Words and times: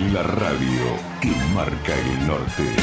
La 0.00 0.22
radio 0.22 0.98
que 1.20 1.30
marca 1.54 1.94
el 1.94 2.26
norte. 2.26 2.74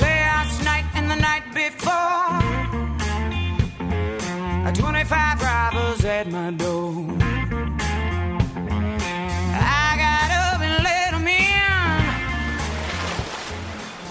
Last 0.00 0.62
night 0.64 0.84
and 0.94 1.08
the 1.08 1.16
night 1.16 1.44
before, 1.54 2.40
25 4.74 5.42
robbers 5.42 6.04
at 6.04 6.26
my 6.30 6.50
door. 6.52 7.04
I 9.54 9.96
got 9.96 10.30
up 10.30 10.60
and 10.60 10.82
let 10.82 11.14
'em 11.14 11.28
in. 11.28 11.36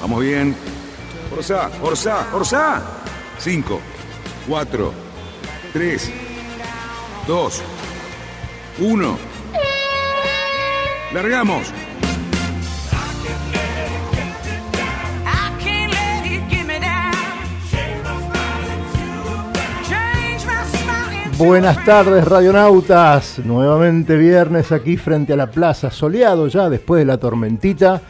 Vamos 0.01 0.19
bien. 0.21 0.55
Orsá, 1.31 1.69
Orsá, 1.81 2.27
Orsá. 2.33 2.81
5, 3.39 3.81
4, 4.47 4.93
3, 5.73 6.11
2, 7.27 7.61
1. 8.79 9.17
Largamos. 11.13 11.71
Buenas 21.37 21.83
tardes, 21.83 22.23
radionautas. 22.23 23.39
Nuevamente 23.39 24.15
viernes 24.15 24.71
aquí 24.71 24.95
frente 24.95 25.33
a 25.33 25.35
la 25.35 25.51
plaza, 25.51 25.91
soleado 25.91 26.47
ya 26.47 26.69
después 26.69 27.01
de 27.01 27.05
la 27.05 27.17
tormentita. 27.17 28.01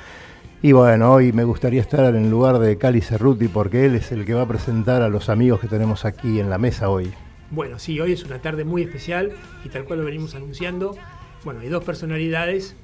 Y 0.62 0.74
bueno, 0.74 1.12
hoy 1.12 1.34
me 1.34 1.44
gustaría 1.44 1.82
estar 1.82 2.14
en 2.14 2.30
lugar 2.30 2.60
de 2.60 2.78
Cali 2.78 3.02
Cerruti 3.02 3.48
porque 3.48 3.86
él 3.86 3.96
es 3.96 4.12
el 4.12 4.26
que 4.26 4.36
va 4.36 4.44
a 4.44 4.48
presentar 4.48 5.02
a 5.02 5.10
los 5.10 5.30
amigos 5.30 5.60
que 5.60 5.68
tenemos 5.68 6.06
aquí 6.06 6.40
en 6.40 6.52
la 6.52 6.60
mesa 6.60 6.90
hoy. 6.90 7.12
Bueno, 7.50 7.80
sí, 7.80 8.00
hoy 8.00 8.12
es 8.14 8.24
una 8.26 8.38
tarde 8.38 8.64
muy 8.64 8.84
especial 8.84 9.32
y 9.64 9.70
tal 9.70 9.86
cual 9.86 10.00
lo 10.00 10.06
venimos 10.06 10.36
anunciando. 10.36 10.96
Bueno, 11.44 11.62
hay 11.62 11.70
dos 11.70 11.84
personalidades 11.84 12.76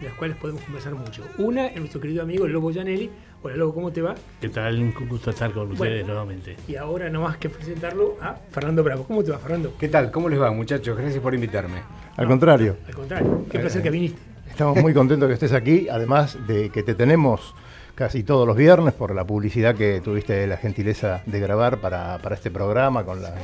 de 0.00 0.06
las 0.06 0.16
cuales 0.16 0.38
podemos 0.38 0.62
conversar 0.62 0.94
mucho. 0.94 1.22
Una 1.36 1.66
es 1.66 1.76
nuestro 1.76 2.00
querido 2.00 2.22
amigo 2.22 2.48
Lobo 2.48 2.72
Janelli. 2.72 3.10
Hola 3.42 3.56
Lobo, 3.56 3.72
¿cómo 3.74 3.90
te 3.90 4.02
va? 4.02 4.14
¿Qué 4.40 4.50
tal? 4.50 4.78
Un 4.78 4.92
gusto 5.08 5.30
estar 5.30 5.50
con 5.52 5.72
ustedes 5.72 5.78
Bueno. 6.02 6.06
nuevamente. 6.08 6.56
Y 6.68 6.76
ahora 6.76 7.08
no 7.08 7.22
más 7.22 7.38
que 7.38 7.48
presentarlo 7.48 8.16
a 8.20 8.34
Fernando 8.50 8.84
Bravo. 8.84 9.04
¿Cómo 9.04 9.24
te 9.24 9.30
va, 9.30 9.38
Fernando? 9.38 9.72
¿Qué 9.80 9.88
tal? 9.88 10.10
¿Cómo 10.10 10.28
les 10.28 10.38
va, 10.40 10.50
muchachos? 10.50 10.96
Gracias 10.98 11.22
por 11.22 11.34
invitarme. 11.34 11.80
Al 12.16 12.26
contrario, 12.26 12.76
Al 12.86 12.94
contrario, 12.94 13.44
qué 13.50 13.58
placer 13.58 13.82
que 13.82 13.90
viniste. 13.90 14.20
estamos 14.50 14.76
muy 14.82 14.92
contentos 14.92 15.26
que 15.26 15.34
estés 15.34 15.54
aquí, 15.54 15.88
además 15.88 16.36
de 16.46 16.68
que 16.68 16.82
te 16.82 16.94
tenemos 16.94 17.54
casi 17.94 18.22
todos 18.24 18.46
los 18.46 18.56
viernes 18.56 18.92
por 18.92 19.14
la 19.14 19.24
publicidad 19.24 19.74
que 19.74 20.02
tuviste 20.02 20.46
la 20.46 20.58
gentileza 20.58 21.22
de 21.24 21.40
grabar 21.40 21.78
para, 21.78 22.18
para 22.18 22.34
este 22.34 22.50
programa 22.50 23.04
con, 23.04 23.22
la, 23.22 23.34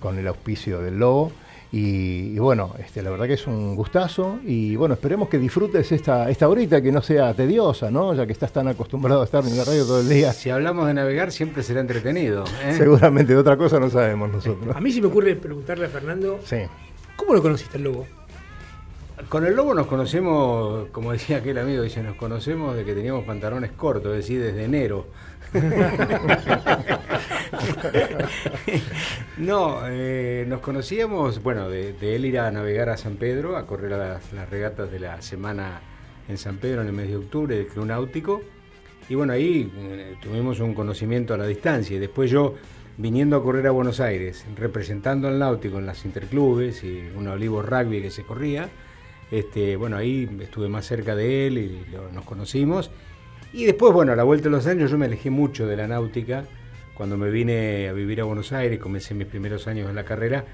con 0.00 0.18
el 0.18 0.26
auspicio 0.26 0.80
del 0.80 0.98
Lobo. 0.98 1.32
Y, 1.76 2.36
y 2.36 2.38
bueno, 2.38 2.72
este, 2.78 3.02
la 3.02 3.10
verdad 3.10 3.26
que 3.26 3.32
es 3.32 3.48
un 3.48 3.74
gustazo 3.74 4.38
y 4.46 4.76
bueno, 4.76 4.94
esperemos 4.94 5.28
que 5.28 5.38
disfrutes 5.38 5.90
esta, 5.90 6.30
esta 6.30 6.48
horita 6.48 6.80
que 6.80 6.92
no 6.92 7.02
sea 7.02 7.34
tediosa, 7.34 7.90
¿no? 7.90 8.14
Ya 8.14 8.24
que 8.26 8.32
estás 8.32 8.52
tan 8.52 8.68
acostumbrado 8.68 9.22
a 9.22 9.24
estar 9.24 9.44
en 9.44 9.56
la 9.56 9.64
radio 9.64 9.84
todo 9.84 10.00
el 10.00 10.08
día. 10.08 10.32
Si 10.32 10.50
hablamos 10.50 10.86
de 10.86 10.94
navegar, 10.94 11.32
siempre 11.32 11.64
será 11.64 11.80
entretenido. 11.80 12.44
¿eh? 12.64 12.74
Seguramente 12.78 13.32
de 13.32 13.38
otra 13.40 13.56
cosa 13.56 13.80
no 13.80 13.90
sabemos 13.90 14.30
nosotros. 14.30 14.76
A 14.76 14.80
mí 14.80 14.92
se 14.92 15.00
me 15.00 15.08
ocurre 15.08 15.34
preguntarle 15.34 15.86
a 15.86 15.88
Fernando, 15.88 16.38
Sí. 16.44 16.58
¿cómo 17.16 17.34
lo 17.34 17.42
conociste 17.42 17.76
el 17.78 17.82
Lobo? 17.84 18.06
Con 19.28 19.46
el 19.46 19.54
lobo 19.54 19.74
nos 19.74 19.86
conocemos, 19.86 20.88
como 20.92 21.12
decía 21.12 21.38
aquel 21.38 21.56
amigo, 21.58 21.82
dice, 21.82 22.02
nos 22.02 22.16
conocemos 22.16 22.76
de 22.76 22.84
que 22.84 22.94
teníamos 22.94 23.24
pantalones 23.24 23.72
cortos, 23.72 24.12
es 24.12 24.18
decir, 24.18 24.40
desde 24.42 24.64
enero. 24.64 25.06
no, 29.38 29.86
eh, 29.88 30.44
nos 30.48 30.58
conocíamos, 30.60 31.40
bueno, 31.42 31.68
de, 31.68 31.94
él 32.00 32.24
ir 32.24 32.40
a 32.40 32.50
navegar 32.50 32.88
a 32.88 32.96
San 32.96 33.14
Pedro, 33.16 33.56
a 33.56 33.66
correr 33.66 33.92
las, 33.92 34.32
regatas 34.50 34.90
de 34.90 34.98
la 34.98 35.22
semana 35.22 35.80
en 36.28 36.36
San 36.38 36.56
Pedro 36.56 36.80
en 36.82 36.88
el 36.88 36.92
mes 36.92 37.06
de 37.08 37.16
octubre 37.16 37.56
del 37.56 37.68
Club 37.68 37.86
Náutico. 37.86 38.42
Y 39.08 39.14
bueno, 39.14 39.32
ahí 39.34 39.70
eh, 39.76 40.16
tuvimos 40.20 40.58
un 40.60 40.74
conocimiento 40.74 41.34
a 41.34 41.38
la 41.38 41.46
distancia. 41.46 41.96
Y 41.96 42.00
después 42.00 42.30
yo, 42.30 42.54
viniendo 42.96 43.36
a 43.36 43.42
correr 43.42 43.66
a 43.68 43.70
Buenos 43.70 44.00
Aires, 44.00 44.44
representando 44.56 45.28
al 45.28 45.38
Náutico 45.38 45.78
en 45.78 45.86
las 45.86 46.04
interclubes 46.04 46.82
y 46.82 47.00
un 47.14 47.28
olivo 47.28 47.62
rugby 47.62 48.02
que 48.02 48.10
se 48.10 48.24
corría, 48.24 48.68
este, 49.30 49.76
bueno, 49.76 49.96
ahí 49.96 50.28
estuve 50.40 50.68
más 50.68 50.84
cerca 50.86 51.14
de 51.14 51.46
él 51.46 51.58
y 51.58 51.86
nos 52.12 52.24
conocimos. 52.24 52.90
Y 53.54 53.66
después, 53.66 53.92
bueno, 53.92 54.10
a 54.10 54.16
la 54.16 54.24
vuelta 54.24 54.44
de 54.44 54.50
los 54.50 54.66
años 54.66 54.90
yo 54.90 54.98
me 54.98 55.06
alejé 55.06 55.30
mucho 55.30 55.68
de 55.68 55.76
la 55.76 55.86
náutica. 55.86 56.42
Cuando 56.96 57.16
me 57.16 57.30
vine 57.30 57.88
a 57.88 57.92
vivir 57.92 58.20
a 58.20 58.24
Buenos 58.24 58.52
Aires, 58.52 58.80
comencé 58.80 59.14
mis 59.14 59.28
primeros 59.28 59.68
años 59.68 59.88
en 59.88 59.94
la 59.94 60.04
carrera, 60.04 60.44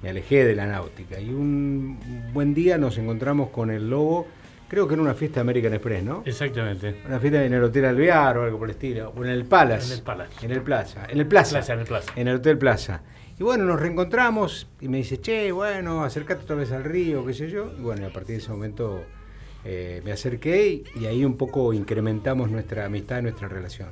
me 0.00 0.10
alejé 0.10 0.44
de 0.44 0.54
la 0.54 0.64
náutica. 0.64 1.18
Y 1.20 1.30
un 1.30 1.98
buen 2.32 2.54
día 2.54 2.78
nos 2.78 2.96
encontramos 2.96 3.50
con 3.50 3.72
el 3.72 3.90
Lobo, 3.90 4.28
creo 4.68 4.86
que 4.86 4.94
en 4.94 5.00
una 5.00 5.14
fiesta 5.14 5.36
de 5.36 5.40
American 5.40 5.74
Express, 5.74 6.04
¿no? 6.04 6.22
Exactamente. 6.24 6.94
Una 7.04 7.18
fiesta 7.18 7.44
en 7.44 7.54
el 7.54 7.64
Hotel 7.64 7.86
Alvear 7.86 8.38
o 8.38 8.44
algo 8.44 8.58
por 8.60 8.68
el 8.68 8.76
estilo. 8.76 9.12
O 9.16 9.24
en 9.24 9.30
el 9.30 9.46
Palace. 9.46 9.92
En 9.92 9.98
el 9.98 10.04
Palace. 10.04 10.46
En 10.46 10.52
el 10.52 10.62
Plaza. 10.62 11.06
En 11.08 11.18
el 11.18 11.26
Plaza. 11.26 11.50
Plaza, 11.50 11.72
en 11.72 11.80
el 11.80 11.86
Plaza. 11.86 12.12
En 12.14 12.28
el 12.28 12.36
Hotel 12.36 12.56
Plaza. 12.56 13.02
Y 13.36 13.42
bueno, 13.42 13.64
nos 13.64 13.80
reencontramos 13.80 14.68
y 14.80 14.86
me 14.86 14.98
dice, 14.98 15.20
che, 15.20 15.50
bueno, 15.50 16.04
acercate 16.04 16.44
otra 16.44 16.54
vez 16.54 16.70
al 16.70 16.84
río, 16.84 17.26
qué 17.26 17.34
sé 17.34 17.50
yo. 17.50 17.72
Y 17.76 17.80
bueno, 17.80 18.02
y 18.02 18.04
a 18.04 18.12
partir 18.12 18.36
de 18.36 18.42
ese 18.42 18.52
momento 18.52 19.02
eh, 19.64 20.02
me 20.04 20.12
acerqué 20.12 20.68
y, 20.68 20.84
y 21.00 21.06
ahí 21.06 21.24
un 21.24 21.36
poco 21.36 21.72
incrementamos 21.72 22.50
nuestra 22.50 22.84
amistad 22.86 23.20
y 23.20 23.22
nuestra 23.22 23.48
relación. 23.48 23.88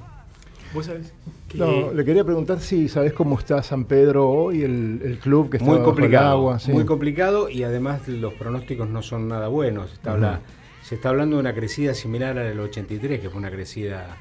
¿Vos 0.74 0.86
sabés? 0.86 1.12
Que 1.48 1.58
No, 1.58 1.92
le 1.92 2.04
quería 2.04 2.24
preguntar 2.24 2.58
si 2.60 2.88
sabes 2.88 3.12
cómo 3.12 3.38
está 3.38 3.62
San 3.62 3.84
Pedro 3.84 4.28
hoy, 4.30 4.62
el, 4.62 5.00
el 5.04 5.18
club 5.18 5.50
que 5.50 5.58
está 5.58 5.66
muy 5.68 5.78
bajo 5.78 5.90
el 5.90 5.94
complicado, 5.96 6.30
agua. 6.30 6.58
sí. 6.58 6.72
muy 6.72 6.84
complicado 6.86 7.48
y 7.50 7.62
además 7.62 8.08
los 8.08 8.32
pronósticos 8.34 8.88
no 8.88 9.02
son 9.02 9.28
nada 9.28 9.48
buenos. 9.48 9.92
Está 9.92 10.12
habla- 10.12 10.40
se 10.82 10.94
está 10.96 11.10
hablando 11.10 11.36
de 11.36 11.40
una 11.40 11.54
crecida 11.54 11.94
similar 11.94 12.30
a 12.38 12.42
la 12.42 12.48
del 12.48 12.58
83, 12.60 13.20
que 13.20 13.28
fue 13.30 13.38
una 13.38 13.50
crecida 13.50 14.16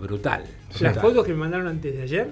brutal. 0.00 0.44
Las 0.80 0.98
fotos 0.98 1.24
que 1.24 1.32
me 1.32 1.38
mandaron 1.38 1.66
antes 1.66 1.94
de 1.96 2.02
ayer, 2.02 2.30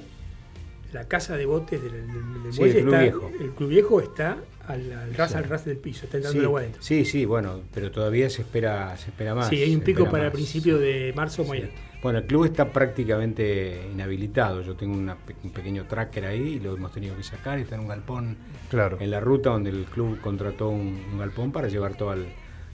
la 0.92 1.08
casa 1.08 1.36
de 1.36 1.46
botes 1.46 1.82
del, 1.82 1.92
del- 1.92 2.42
del 2.42 2.52
Sí, 2.52 2.60
muelle 2.60 2.78
el 2.78 2.84
Club 2.84 2.94
está, 2.94 3.02
Viejo. 3.02 3.30
el 3.40 3.50
club 3.52 3.68
viejo 3.70 4.00
está 4.00 4.36
al, 4.68 4.92
al 4.92 5.14
ras, 5.14 5.30
Sí. 5.32 5.36
al 5.38 5.44
ras 5.44 5.64
del 5.64 5.76
piso, 5.78 6.04
está 6.04 6.16
entrando 6.18 6.32
Sí, 6.32 6.38
el 6.38 6.44
agua 6.46 6.60
adentro. 6.60 6.82
sí, 6.82 7.04
sí, 7.04 7.24
bueno, 7.24 7.60
pero 7.74 7.90
todavía 7.90 8.28
se 8.30 8.42
espera, 8.42 8.96
se 8.96 9.10
espera 9.10 9.34
más. 9.34 9.48
Sí, 9.48 9.56
hay 9.62 9.74
un 9.74 9.80
pico 9.82 10.08
para 10.10 10.24
más. 10.24 10.32
principios 10.32 10.80
de 10.80 11.12
marzo 11.16 11.44
muy 11.44 11.58
Sí. 11.58 11.64
alto. 11.64 11.76
Bueno, 12.02 12.18
el 12.20 12.26
club 12.26 12.44
está 12.44 12.70
prácticamente 12.72 13.88
inhabilitado. 13.92 14.62
Yo 14.62 14.76
tengo 14.76 14.96
una 14.96 15.16
un 15.42 15.50
pequeño 15.50 15.84
tracker 15.86 16.24
ahí 16.26 16.40
y 16.54 16.60
lo 16.60 16.74
hemos 16.76 16.92
tenido 16.92 17.16
que 17.16 17.22
sacar. 17.22 17.58
Está 17.58 17.74
en 17.76 17.82
un 17.82 17.88
galpón 17.88 18.36
Claro. 18.70 18.98
en 19.00 19.10
la 19.10 19.20
ruta 19.20 19.50
donde 19.50 19.70
el 19.70 19.84
club 19.84 20.20
contrató 20.20 20.68
un, 20.68 21.02
un 21.12 21.18
galpón 21.18 21.52
para 21.52 21.68
llevar 21.68 21.96
todo 21.96 22.12
el- 22.12 22.26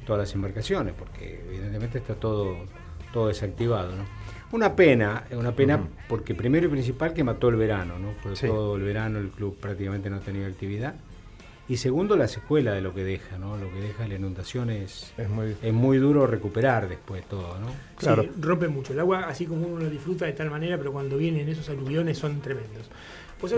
todas 0.07 0.21
las 0.29 0.35
embarcaciones, 0.35 0.95
porque 0.99 1.41
evidentemente 1.49 1.99
está 1.99 2.15
todo, 2.15 2.57
todo 3.13 3.29
desactivado. 3.29 3.95
¿no? 3.95 4.05
Una 4.51 4.75
pena, 4.75 5.25
una 5.31 5.53
pena 5.53 5.81
porque 6.09 6.35
primero 6.35 6.67
y 6.67 6.71
principal 6.71 7.15
que 7.15 7.23
mató 7.25 7.49
el 7.49 7.57
verano, 7.57 7.99
¿no? 7.99 8.13
Fue 8.23 8.35
Sí. 8.37 8.47
todo 8.49 8.77
el 8.77 8.83
verano 8.83 9.19
el 9.21 9.29
club 9.31 9.57
prácticamente 9.59 10.11
no 10.11 10.17
ha 10.17 10.21
tenido 10.21 10.47
actividad. 10.47 10.95
Y 11.69 11.77
segundo, 11.77 12.17
la 12.17 12.29
secuela 12.29 12.73
de 12.73 12.81
lo 12.81 12.93
que 12.93 13.05
deja, 13.05 13.39
¿no? 13.39 13.57
Lo 13.57 13.71
que 13.73 13.81
deja 13.81 14.07
la 14.09 14.15
inundación 14.15 14.69
es, 14.71 15.15
Es 15.17 15.29
muy... 15.29 15.57
es 15.63 15.73
muy 15.73 15.99
duro 15.99 16.27
recuperar 16.27 16.89
después 16.89 17.25
todo, 17.25 17.59
¿no? 17.59 17.69
Claro. 17.97 18.25
Sí, 18.25 18.31
rompe 18.41 18.69
mucho. 18.69 18.93
El 18.93 19.01
agua, 19.01 19.27
así 19.29 19.47
como 19.47 19.67
uno 19.67 19.85
lo 19.85 19.91
disfruta 19.91 20.27
de 20.27 20.33
tal 20.33 20.51
manera, 20.51 20.77
pero 20.77 20.93
cuando 20.93 21.17
vienen 21.17 21.49
esos 21.49 21.69
aluviones 21.69 22.19
son 22.19 22.41
tremendos. 22.41 22.91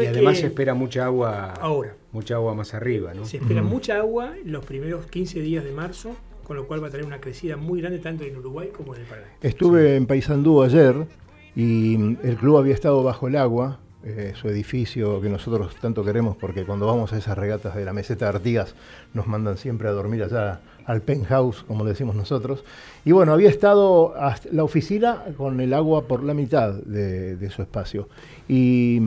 Y 0.00 0.06
además 0.06 0.38
se 0.38 0.46
espera 0.46 0.74
mucha 0.74 1.04
agua, 1.04 1.52
ahora 1.60 1.94
mucha 2.12 2.36
agua 2.36 2.54
más 2.54 2.72
arriba, 2.74 3.12
¿no? 3.12 3.26
se 3.26 3.36
espera 3.36 3.62
mucha 3.62 3.98
agua 3.98 4.34
en 4.38 4.50
los 4.50 4.64
primeros 4.64 5.06
15 5.06 5.40
días 5.40 5.62
de 5.62 5.72
marzo, 5.72 6.16
con 6.42 6.56
lo 6.56 6.66
cual 6.66 6.82
va 6.82 6.88
a 6.88 6.90
tener 6.90 7.04
una 7.04 7.20
crecida 7.20 7.56
muy 7.56 7.80
grande 7.80 7.98
tanto 7.98 8.24
en 8.24 8.36
Uruguay 8.36 8.70
como 8.74 8.94
en 8.94 9.02
el 9.02 9.06
Paraguay. 9.06 9.32
Estuve 9.42 9.96
en 9.96 10.06
Paysandú 10.06 10.62
ayer 10.62 11.06
y 11.54 12.16
el 12.22 12.36
club 12.36 12.56
había 12.56 12.72
estado 12.72 13.02
bajo 13.02 13.28
el 13.28 13.36
agua, 13.36 13.80
eh, 14.06 14.34
su 14.34 14.48
edificio 14.48 15.20
que 15.20 15.28
nosotros 15.28 15.74
tanto 15.76 16.04
queremos 16.04 16.36
porque 16.36 16.64
cuando 16.64 16.86
vamos 16.86 17.12
a 17.12 17.18
esas 17.18 17.38
regatas 17.38 17.74
de 17.74 17.84
la 17.84 17.92
meseta 17.92 18.26
de 18.26 18.36
Artigas 18.36 18.74
nos 19.14 19.26
mandan 19.26 19.56
siempre 19.56 19.88
a 19.88 19.92
dormir 19.92 20.22
allá 20.22 20.60
al 20.84 21.00
penthouse, 21.00 21.62
como 21.62 21.84
decimos 21.84 22.14
nosotros. 22.14 22.64
Y 23.04 23.12
bueno, 23.12 23.32
había 23.32 23.48
estado 23.48 24.14
la 24.52 24.64
oficina 24.64 25.24
con 25.36 25.60
el 25.60 25.72
agua 25.72 26.06
por 26.06 26.22
la 26.22 26.34
mitad 26.34 26.74
de, 26.74 27.36
de 27.36 27.50
su 27.50 27.62
espacio. 27.62 28.08
Y 28.46 29.00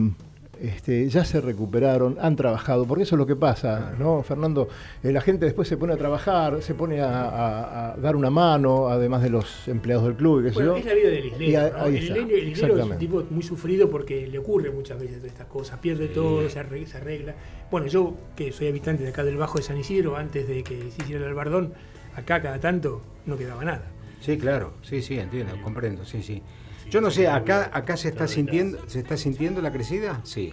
este, 0.60 1.08
ya 1.08 1.24
se 1.24 1.40
recuperaron, 1.40 2.16
han 2.20 2.36
trabajado, 2.36 2.84
porque 2.86 3.04
eso 3.04 3.14
es 3.14 3.18
lo 3.18 3.26
que 3.26 3.36
pasa, 3.36 3.94
¿no, 3.98 4.22
Fernando? 4.22 4.68
Eh, 5.02 5.12
la 5.12 5.20
gente 5.20 5.44
después 5.44 5.68
se 5.68 5.76
pone 5.76 5.92
a 5.92 5.96
trabajar, 5.96 6.60
se 6.62 6.74
pone 6.74 7.00
a, 7.00 7.08
a- 7.28 7.92
a 7.92 7.96
dar 7.96 8.16
una 8.16 8.30
mano, 8.30 8.88
además 8.88 9.22
de 9.22 9.30
los 9.30 9.68
empleados 9.68 10.04
del 10.06 10.14
club, 10.16 10.40
y 10.40 10.44
qué 10.44 10.48
sé 10.50 10.54
Bueno, 10.54 10.72
yo. 10.72 10.76
es 10.78 10.84
la 10.84 10.94
vida 10.94 11.08
del 11.08 11.24
Y 11.24 11.28
islero. 11.28 11.58
a- 11.66 11.70
¿no? 11.70 11.84
ahí 11.84 11.96
El 11.96 12.16
el 12.30 12.48
islero 12.48 12.78
es 12.78 12.84
un 12.86 12.98
tipo 12.98 13.24
muy 13.30 13.42
sufrido 13.42 13.88
porque 13.90 14.26
le 14.26 14.38
ocurre 14.38 14.70
muchas 14.70 14.98
veces 15.00 15.22
estas 15.24 15.46
cosas. 15.46 15.78
Pierde 15.78 16.08
todo, 16.08 16.48
se 16.48 16.58
arregla, 16.58 16.86
se 16.88 16.96
arregla. 16.98 17.34
Bueno, 17.70 17.86
yo 17.86 18.14
que 18.36 18.52
soy 18.52 18.68
habitante 18.68 19.02
de 19.02 19.10
acá 19.10 19.24
del 19.24 19.36
Bajo 19.36 19.58
de 19.58 19.64
San 19.64 19.78
Isidro, 19.78 20.16
antes 20.16 20.48
de 20.48 20.62
que 20.62 20.90
se 20.90 21.02
hiciera 21.02 21.22
el 21.22 21.28
albardón, 21.28 21.72
acá 22.16 22.40
cada 22.42 22.58
tanto 22.58 23.02
no 23.26 23.36
quedaba 23.36 23.64
nada. 23.64 23.82
Sí, 24.20 24.36
claro, 24.36 24.72
sí, 24.82 25.00
sí, 25.02 25.18
entiendo, 25.18 25.52
comprendo, 25.62 26.04
sí, 26.04 26.22
sí. 26.22 26.42
Yo 26.90 27.00
no 27.00 27.10
sé, 27.10 27.28
acá, 27.28 27.70
acá 27.72 27.96
se 27.96 28.08
está 28.08 28.26
sintiendo, 28.28 28.78
se 28.88 29.00
está 29.00 29.16
sintiendo 29.16 29.60
la 29.62 29.72
crecida, 29.72 30.20
sí. 30.24 30.52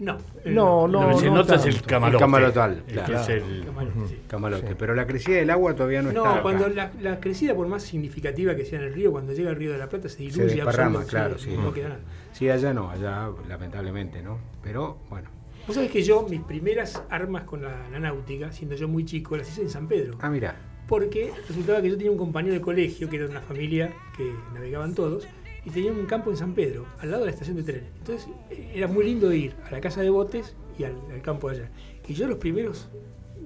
No, 0.00 0.16
No, 0.44 0.86
no, 0.86 1.02
Lo 1.10 1.16
que 1.16 1.22
se 1.22 1.26
no 1.26 1.34
nota 1.34 1.56
es 1.56 1.66
el 1.66 1.82
camalote. 1.82 2.16
El 2.16 2.20
camalotal, 2.20 2.82
el 2.86 2.94
claro. 2.94 3.18
es 3.20 3.28
el- 3.30 3.64
Camalote, 3.64 4.08
sí. 4.08 4.18
Camalote, 4.28 4.76
pero 4.76 4.94
la 4.94 5.06
crecida 5.08 5.36
del 5.38 5.50
agua 5.50 5.74
todavía 5.74 6.02
no, 6.02 6.12
No, 6.12 6.20
está. 6.20 6.32
acá. 6.34 6.42
cuando 6.42 6.68
la, 6.68 6.92
la 7.00 7.18
crecida, 7.18 7.52
por 7.56 7.66
más 7.66 7.82
significativa 7.82 8.54
que 8.54 8.64
sea 8.64 8.78
en 8.78 8.84
el 8.86 8.94
río, 8.94 9.10
cuando 9.10 9.32
llega 9.32 9.50
al 9.50 9.56
río 9.56 9.72
de 9.72 9.78
la 9.78 9.88
Plata 9.88 10.08
se 10.08 10.18
diluye, 10.18 10.44
desparrama, 10.54 11.00
absorbe, 11.00 11.06
claro, 11.10 11.38
sí, 11.38 11.50
sí. 11.50 11.56
no 11.56 11.72
queda 11.72 11.88
nada. 11.88 12.00
Sí, 12.32 12.48
allá 12.48 12.72
no, 12.72 12.90
allá 12.90 13.28
lamentablemente, 13.48 14.22
¿no? 14.22 14.38
Pero 14.62 14.98
bueno. 15.10 15.30
Vos 15.66 15.74
sabés 15.74 15.90
que 15.90 16.02
yo, 16.04 16.24
mis 16.30 16.42
primeras 16.42 17.02
armas 17.10 17.42
con 17.42 17.62
la, 17.62 17.88
la 17.90 17.98
náutica, 17.98 18.52
siendo 18.52 18.76
yo 18.76 18.86
muy 18.86 19.04
chico, 19.04 19.36
las 19.36 19.48
hice 19.48 19.62
en 19.62 19.70
San 19.70 19.88
Pedro. 19.88 20.16
Ah, 20.20 20.30
mira. 20.30 20.54
Porque 20.86 21.32
resultaba 21.48 21.82
que 21.82 21.90
yo 21.90 21.96
tenía 21.96 22.12
un 22.12 22.16
compañero 22.16 22.54
de 22.54 22.60
colegio, 22.62 23.10
que 23.10 23.16
era 23.16 23.24
de 23.26 23.32
una 23.32 23.40
familia 23.42 23.92
que 24.16 24.32
navegaban 24.54 24.94
todos, 24.94 25.26
y 25.68 25.70
tenía 25.70 25.92
un 25.92 26.06
campo 26.06 26.30
en 26.30 26.36
San 26.36 26.54
Pedro, 26.54 26.86
al 27.00 27.10
lado 27.10 27.24
de 27.24 27.26
la 27.26 27.32
estación 27.32 27.56
de 27.56 27.62
tren. 27.62 27.82
Entonces 27.98 28.26
era 28.74 28.86
muy 28.86 29.04
lindo 29.04 29.30
ir 29.32 29.52
a 29.66 29.70
la 29.70 29.80
casa 29.80 30.00
de 30.00 30.08
botes 30.10 30.54
y 30.78 30.84
al, 30.84 30.94
al 31.12 31.20
campo 31.20 31.50
de 31.50 31.56
allá. 31.58 31.70
Y 32.08 32.14
yo 32.14 32.26
los 32.26 32.38
primeros, 32.38 32.88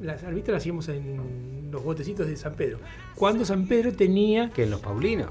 las 0.01 0.23
arbitras 0.23 0.55
las 0.55 0.63
hacíamos 0.63 0.89
en 0.89 1.71
los 1.73 1.83
botecitos 1.83 2.27
de 2.29 2.37
San 2.37 2.55
Pedro. 2.55 2.79
Cuando 3.17 3.45
San 3.45 3.67
Pedro 3.67 3.93
tenía, 3.93 4.51
Que 4.51 4.63
en 4.65 4.71
los 4.71 4.81
Paulinos. 4.81 5.31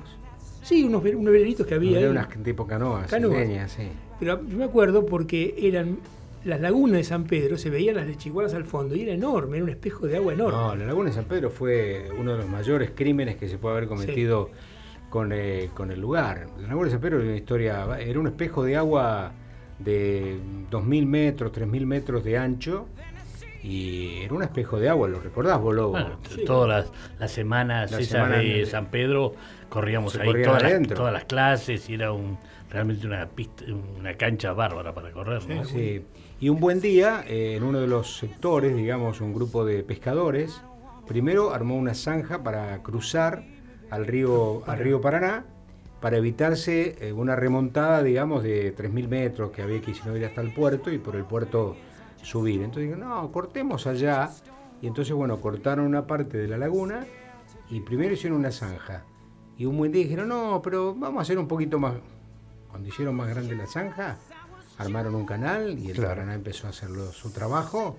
sí, 0.64 0.84
unos, 0.84 1.04
unos 1.04 1.32
veranitos 1.32 1.66
que 1.66 1.76
había 1.76 2.10
unas 2.10 2.28
tipo 2.44 2.68
canoas, 2.68 3.10
Canoas. 3.10 3.72
sí. 3.72 3.84
Pero 4.20 4.46
yo 4.48 4.58
me 4.58 4.66
acuerdo 4.66 5.06
porque 5.06 5.56
eran 5.58 5.98
las 6.44 6.60
lagunas 6.60 6.98
de 6.98 7.04
San 7.04 7.24
Pedro, 7.26 7.58
se 7.58 7.70
veían 7.70 7.96
las 7.96 8.08
lechiguaras 8.08 8.54
al 8.54 8.66
fondo 8.66 8.96
y 8.96 9.02
era 9.04 9.14
enorme, 9.14 9.58
era 9.58 9.64
un 9.64 9.70
espejo 9.70 10.08
de 10.08 10.18
agua 10.18 10.34
enorme. 10.34 10.58
No, 10.58 10.76
la 10.76 10.86
Laguna 10.86 11.10
de 11.10 11.16
San 11.16 11.26
Pedro 11.26 11.50
fue 11.52 12.08
uno 12.20 12.32
de 12.34 12.38
los 12.40 12.50
mayores 12.50 12.92
crímenes 12.96 13.36
que 13.38 13.48
se 13.48 13.58
puede 13.60 13.78
haber 13.78 13.88
cometido 13.90 14.50
con, 15.12 15.32
eh, 15.34 15.70
con 15.76 15.92
el 15.92 16.00
lugar. 16.00 16.48
La 16.62 16.70
Laguna 16.70 16.86
de 16.86 16.92
San 16.92 17.02
Pedro 17.02 17.18
era 17.20 17.28
una 17.28 17.38
historia, 17.38 18.00
era 18.00 18.20
un 18.20 18.28
espejo 18.28 18.64
de 18.64 18.78
agua 18.78 19.34
de 19.78 20.40
2.000 20.72 21.06
metros, 21.06 21.52
3.000 21.52 21.86
metros 21.86 22.24
de 22.24 22.38
ancho 22.38 22.88
y 23.62 24.22
era 24.24 24.34
un 24.34 24.42
espejo 24.42 24.80
de 24.80 24.90
agua, 24.90 25.08
¿lo 25.10 25.20
recordás 25.20 25.60
vos, 25.60 25.76
Lobo? 25.76 25.92
Bueno, 25.92 26.18
Sí. 26.30 26.46
todas 26.46 26.68
las, 26.70 26.92
las 27.20 27.32
semanas 27.32 27.92
La 27.92 27.98
esas 28.00 28.12
semana 28.12 28.38
de 28.38 28.66
San 28.66 28.88
Pedro 28.88 29.34
corríamos 29.70 30.16
ahí 30.16 30.44
todas 30.44 30.64
las, 30.64 30.88
todas 30.88 31.14
las 31.14 31.26
clases 31.26 31.88
y 31.90 31.94
era 31.96 32.12
un 32.14 32.38
realmente 32.70 33.06
una 33.06 33.28
pista, 33.28 33.66
una 34.00 34.16
cancha 34.16 34.54
bárbara 34.54 34.94
para 34.94 35.12
correr. 35.12 35.46
¿no? 35.48 35.66
Sí. 35.66 36.06
Y 36.40 36.48
un 36.48 36.60
buen 36.62 36.80
día, 36.80 37.26
eh, 37.28 37.56
en 37.58 37.64
uno 37.64 37.82
de 37.82 37.88
los 37.88 38.16
sectores, 38.16 38.76
digamos, 38.76 39.20
un 39.20 39.34
grupo 39.34 39.66
de 39.66 39.84
pescadores, 39.84 40.62
primero 41.06 41.54
armó 41.54 41.76
una 41.76 41.94
zanja 41.94 42.42
para 42.44 42.82
cruzar 42.82 43.44
al 43.92 44.08
río, 44.08 44.64
al 44.68 44.80
río 44.80 45.00
Paraná, 45.00 45.46
para 46.00 46.18
evitarse 46.18 46.98
eh, 47.00 47.14
una 47.14 47.36
remontada, 47.36 48.02
digamos, 48.02 48.42
de 48.42 48.76
3.000 48.76 49.08
metros 49.08 49.52
que 49.52 49.62
había 49.62 49.80
que 49.82 49.94
si 49.94 50.02
no 50.06 50.18
ir 50.18 50.26
hasta 50.26 50.42
el 50.42 50.52
puerto 50.54 50.92
y 50.92 50.98
por 50.98 51.16
el 51.16 51.26
puerto 51.26 51.76
subir. 52.24 52.62
Entonces 52.64 52.90
dijeron, 52.90 53.08
no, 53.08 53.32
cortemos 53.32 53.86
allá. 53.86 54.32
Y 54.82 54.88
entonces, 54.88 55.14
bueno, 55.14 55.40
cortaron 55.40 55.86
una 55.86 56.08
parte 56.08 56.38
de 56.40 56.48
la 56.48 56.58
laguna 56.58 57.06
y 57.70 57.82
primero 57.82 58.14
hicieron 58.14 58.40
una 58.40 58.52
zanja. 58.52 59.04
Y 59.58 59.66
un 59.66 59.78
buen 59.78 59.92
día 59.92 60.04
dijeron, 60.04 60.30
no, 60.30 60.60
pero 60.64 60.96
vamos 60.96 61.20
a 61.20 61.22
hacer 61.22 61.38
un 61.38 61.48
poquito 61.48 61.78
más. 61.78 61.94
Cuando 62.70 62.90
hicieron 62.90 63.14
más 63.16 63.30
grande 63.30 63.56
la 63.56 63.68
zanja, 63.68 64.18
armaron 64.78 65.14
un 65.14 65.26
canal 65.26 65.78
y 65.78 65.90
el 65.90 65.94
Claro. 65.96 66.10
Paraná 66.10 66.34
empezó 66.34 66.66
a 66.66 66.72
hacer 66.72 66.90
su 67.12 67.32
trabajo, 67.32 67.98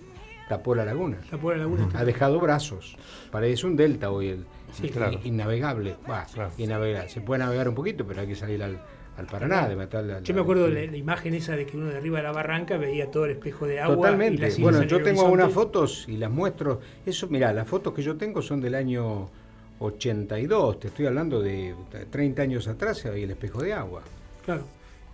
tapó 0.48 0.74
la 0.74 0.84
laguna. 0.84 1.18
La 1.30 1.38
pobre 1.38 1.58
laguna. 1.58 1.88
Ha 1.94 2.04
dejado 2.04 2.38
brazos. 2.40 2.96
Parece 3.30 3.66
un 3.66 3.76
delta 3.76 4.10
hoy, 4.10 4.28
el, 4.28 4.44
Sí, 4.72 4.86
in- 4.86 4.92
claro. 4.92 5.20
innavegable. 5.24 5.96
Bah, 6.06 6.26
Claro. 6.32 6.50
innavegable. 6.58 7.08
Se 7.10 7.20
puede 7.20 7.40
navegar 7.40 7.68
un 7.68 7.74
poquito, 7.74 8.06
pero 8.06 8.20
hay 8.22 8.26
que 8.26 8.34
salir 8.36 8.62
al, 8.62 8.80
al 9.18 9.26
Paraná, 9.26 9.68
de 9.68 9.76
matar 9.76 10.04
la, 10.04 10.20
Yo 10.20 10.34
me 10.34 10.40
acuerdo 10.40 10.64
de 10.68 10.86
la, 10.86 10.90
la 10.90 10.96
imagen 10.96 11.34
esa 11.34 11.54
de 11.56 11.66
que 11.66 11.76
uno 11.76 11.86
de 11.88 11.96
arriba 11.98 12.18
de 12.18 12.22
la 12.24 12.32
barranca 12.32 12.78
veía 12.78 13.10
todo 13.10 13.26
el 13.26 13.32
espejo 13.32 13.66
de 13.66 13.80
agua. 13.80 13.96
Totalmente. 13.96 14.50
Bueno, 14.60 14.82
yo 14.84 14.96
tengo 14.96 15.00
horizonte. 15.02 15.20
algunas 15.26 15.52
fotos 15.52 16.04
y 16.08 16.16
las 16.16 16.30
muestro. 16.30 16.80
Eso, 17.04 17.28
mira, 17.28 17.52
las 17.52 17.68
fotos 17.68 17.92
que 17.92 18.02
yo 18.02 18.16
tengo 18.16 18.40
son 18.40 18.60
del 18.62 18.74
año 18.74 19.28
82. 19.78 20.80
Te 20.80 20.88
estoy 20.88 21.06
hablando 21.06 21.40
de 21.40 21.74
30 22.10 22.42
años 22.42 22.68
atrás 22.68 22.98
se 22.98 23.10
veía 23.10 23.24
el 23.24 23.30
espejo 23.32 23.62
de 23.62 23.72
agua. 23.72 24.02
Claro. 24.44 24.62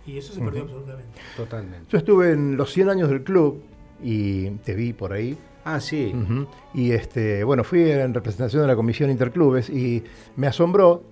Y 0.05 0.17
eso 0.17 0.33
se 0.33 0.39
perdió 0.41 0.63
absolutamente. 0.63 1.19
Totalmente. 1.35 1.85
Yo 1.89 1.97
estuve 1.97 2.31
en 2.31 2.55
los 2.57 2.71
100 2.71 2.89
años 2.89 3.09
del 3.09 3.23
club 3.23 3.61
y 4.03 4.49
te 4.63 4.73
vi 4.75 4.93
por 4.93 5.13
ahí. 5.13 5.37
Ah, 5.65 5.79
sí. 5.79 6.13
Y 6.73 6.91
este, 6.91 7.43
bueno, 7.43 7.63
fui 7.63 7.89
en 7.91 8.13
representación 8.13 8.61
de 8.63 8.67
la 8.67 8.75
Comisión 8.75 9.09
Interclubes 9.11 9.69
y 9.69 10.03
me 10.35 10.47
asombró, 10.47 11.03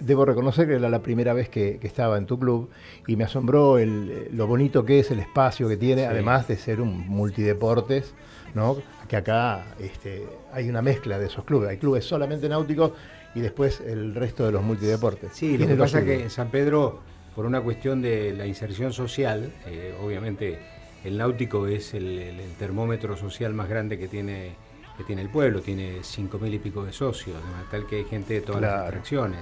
debo 0.00 0.24
reconocer 0.24 0.66
que 0.66 0.74
era 0.74 0.88
la 0.88 1.02
primera 1.02 1.32
vez 1.34 1.48
que, 1.48 1.78
que 1.78 1.86
estaba 1.86 2.16
en 2.18 2.26
tu 2.26 2.38
club, 2.38 2.70
y 3.06 3.16
me 3.16 3.24
asombró 3.24 3.78
el- 3.78 4.10
eh, 4.10 4.30
lo 4.32 4.46
bonito 4.46 4.84
que 4.84 4.98
es 5.00 5.10
el 5.10 5.20
espacio 5.20 5.68
que 5.68 5.76
tiene, 5.76 6.02
Sí. 6.02 6.08
además 6.08 6.48
de 6.48 6.56
ser 6.56 6.80
un 6.80 7.06
multideportes, 7.08 8.14
¿no? 8.54 8.76
que 9.06 9.16
acá 9.16 9.74
este, 9.80 10.24
hay 10.52 10.68
una 10.68 10.82
mezcla 10.82 11.18
de 11.18 11.26
esos 11.26 11.44
clubes, 11.44 11.68
hay 11.68 11.76
clubes 11.78 12.04
solamente 12.04 12.48
náuticos 12.48 12.92
y 13.34 13.40
después 13.40 13.80
el 13.80 14.14
resto 14.14 14.46
de 14.46 14.52
los 14.52 14.62
multideportes. 14.62 15.32
Sí, 15.34 15.58
lo 15.58 15.66
que 15.66 15.74
pasa 15.74 15.98
es 16.00 16.04
que 16.04 16.22
en 16.22 16.30
San 16.30 16.48
Pedro, 16.50 17.00
por 17.34 17.44
una 17.44 17.60
cuestión 17.60 18.00
de 18.02 18.32
la 18.32 18.46
inserción 18.46 18.92
social, 18.92 19.52
eh, 19.66 19.94
obviamente 20.02 20.58
el 21.04 21.16
náutico 21.18 21.66
es 21.66 21.94
el, 21.94 22.18
el- 22.18 22.40
el 22.40 22.52
termómetro 22.54 23.16
social 23.16 23.54
más 23.54 23.68
grande 23.68 23.98
que 23.98 24.08
tiene, 24.08 24.52
que 24.96 25.04
tiene 25.04 25.22
el 25.22 25.28
pueblo, 25.30 25.60
tiene 25.60 25.98
cinco 26.02 26.38
mil 26.38 26.52
y 26.54 26.58
pico 26.58 26.84
de 26.84 26.92
socios, 26.92 27.36
de 27.36 27.50
manera 27.50 27.68
tal 27.70 27.86
que 27.86 27.96
hay 27.96 28.04
gente 28.04 28.34
de 28.34 28.40
todas 28.42 28.60
las 28.62 28.80
atracciones. 28.88 29.40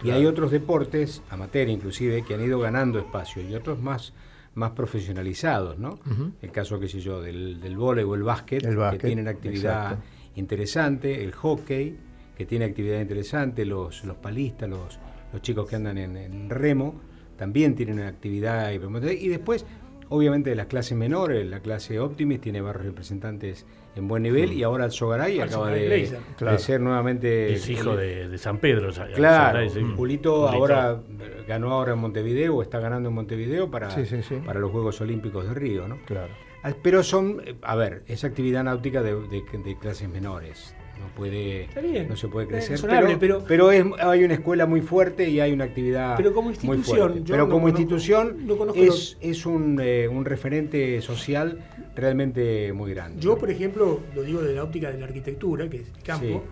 Y 0.00 0.04
Claro. 0.04 0.18
hay 0.20 0.26
otros 0.26 0.50
deportes, 0.50 1.22
amateur 1.30 1.68
inclusive, 1.68 2.22
que 2.22 2.34
han 2.34 2.42
ido 2.42 2.58
ganando 2.58 2.98
espacio 2.98 3.40
y 3.42 3.54
otros 3.54 3.78
más, 3.80 4.12
más 4.54 4.72
profesionalizados, 4.72 5.78
¿no? 5.78 5.98
El 6.42 6.50
caso, 6.50 6.78
qué 6.80 6.88
sé 6.88 7.00
yo, 7.00 7.20
del, 7.22 7.60
del 7.60 7.76
vóley 7.76 8.04
o 8.04 8.14
el 8.14 8.22
básquet, 8.22 8.64
El 8.64 8.76
básquet, 8.76 9.00
que 9.00 9.06
tienen 9.06 9.28
actividad 9.28 9.92
exacto. 9.92 10.04
interesante, 10.36 11.24
el 11.24 11.32
hockey, 11.32 11.96
que 12.36 12.44
tiene 12.46 12.64
actividad 12.64 13.00
interesante, 13.00 13.64
los, 13.64 14.04
los 14.04 14.16
palistas, 14.16 14.68
los, 14.68 14.98
los 15.32 15.42
chicos 15.42 15.68
que 15.68 15.76
andan 15.76 15.96
en, 15.98 16.16
en 16.16 16.50
remo, 16.50 16.94
también 17.38 17.74
tienen 17.74 17.98
una 18.00 18.08
actividad. 18.08 18.72
Y, 18.72 18.76
y 19.24 19.28
después, 19.28 19.64
obviamente, 20.08 20.50
de 20.50 20.56
las 20.56 20.66
clases 20.66 20.96
menores, 20.96 21.46
la 21.46 21.60
clase 21.60 21.98
Optimist 22.00 22.42
tiene 22.42 22.60
varios 22.60 22.84
representantes 22.84 23.66
en 23.96 24.08
buen 24.08 24.22
nivel 24.24 24.52
y 24.52 24.62
ahora 24.64 24.86
el 24.86 24.90
Sogaray 24.90 25.38
Ah, 25.40 25.44
acaba 25.44 25.66
Sogaray 25.68 26.10
de, 26.40 26.58
ser 26.58 26.80
nuevamente... 26.80 27.52
Es 27.52 27.68
hijo 27.68 27.94
de, 27.96 28.28
de 28.28 28.38
San 28.38 28.58
Pedro. 28.58 28.88
o 28.88 28.92
sea, 28.92 29.06
Claro, 29.12 29.60
sí. 29.70 29.80
Julito 29.80 29.96
Julito. 29.96 30.48
ahora 30.48 31.00
eh, 31.20 31.44
ganó 31.46 31.70
ahora 31.72 31.92
en 31.92 31.98
Montevideo, 32.00 32.56
o 32.56 32.62
está 32.62 32.80
ganando 32.80 33.08
en 33.10 33.14
Montevideo 33.14 33.70
para, 33.70 33.90
Sí, 33.90 34.04
sí, 34.06 34.22
sí. 34.22 34.36
para 34.44 34.58
los 34.60 34.70
Juegos 34.72 35.00
Olímpicos 35.00 35.46
de 35.46 35.54
Río, 35.54 35.86
¿no? 35.86 35.98
Claro. 36.06 36.32
Ah, 36.64 36.72
Pero 36.82 37.02
son, 37.02 37.40
eh, 37.44 37.54
a 37.62 37.76
ver, 37.76 38.02
es 38.08 38.24
actividad 38.24 38.64
náutica 38.64 39.02
de, 39.02 39.14
de- 39.14 39.44
de 39.64 39.78
clases 39.78 40.08
menores. 40.08 40.74
No 41.04 41.10
puede, 41.14 41.64
Está 41.64 41.80
bien, 41.80 42.08
no 42.08 42.16
se 42.16 42.28
puede 42.28 42.46
crecer. 42.46 42.78
pero 42.80 43.18
pero- 43.18 43.44
pero 43.46 43.70
es- 43.70 43.84
hay 44.00 44.24
una 44.24 44.34
escuela 44.34 44.64
muy 44.66 44.80
fuerte 44.80 45.28
y 45.28 45.38
hay 45.38 45.52
una 45.52 45.64
actividad 45.64 46.16
Pero 46.16 46.32
como 46.32 46.48
muy 46.48 46.54
institución, 46.54 47.22
Pero 47.26 47.38
no 47.44 47.50
como 47.50 47.66
conozco- 47.66 47.78
institución 47.80 48.46
no 48.46 48.74
es, 48.74 49.18
es 49.20 49.44
un, 49.46 49.78
eh, 49.82 50.08
un 50.08 50.24
referente 50.24 51.00
social 51.02 51.58
realmente 51.94 52.72
muy 52.72 52.92
grande. 52.94 53.20
Yo, 53.20 53.34
¿no? 53.34 53.38
por 53.38 53.50
ejemplo, 53.50 54.00
lo 54.14 54.22
digo 54.22 54.40
de 54.40 54.54
la 54.54 54.64
óptica 54.64 54.90
de 54.90 54.98
la 54.98 55.04
arquitectura, 55.06 55.68
que 55.68 55.78
es 55.78 55.92
mi 55.94 56.02
campo. 56.02 56.42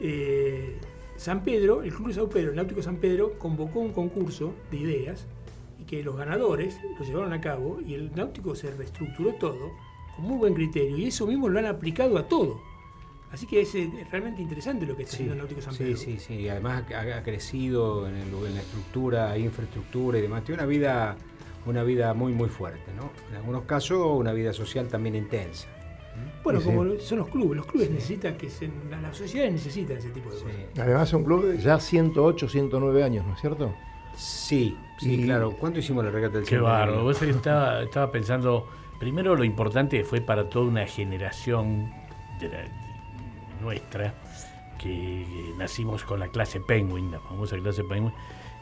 eh, 0.00 0.76
San 1.16 1.44
Pedro, 1.44 1.82
el 1.82 1.92
Club 1.92 2.08
de 2.08 2.14
San 2.14 2.28
Pedro, 2.30 2.50
el 2.50 2.56
Náutico 2.56 2.82
San 2.82 2.96
Pedro, 2.96 3.34
convocó 3.38 3.80
un 3.80 3.92
concurso 3.92 4.54
de 4.70 4.78
ideas 4.78 5.26
y 5.78 5.84
que 5.84 6.02
los 6.02 6.16
ganadores 6.16 6.78
lo 6.98 7.04
llevaron 7.04 7.32
a 7.34 7.40
cabo 7.42 7.80
y 7.86 7.92
el 7.94 8.10
Náutico 8.14 8.54
se 8.54 8.70
reestructuró 8.70 9.34
todo 9.34 9.70
con 10.16 10.24
muy 10.24 10.38
buen 10.38 10.54
criterio 10.54 10.96
y 10.96 11.04
eso 11.08 11.26
mismo 11.26 11.48
lo 11.50 11.58
han 11.58 11.66
aplicado 11.66 12.16
a 12.16 12.26
todo. 12.28 12.62
Así 13.32 13.46
que 13.46 13.60
es 13.60 13.74
eh, 13.76 13.88
realmente 14.10 14.42
interesante 14.42 14.84
lo 14.86 14.96
que 14.96 15.02
está 15.04 15.12
Sí, 15.12 15.22
haciendo 15.22 15.34
el 15.34 15.38
Náutico 15.38 15.60
San 15.60 15.72
sí, 15.74 15.84
Pedro. 15.84 15.96
sí, 15.96 16.18
sí. 16.18 16.34
Y 16.34 16.48
además 16.48 16.84
ha, 16.92 17.18
ha 17.18 17.22
crecido 17.22 18.08
en, 18.08 18.16
el- 18.16 18.28
en 18.46 18.54
la 18.54 18.60
estructura, 18.60 19.38
infraestructura 19.38 20.18
y 20.18 20.22
demás. 20.22 20.42
Tiene 20.44 20.60
una 20.62 20.66
vida, 20.68 21.16
una 21.66 21.82
vida 21.84 22.12
muy, 22.14 22.32
muy 22.32 22.48
fuerte, 22.48 22.90
¿no? 22.96 23.10
En 23.30 23.36
algunos 23.36 23.62
casos, 23.64 23.98
una 24.18 24.32
vida 24.32 24.52
social 24.52 24.88
también 24.88 25.14
intensa. 25.14 25.68
Bueno, 26.42 26.58
Sí, 26.60 26.66
como 26.66 26.84
sí. 26.84 26.96
son 27.00 27.18
los 27.18 27.28
clubes, 27.28 27.56
los 27.56 27.66
clubes 27.66 27.90
necesitan 27.90 28.36
que 28.36 28.50
se, 28.50 28.68
la- 28.90 29.00
las 29.00 29.16
sociedades 29.16 29.52
necesitan 29.52 29.96
ese 29.98 30.10
tipo 30.10 30.28
de 30.30 30.36
Sí. 30.36 30.42
cosas. 30.42 30.56
Además 30.78 31.08
es 31.08 31.14
un 31.14 31.24
club 31.24 31.46
de 31.46 31.58
ya 31.58 31.78
108, 31.78 32.48
109 32.48 33.04
años, 33.04 33.24
¿no 33.26 33.34
es 33.34 33.40
cierto? 33.40 33.72
Sí, 34.16 34.76
sí, 34.98 35.14
Y- 35.14 35.24
claro. 35.24 35.52
¿Cuánto 35.52 35.78
hicimos 35.78 36.04
la 36.04 36.10
regata 36.10 36.34
del 36.38 36.44
Qué 36.44 36.56
centenario? 36.56 36.78
bárbaro. 36.96 37.04
Vos 37.04 37.22
estaba, 37.22 37.82
estaba 37.82 38.10
pensando, 38.10 38.66
primero 38.98 39.36
lo 39.36 39.44
importante 39.44 40.02
fue 40.02 40.20
para 40.20 40.48
toda 40.50 40.66
una 40.66 40.84
generación 40.86 41.90
de 42.40 42.48
la- 42.48 42.58
de 42.62 42.89
nuestra, 43.60 44.14
que, 44.78 45.24
nacimos 45.58 46.04
con 46.04 46.20
la 46.20 46.28
clase 46.28 46.60
Penguin, 46.60 47.10
la 47.10 47.20
famosa 47.20 47.56
clase 47.58 47.84
Penguin, 47.84 48.12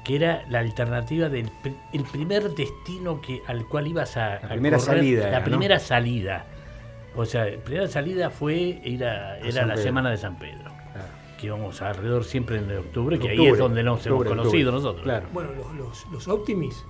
que 0.04 0.16
era 0.16 0.44
la 0.48 0.60
alternativa 0.60 1.28
del 1.28 1.46
pr- 1.62 1.76
el 1.92 2.02
primer 2.04 2.54
destino 2.54 3.20
que, 3.20 3.42
al 3.46 3.66
cual 3.66 3.86
ibas 3.86 4.16
a... 4.16 4.40
La 4.40 4.46
a 4.46 4.48
primera 4.50 4.78
salida 4.78 5.22
La 5.22 5.28
era, 5.28 5.38
¿no? 5.40 5.44
primera 5.44 5.78
salida. 5.78 6.46
O 7.16 7.24
sea, 7.24 7.46
la 7.46 7.58
primera 7.58 7.88
salida 7.88 8.30
fue 8.30 8.54
ir 8.84 9.04
a- 9.04 9.38
era 9.38 9.52
San 9.52 9.68
la 9.68 9.74
Pedro. 9.74 9.84
semana 9.86 10.10
de 10.10 10.16
San 10.16 10.38
Pedro. 10.38 10.64
Claro. 10.92 11.08
Que 11.38 11.46
íbamos 11.46 11.82
alrededor 11.82 12.24
siempre 12.24 12.58
en 12.58 12.70
octubre, 12.76 13.18
que 13.18 13.28
ahí 13.28 13.36
Octubre, 13.38 13.52
es 13.52 13.58
donde 13.58 13.82
nos 13.82 14.06
hemos 14.06 14.20
octubre, 14.20 14.28
conocido 14.30 14.70
octubre. 14.70 14.72
nosotros. 14.72 15.02
Claro. 15.04 15.26
Bueno, 15.32 15.50
los, 15.52 15.74
los, 15.74 16.06
los 16.12 16.28
Optimis 16.28 16.84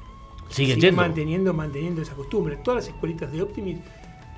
Siguen 0.48 0.94
manteniendo, 0.94 1.52
manteniendo 1.52 2.00
esa 2.00 2.14
costumbre. 2.14 2.56
Todas 2.64 2.84
las 2.86 2.94
escuelitas 2.94 3.30
de 3.30 3.42
Optimis, 3.42 3.78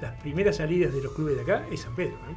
las 0.01 0.13
primeras 0.21 0.57
salidas 0.57 0.93
de 0.93 1.01
los 1.03 1.13
clubes 1.13 1.37
de 1.37 1.43
acá 1.43 1.65
es 1.71 1.81
San 1.83 1.95
Pedro. 1.95 2.15
¿eh? 2.17 2.35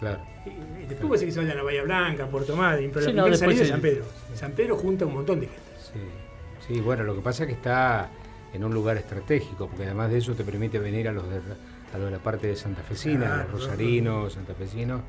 Claro. 0.00 0.18
Y- 0.46 0.48
y 0.82 0.86
después 0.86 1.06
puede 1.06 1.18
ser 1.18 1.28
que 1.28 1.32
se 1.34 1.40
vayan 1.40 1.58
a 1.58 1.62
Bahía 1.62 1.82
Blanca, 1.82 2.24
a 2.24 2.26
Puerto 2.28 2.56
Madryn, 2.56 2.90
pero 2.90 3.04
Sí, 3.06 3.12
la 3.12 3.22
no, 3.22 3.26
primera 3.28 3.38
salida 3.38 3.62
es 3.62 3.68
San 3.68 3.80
Pedro. 3.80 4.04
San 4.34 4.52
Pedro 4.52 4.76
junta 4.76 5.06
un 5.06 5.14
montón 5.14 5.40
de 5.40 5.46
gente. 5.46 5.60
Sí. 5.92 6.72
sí, 6.74 6.80
bueno, 6.80 7.04
lo 7.04 7.14
que 7.14 7.20
pasa 7.20 7.44
es 7.44 7.48
que 7.48 7.54
está 7.54 8.10
en 8.52 8.64
un 8.64 8.72
lugar 8.74 8.96
estratégico, 8.96 9.68
porque 9.68 9.84
además 9.84 10.10
de 10.10 10.18
eso 10.18 10.34
te 10.34 10.42
permite 10.42 10.78
venir 10.78 11.06
a 11.08 11.12
los 11.12 11.28
de, 11.28 11.36
a 11.36 11.96
los 11.98 12.06
de 12.06 12.10
la 12.12 12.18
parte 12.18 12.46
de 12.48 12.56
Santa 12.56 12.82
Fecina, 12.82 13.26
Claro, 13.26 13.50
los 13.52 13.60
rosarinos, 13.62 14.32
santafesinos, 14.32 15.02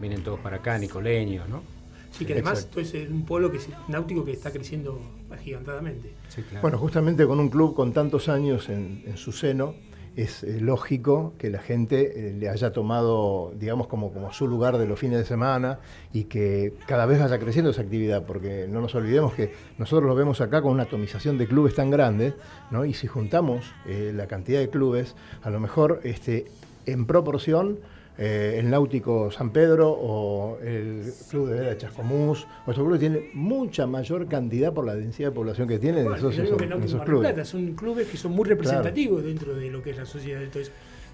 vienen 0.00 0.22
todos 0.22 0.38
para 0.40 0.56
acá, 0.56 0.78
nicoleños, 0.78 1.48
¿no? 1.48 1.62
Sí, 2.10 2.24
que 2.24 2.34
además 2.34 2.60
esto 2.60 2.78
es 2.80 2.94
un 2.94 3.24
polo 3.24 3.50
que 3.50 3.58
se- 3.58 3.72
náutico 3.88 4.24
que 4.24 4.30
está 4.32 4.52
creciendo 4.52 5.00
agigantadamente. 5.32 6.12
Sí, 6.28 6.42
claro. 6.42 6.62
Bueno, 6.62 6.78
justamente 6.78 7.26
con 7.26 7.40
un 7.40 7.48
club 7.48 7.74
con 7.74 7.92
tantos 7.92 8.28
años 8.28 8.68
en, 8.68 9.02
en 9.06 9.16
su 9.16 9.32
seno, 9.32 9.74
es 10.16 10.44
eh, 10.44 10.60
lógico 10.60 11.34
que 11.38 11.50
la 11.50 11.60
gente 11.60 12.28
eh, 12.28 12.32
le 12.34 12.48
haya 12.48 12.72
tomado, 12.72 13.52
digamos, 13.58 13.88
como, 13.88 14.12
como 14.12 14.32
su 14.32 14.46
lugar 14.46 14.78
de 14.78 14.86
los 14.86 14.98
fines 14.98 15.18
de 15.18 15.24
semana 15.24 15.80
y 16.12 16.24
que 16.24 16.74
cada 16.86 17.06
vez 17.06 17.20
vaya 17.20 17.38
creciendo 17.38 17.70
esa 17.70 17.82
actividad, 17.82 18.24
porque 18.24 18.66
no 18.68 18.80
nos 18.80 18.94
olvidemos 18.94 19.34
que 19.34 19.52
nosotros 19.78 20.08
lo 20.08 20.14
vemos 20.14 20.40
acá 20.40 20.62
con 20.62 20.72
una 20.72 20.84
atomización 20.84 21.38
de 21.38 21.46
clubes 21.46 21.74
tan 21.74 21.90
grande, 21.90 22.34
¿no? 22.70 22.84
y 22.84 22.94
si 22.94 23.06
juntamos 23.06 23.64
eh, 23.86 24.12
la 24.14 24.26
cantidad 24.26 24.60
de 24.60 24.70
clubes, 24.70 25.16
a 25.42 25.50
lo 25.50 25.58
mejor 25.60 26.00
este, 26.04 26.46
en 26.86 27.06
proporción 27.06 27.78
eh, 28.18 28.56
el 28.60 28.70
Náutico 28.70 29.30
San 29.30 29.50
Pedro 29.50 29.90
o 29.90 30.58
el 30.60 31.12
Club 31.30 31.48
de 31.48 31.54
Vela 31.54 31.70
de 31.70 31.78
Chascomús, 31.78 32.46
o 32.66 32.70
estos 32.70 32.84
clubes 32.84 33.00
tienen 33.00 33.30
mucha 33.34 33.86
mayor 33.86 34.28
cantidad 34.28 34.72
por 34.72 34.86
la 34.86 34.94
densidad 34.94 35.30
de 35.30 35.34
población 35.34 35.66
que 35.68 35.78
tienen 35.78 36.04
Bueno, 36.04 36.28
esos, 36.30 37.02
clubes. 37.04 37.32
Plata, 37.32 37.44
son 37.44 37.74
clubes 37.74 38.06
que 38.08 38.16
son 38.16 38.32
muy 38.32 38.44
representativos 38.48 39.24
dentro 39.24 39.54
de 39.54 39.70
lo 39.70 39.82
que 39.82 39.90
es 39.90 39.96
la 39.96 40.06
sociedad 40.06 40.40
de 40.40 40.46
ciudades. 40.50 40.72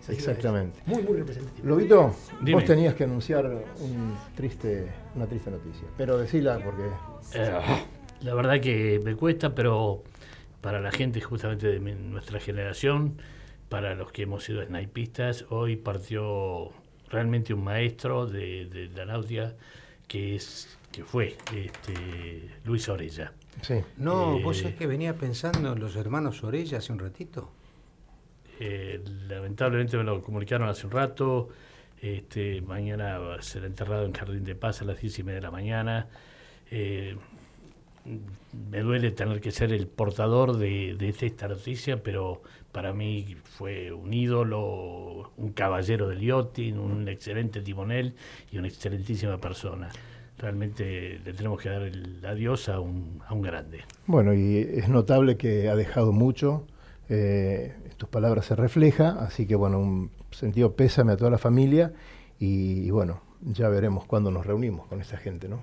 Exactamente. 0.08 0.80
Muy, 0.86 1.02
muy 1.02 1.18
representativos. 1.18 1.66
Lobito, 1.68 2.14
Dime. 2.40 2.54
vos 2.54 2.64
tenías 2.64 2.94
que 2.94 3.04
anunciar 3.04 3.46
un 3.46 4.14
triste, 4.34 4.88
una 5.14 5.26
triste 5.26 5.50
noticia, 5.50 5.86
pero 5.96 6.18
decila 6.18 6.58
porque 6.64 6.82
Eh, 7.34 7.50
la 8.22 8.34
verdad 8.34 8.60
que 8.60 9.00
me 9.04 9.14
cuesta, 9.14 9.54
pero 9.54 10.02
para 10.60 10.80
la 10.80 10.90
gente 10.90 11.20
justamente 11.20 11.68
de 11.68 11.80
mi- 11.80 11.94
nuestra 11.94 12.40
generación, 12.40 13.14
para 13.68 13.94
los 13.94 14.10
que 14.10 14.22
hemos 14.22 14.42
sido 14.44 14.64
snipistas, 14.64 15.44
hoy 15.50 15.76
partió 15.76 16.70
realmente 17.10 17.52
un 17.52 17.64
maestro 17.64 18.26
de, 18.26 18.66
de 18.66 18.88
la 18.88 19.04
náutica 19.06 19.54
que 20.06 20.36
es 20.36 20.76
que 20.90 21.04
fue 21.04 21.36
este, 21.54 22.50
Luis 22.64 22.88
Orella. 22.88 23.32
sí. 23.62 23.74
No, 23.96 24.38
Eh, 24.38 24.42
vos 24.42 24.58
sabés 24.58 24.74
que 24.76 24.86
venía 24.88 25.14
pensando 25.14 25.72
en 25.72 25.78
los 25.80 25.94
hermanos 25.96 26.42
Orella 26.42 26.78
hace 26.78 26.92
un 26.92 26.98
ratito. 26.98 27.52
Eh, 28.58 29.00
lamentablemente 29.28 29.96
me 29.96 30.04
lo 30.04 30.20
comunicaron 30.22 30.68
hace 30.68 30.86
un 30.86 30.92
rato. 30.92 31.48
Este, 32.00 32.60
mañana 32.62 33.18
va 33.18 33.36
a 33.36 33.42
ser 33.42 33.64
enterrado 33.64 34.04
en 34.04 34.12
Jardín 34.12 34.42
de 34.44 34.54
Paz 34.54 34.82
a 34.82 34.84
las 34.84 35.00
10 35.00 35.18
y 35.20 35.22
media 35.22 35.36
de 35.36 35.42
la 35.42 35.50
mañana. 35.50 36.08
Eh, 36.70 37.16
me 38.04 38.80
duele 38.80 39.10
tener 39.10 39.40
que 39.40 39.50
ser 39.50 39.72
el 39.72 39.86
portador 39.86 40.56
de, 40.56 40.96
esta 41.20 41.48
noticia, 41.48 42.02
pero 42.02 42.42
para 42.72 42.92
mí 42.92 43.36
fue 43.44 43.92
un 43.92 44.12
ídolo, 44.12 45.32
un 45.36 45.52
caballero 45.52 46.08
del 46.08 46.20
yachting, 46.20 46.78
un 46.78 47.08
excelente 47.08 47.60
timonel 47.60 48.14
y 48.50 48.58
una 48.58 48.68
excelentísima 48.68 49.38
persona. 49.38 49.90
Realmente 50.38 51.20
le 51.24 51.32
tenemos 51.34 51.60
que 51.60 51.68
dar 51.68 51.82
el 51.82 52.24
adiós 52.24 52.68
a 52.68 52.80
un, 52.80 53.20
a 53.26 53.34
un 53.34 53.42
grande. 53.42 53.84
Bueno, 54.06 54.32
y 54.32 54.56
es 54.58 54.88
notable 54.88 55.36
que 55.36 55.68
ha 55.68 55.76
dejado 55.76 56.12
mucho, 56.12 56.66
eh, 57.08 57.74
tus 57.98 58.08
palabras 58.08 58.46
se 58.46 58.56
refleja, 58.56 59.10
así 59.20 59.46
que 59.46 59.56
bueno, 59.56 59.78
un 59.78 60.10
sentido 60.30 60.74
pésame 60.74 61.12
a 61.12 61.16
toda 61.16 61.30
la 61.30 61.38
familia 61.38 61.92
y, 62.38 62.86
y 62.86 62.90
bueno, 62.90 63.20
ya 63.42 63.68
veremos 63.68 64.06
cuándo 64.06 64.30
nos 64.30 64.46
reunimos 64.46 64.86
con 64.86 65.00
esta 65.00 65.18
gente, 65.18 65.48
¿no? 65.48 65.62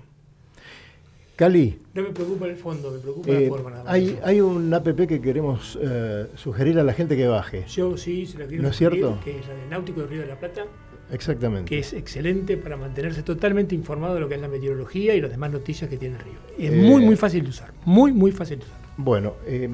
Cali, 1.38 1.78
No 1.94 2.02
me 2.02 2.08
preocupa 2.10 2.46
el 2.46 2.56
fondo, 2.56 2.90
me 2.90 2.98
preocupa 2.98 3.30
eh, 3.30 3.42
la 3.42 3.48
forma 3.48 3.70
nada 3.70 3.84
más. 3.84 3.92
hay, 3.92 4.18
hay 4.24 4.40
un 4.40 4.74
app 4.74 4.88
que 4.88 5.20
queremos 5.20 5.78
eh, 5.80 6.26
sugerir 6.34 6.80
a 6.80 6.82
la 6.82 6.92
gente 6.92 7.16
que 7.16 7.28
baje. 7.28 7.64
Yo 7.68 7.96
sí 7.96 8.26
se 8.26 8.38
la 8.40 8.46
quiero 8.46 8.64
¿No 8.64 8.70
es 8.70 8.74
sugerir, 8.76 8.98
cierto? 9.04 9.20
Que 9.24 9.38
es 9.38 9.46
la 9.46 9.54
del 9.54 9.70
Náutico 9.70 10.00
de 10.00 10.06
Río 10.08 10.20
de 10.22 10.26
la 10.26 10.34
Plata, 10.34 10.64
Exactamente. 11.12 11.68
que 11.68 11.78
es 11.78 11.92
excelente 11.92 12.56
para 12.56 12.76
mantenerse 12.76 13.22
totalmente 13.22 13.76
informado 13.76 14.14
de 14.14 14.20
lo 14.20 14.28
que 14.28 14.34
es 14.34 14.40
la 14.40 14.48
meteorología 14.48 15.14
y 15.14 15.20
las 15.20 15.30
demás 15.30 15.52
noticias 15.52 15.88
que 15.88 15.96
tiene 15.96 16.16
el 16.16 16.22
río. 16.24 16.34
Y 16.58 16.66
es 16.66 16.72
Eh, 16.72 16.76
muy, 16.76 17.04
muy 17.04 17.14
fácil 17.14 17.44
de 17.44 17.50
usar. 17.50 17.70
Muy, 17.84 18.12
muy 18.12 18.32
fácil 18.32 18.58
de 18.58 18.64
usar. 18.64 18.76
Bueno, 18.96 19.34
eh, 19.46 19.68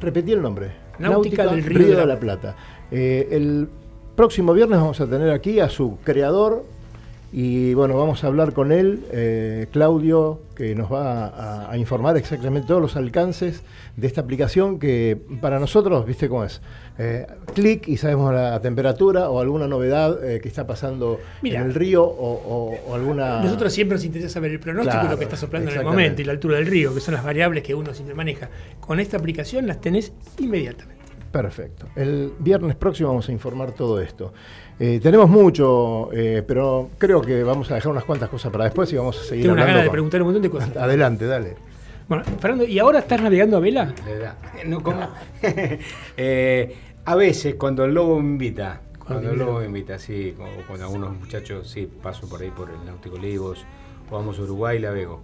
repetí 0.00 0.30
el 0.30 0.40
nombre. 0.40 0.70
Náutica 1.00 1.48
del 1.48 1.64
Río 1.64 1.96
de 1.96 2.06
la 2.06 2.20
Plata. 2.20 2.54
Eh, 2.92 3.26
el 3.32 3.68
próximo 4.14 4.52
viernes 4.54 4.78
vamos 4.78 5.00
a 5.00 5.06
tener 5.10 5.30
aquí 5.32 5.58
a 5.58 5.68
su 5.68 5.98
creador 6.04 6.64
y 7.30 7.74
bueno, 7.74 7.96
vamos 7.96 8.24
a 8.24 8.26
hablar 8.28 8.52
con 8.54 8.72
él, 8.72 9.04
eh, 9.12 9.66
Claudio, 9.70 10.40
que 10.54 10.74
nos 10.74 10.90
va 10.90 11.26
a, 11.26 11.70
a 11.70 11.76
informar 11.76 12.16
exactamente 12.16 12.66
todos 12.68 12.80
los 12.80 12.96
alcances 12.96 13.62
de 13.96 14.06
esta 14.06 14.22
aplicación 14.22 14.78
que 14.78 15.18
para 15.40 15.58
nosotros, 15.58 16.06
viste 16.06 16.28
cómo 16.28 16.44
es, 16.44 16.62
eh, 16.98 17.26
clic 17.54 17.86
y 17.86 17.96
sabemos 17.98 18.32
la 18.32 18.58
temperatura 18.60 19.28
o 19.28 19.40
alguna 19.40 19.68
novedad 19.68 20.24
eh, 20.24 20.40
que 20.40 20.48
está 20.48 20.66
pasando 20.66 21.20
Mira. 21.42 21.60
en 21.60 21.66
el 21.66 21.74
río 21.74 22.02
o, 22.04 22.32
o- 22.32 22.78
o 22.90 22.94
alguna... 22.94 23.42
Nosotros 23.42 23.72
siempre 23.72 23.96
nos 23.96 24.04
interesa 24.04 24.30
saber 24.30 24.52
el 24.52 24.60
pronóstico 24.60 24.96
y 24.96 24.98
Claro, 25.00 25.10
lo 25.10 25.18
que 25.18 25.24
está 25.24 25.36
soplando 25.36 25.70
en 25.70 25.78
el 25.78 25.84
momento 25.84 26.22
y 26.22 26.24
la 26.24 26.32
altura 26.32 26.56
del 26.56 26.66
río, 26.66 26.94
que 26.94 27.00
son 27.00 27.12
las 27.14 27.24
variables 27.24 27.62
que 27.62 27.74
uno 27.74 27.92
siempre 27.92 28.14
maneja. 28.14 28.48
Con 28.80 29.00
esta 29.00 29.16
aplicación 29.18 29.66
las 29.66 29.80
tenés 29.80 30.12
inmediatamente. 30.38 30.98
Perfecto. 31.30 31.86
El 31.94 32.32
viernes 32.38 32.74
próximo 32.76 33.10
vamos 33.10 33.28
a 33.28 33.32
informar 33.32 33.72
todo 33.72 34.00
esto. 34.00 34.32
Eh, 34.80 35.00
tenemos 35.02 35.28
mucho, 35.28 36.10
eh, 36.12 36.42
pero 36.46 36.90
creo 36.98 37.20
que 37.20 37.42
vamos 37.42 37.70
a 37.70 37.74
dejar 37.74 37.90
unas 37.90 38.04
cuantas 38.04 38.28
cosas 38.28 38.52
para 38.52 38.64
después 38.64 38.92
y 38.92 38.96
vamos 38.96 39.18
a 39.18 39.24
seguir 39.24 39.42
Tengo 39.44 39.54
una 39.54 39.62
hablando. 39.62 39.78
ganas 39.78 39.82
de 39.84 39.88
con- 39.88 39.92
preguntar 39.92 40.22
un 40.22 40.26
montón 40.28 40.42
de 40.42 40.50
cosas. 40.50 40.76
Adelante, 40.76 41.26
dale. 41.26 41.56
Bueno, 42.08 42.24
Fernando, 42.40 42.64
¿y 42.64 42.78
ahora 42.78 43.00
estás 43.00 43.20
navegando 43.20 43.56
a 43.56 43.60
vela? 43.60 43.92
No, 44.66 44.82
¿cómo? 44.82 45.00
Eh, 46.16 46.76
a 47.04 47.14
veces, 47.16 47.54
cuando 47.56 47.84
el 47.84 47.92
lobo 47.94 48.20
me 48.20 48.28
invita, 48.30 48.80
cuando 48.98 49.28
el 49.28 49.34
invita. 49.34 49.44
lobo 49.46 49.60
me 49.60 49.66
invita, 49.66 49.98
sí, 49.98 50.34
como 50.36 50.50
cuando 50.66 50.86
algunos 50.86 51.18
muchachos, 51.18 51.68
sí, 51.68 51.90
paso 52.02 52.28
por 52.28 52.40
ahí 52.42 52.50
por 52.50 52.70
el 52.70 52.84
Náutico 52.86 53.16
Olivos, 53.16 53.64
o 54.10 54.14
vamos 54.16 54.38
a 54.38 54.42
Uruguay, 54.42 54.78
la 54.78 54.90
vego. 54.90 55.20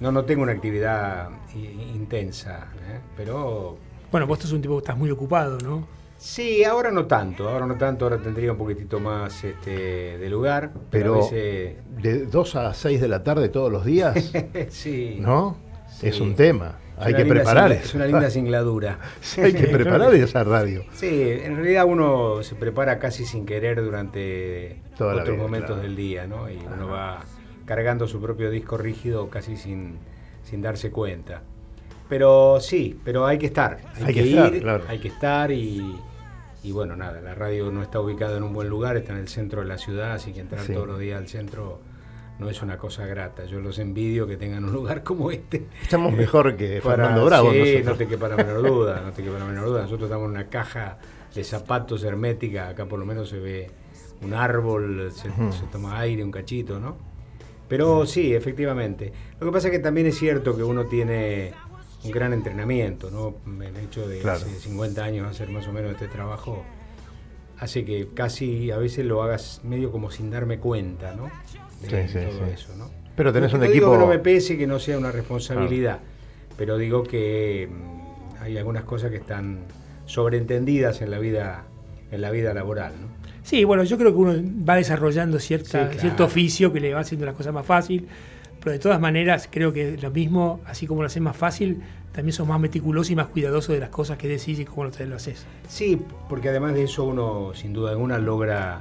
No, 0.00 0.12
no 0.12 0.24
tengo 0.24 0.42
una 0.42 0.52
actividad 0.52 1.28
i- 1.56 1.96
intensa, 1.96 2.68
¿eh? 2.88 3.00
pero 3.16 3.76
Bueno, 4.12 4.26
vos 4.26 4.38
sos 4.38 4.52
un 4.52 4.62
tipo 4.62 4.74
que 4.74 4.78
estás 4.78 4.96
muy 4.96 5.10
ocupado, 5.10 5.58
¿no? 5.58 5.86
Sí, 6.18 6.64
ahora 6.64 6.90
no 6.90 7.06
tanto, 7.06 7.48
ahora 7.48 7.66
no 7.66 7.76
tanto, 7.76 8.04
ahora 8.04 8.18
tendría 8.18 8.52
un 8.52 8.58
poquitito 8.58 9.00
más 9.00 9.42
este, 9.44 10.18
de 10.18 10.28
lugar, 10.28 10.70
pero, 10.90 11.14
Pero 11.14 11.14
veces, 11.22 11.76
de 12.02 12.26
2 12.26 12.56
a 12.56 12.74
6 12.74 13.00
de 13.00 13.08
la 13.08 13.22
tarde 13.22 13.48
todos 13.48 13.72
los 13.72 13.84
días, 13.84 14.32
sí. 14.68 15.16
¿no? 15.20 15.56
Sí. 15.88 16.08
Es 16.08 16.20
un 16.20 16.34
tema. 16.34 16.78
Es 17.00 17.06
Hay 17.06 17.14
que 17.14 17.24
preparar 17.24 17.70
singla-. 17.70 17.84
Es 17.84 17.94
una 17.94 18.06
linda 18.06 18.30
singladura. 18.30 18.98
Sí, 19.20 19.40
hay 19.40 19.52
que 19.52 19.68
preparar 19.68 20.14
esa 20.14 20.44
radio. 20.44 20.84
Sí, 20.92 21.22
en 21.42 21.56
realidad 21.56 21.84
uno 21.86 22.42
se 22.42 22.54
prepara 22.56 22.98
casi 22.98 23.24
sin 23.24 23.46
querer 23.46 23.82
durante 23.82 24.82
Toda 24.96 25.14
otros 25.14 25.36
vida, 25.36 25.42
momentos 25.42 25.70
claro. 25.70 25.82
del 25.82 25.96
día, 25.96 26.26
¿no? 26.26 26.50
Y 26.50 26.58
uno 26.58 26.88
va 26.88 27.24
cargando 27.66 28.08
su 28.08 28.20
propio 28.20 28.50
disco 28.50 28.76
rígido 28.76 29.28
casi 29.30 29.56
sin, 29.56 29.98
sin 30.42 30.60
darse 30.62 30.90
cuenta. 30.90 31.42
Pero 32.08 32.58
sí, 32.60 32.98
pero 33.04 33.26
hay 33.26 33.38
que 33.38 33.46
estar, 33.46 33.78
hay, 33.96 34.04
Hay 34.04 34.14
que, 34.14 34.22
que 34.22 34.30
estar, 34.30 34.54
ir, 34.54 34.62
claro. 34.62 34.84
hay 34.88 34.98
que 34.98 35.08
estar 35.08 35.52
y, 35.52 35.94
y 36.62 36.72
bueno, 36.72 36.96
nada, 36.96 37.20
la 37.20 37.34
radio 37.34 37.70
no 37.70 37.82
está 37.82 38.00
ubicada 38.00 38.36
en 38.36 38.42
un 38.42 38.52
buen 38.52 38.68
lugar, 38.68 38.96
está 38.96 39.12
en 39.12 39.18
el 39.20 39.28
centro 39.28 39.60
de 39.62 39.66
la 39.68 39.78
ciudad, 39.78 40.12
así 40.12 40.32
que 40.32 40.40
entrar 40.40 40.64
Sí. 40.64 40.72
todos 40.72 40.86
los 40.86 40.98
días 40.98 41.18
al 41.18 41.28
centro 41.28 41.80
no 42.38 42.48
es 42.50 42.62
una 42.62 42.76
cosa 42.78 43.04
grata. 43.06 43.44
Yo 43.46 43.60
los 43.60 43.78
envidio 43.78 44.26
que 44.26 44.36
tengan 44.36 44.64
un 44.64 44.72
lugar 44.72 45.02
como 45.02 45.30
este. 45.30 45.66
Estamos 45.82 46.12
mejor 46.12 46.56
que 46.56 46.80
Para- 46.82 46.96
Fernando 47.04 47.24
Bravo. 47.26 47.52
Sí, 47.52 47.58
nosotros. 47.58 47.84
no 47.86 47.94
te 47.96 48.06
quepa 48.06 48.28
la 48.28 48.36
menor 48.36 48.62
duda, 48.62 49.00
no 49.04 49.12
te 49.12 49.22
quepa 49.24 49.38
la 49.38 49.44
menor 49.44 49.66
duda. 49.66 49.82
Nosotros 49.82 50.08
estamos 50.08 50.26
en 50.26 50.30
una 50.32 50.48
caja 50.48 50.98
de 51.34 51.44
zapatos 51.44 52.02
hermética, 52.04 52.68
acá 52.68 52.86
por 52.86 52.98
lo 52.98 53.06
menos 53.06 53.28
se 53.28 53.38
ve 53.38 53.70
un 54.22 54.34
árbol, 54.34 55.10
se, 55.12 55.28
se 55.30 55.64
toma 55.70 55.98
aire 56.00 56.22
un 56.24 56.30
cachito, 56.30 56.78
¿no? 56.80 56.96
Pero 57.68 58.06
sí, 58.06 58.34
efectivamente. 58.34 59.12
Lo 59.40 59.46
que 59.46 59.52
pasa 59.52 59.68
es 59.68 59.72
que 59.72 59.78
también 59.78 60.06
es 60.06 60.16
cierto 60.18 60.56
que 60.56 60.62
uno 60.62 60.86
tiene 60.86 61.52
un 62.04 62.10
gran 62.10 62.32
entrenamiento, 62.32 63.10
¿no? 63.10 63.34
El 63.62 63.76
hecho 63.76 64.06
de 64.06 64.20
Claro. 64.20 64.38
hace 64.38 64.54
50 64.60 65.04
años 65.04 65.26
hacer 65.28 65.50
más 65.50 65.66
o 65.66 65.72
menos 65.72 65.90
este 65.92 66.06
trabajo 66.08 66.64
hace 67.58 67.84
que 67.84 68.08
casi 68.14 68.70
a 68.70 68.78
veces 68.78 69.04
lo 69.04 69.22
hagas 69.22 69.60
medio 69.64 69.90
como 69.90 70.10
sin 70.10 70.30
darme 70.30 70.58
cuenta, 70.58 71.14
¿no? 71.14 71.30
De 71.82 71.88
Sí, 72.06 72.12
sí, 72.12 72.24
todo 72.24 72.46
sí. 72.46 72.52
eso, 72.54 72.76
¿no? 72.76 72.88
Pero 73.16 73.32
tenés 73.32 73.52
no 73.52 73.58
un 73.58 73.64
no 73.64 73.70
digo 73.70 73.86
equipo- 73.86 73.92
que 73.92 73.98
no 73.98 74.06
me 74.06 74.18
pese, 74.20 74.56
que 74.56 74.66
no 74.68 74.78
sea 74.78 74.96
una 74.96 75.10
responsabilidad, 75.10 75.98
pero 76.56 76.78
digo 76.78 77.02
que 77.02 77.68
mm, 77.68 78.42
hay 78.44 78.56
algunas 78.58 78.84
cosas 78.84 79.10
que 79.10 79.16
están 79.16 79.58
sobreentendidas 80.06 81.00
en 81.02 81.10
la 81.10 81.18
vida, 81.18 81.64
en 82.12 82.20
la 82.20 82.30
vida 82.30 82.54
laboral, 82.54 82.92
¿no? 83.00 83.08
Sí, 83.42 83.64
bueno, 83.64 83.82
yo 83.84 83.96
creo 83.98 84.12
que 84.12 84.18
uno 84.18 84.34
va 84.68 84.76
desarrollando 84.76 85.38
cierta, 85.38 85.68
Sí, 85.68 85.70
claro. 85.86 86.00
cierto 86.00 86.24
oficio 86.26 86.72
que 86.72 86.80
le 86.80 86.92
va 86.94 87.00
haciendo 87.00 87.26
las 87.26 87.34
cosas 87.34 87.52
más 87.54 87.64
fácil, 87.66 88.06
pero 88.60 88.72
de 88.72 88.78
todas 88.78 89.00
maneras 89.00 89.48
creo 89.50 89.72
que 89.72 89.96
lo 89.96 90.10
mismo, 90.10 90.60
así 90.66 90.86
como 90.86 91.02
lo 91.02 91.06
haces 91.06 91.22
más 91.22 91.36
fácil, 91.36 91.82
también 92.12 92.32
sos 92.32 92.48
más 92.48 92.60
meticuloso 92.60 93.12
y 93.12 93.16
más 93.16 93.28
cuidadoso 93.28 93.72
de 93.72 93.80
las 93.80 93.90
cosas 93.90 94.18
que 94.18 94.28
decís 94.28 94.58
y 94.58 94.64
cómo 94.64 94.84
lo, 94.84 94.90
lo 95.06 95.16
haces. 95.16 95.46
Sí, 95.68 96.00
porque 96.28 96.48
además 96.48 96.74
de 96.74 96.84
eso 96.84 97.04
uno 97.04 97.52
sin 97.54 97.72
duda 97.72 97.90
alguna 97.90 98.18
logra, 98.18 98.80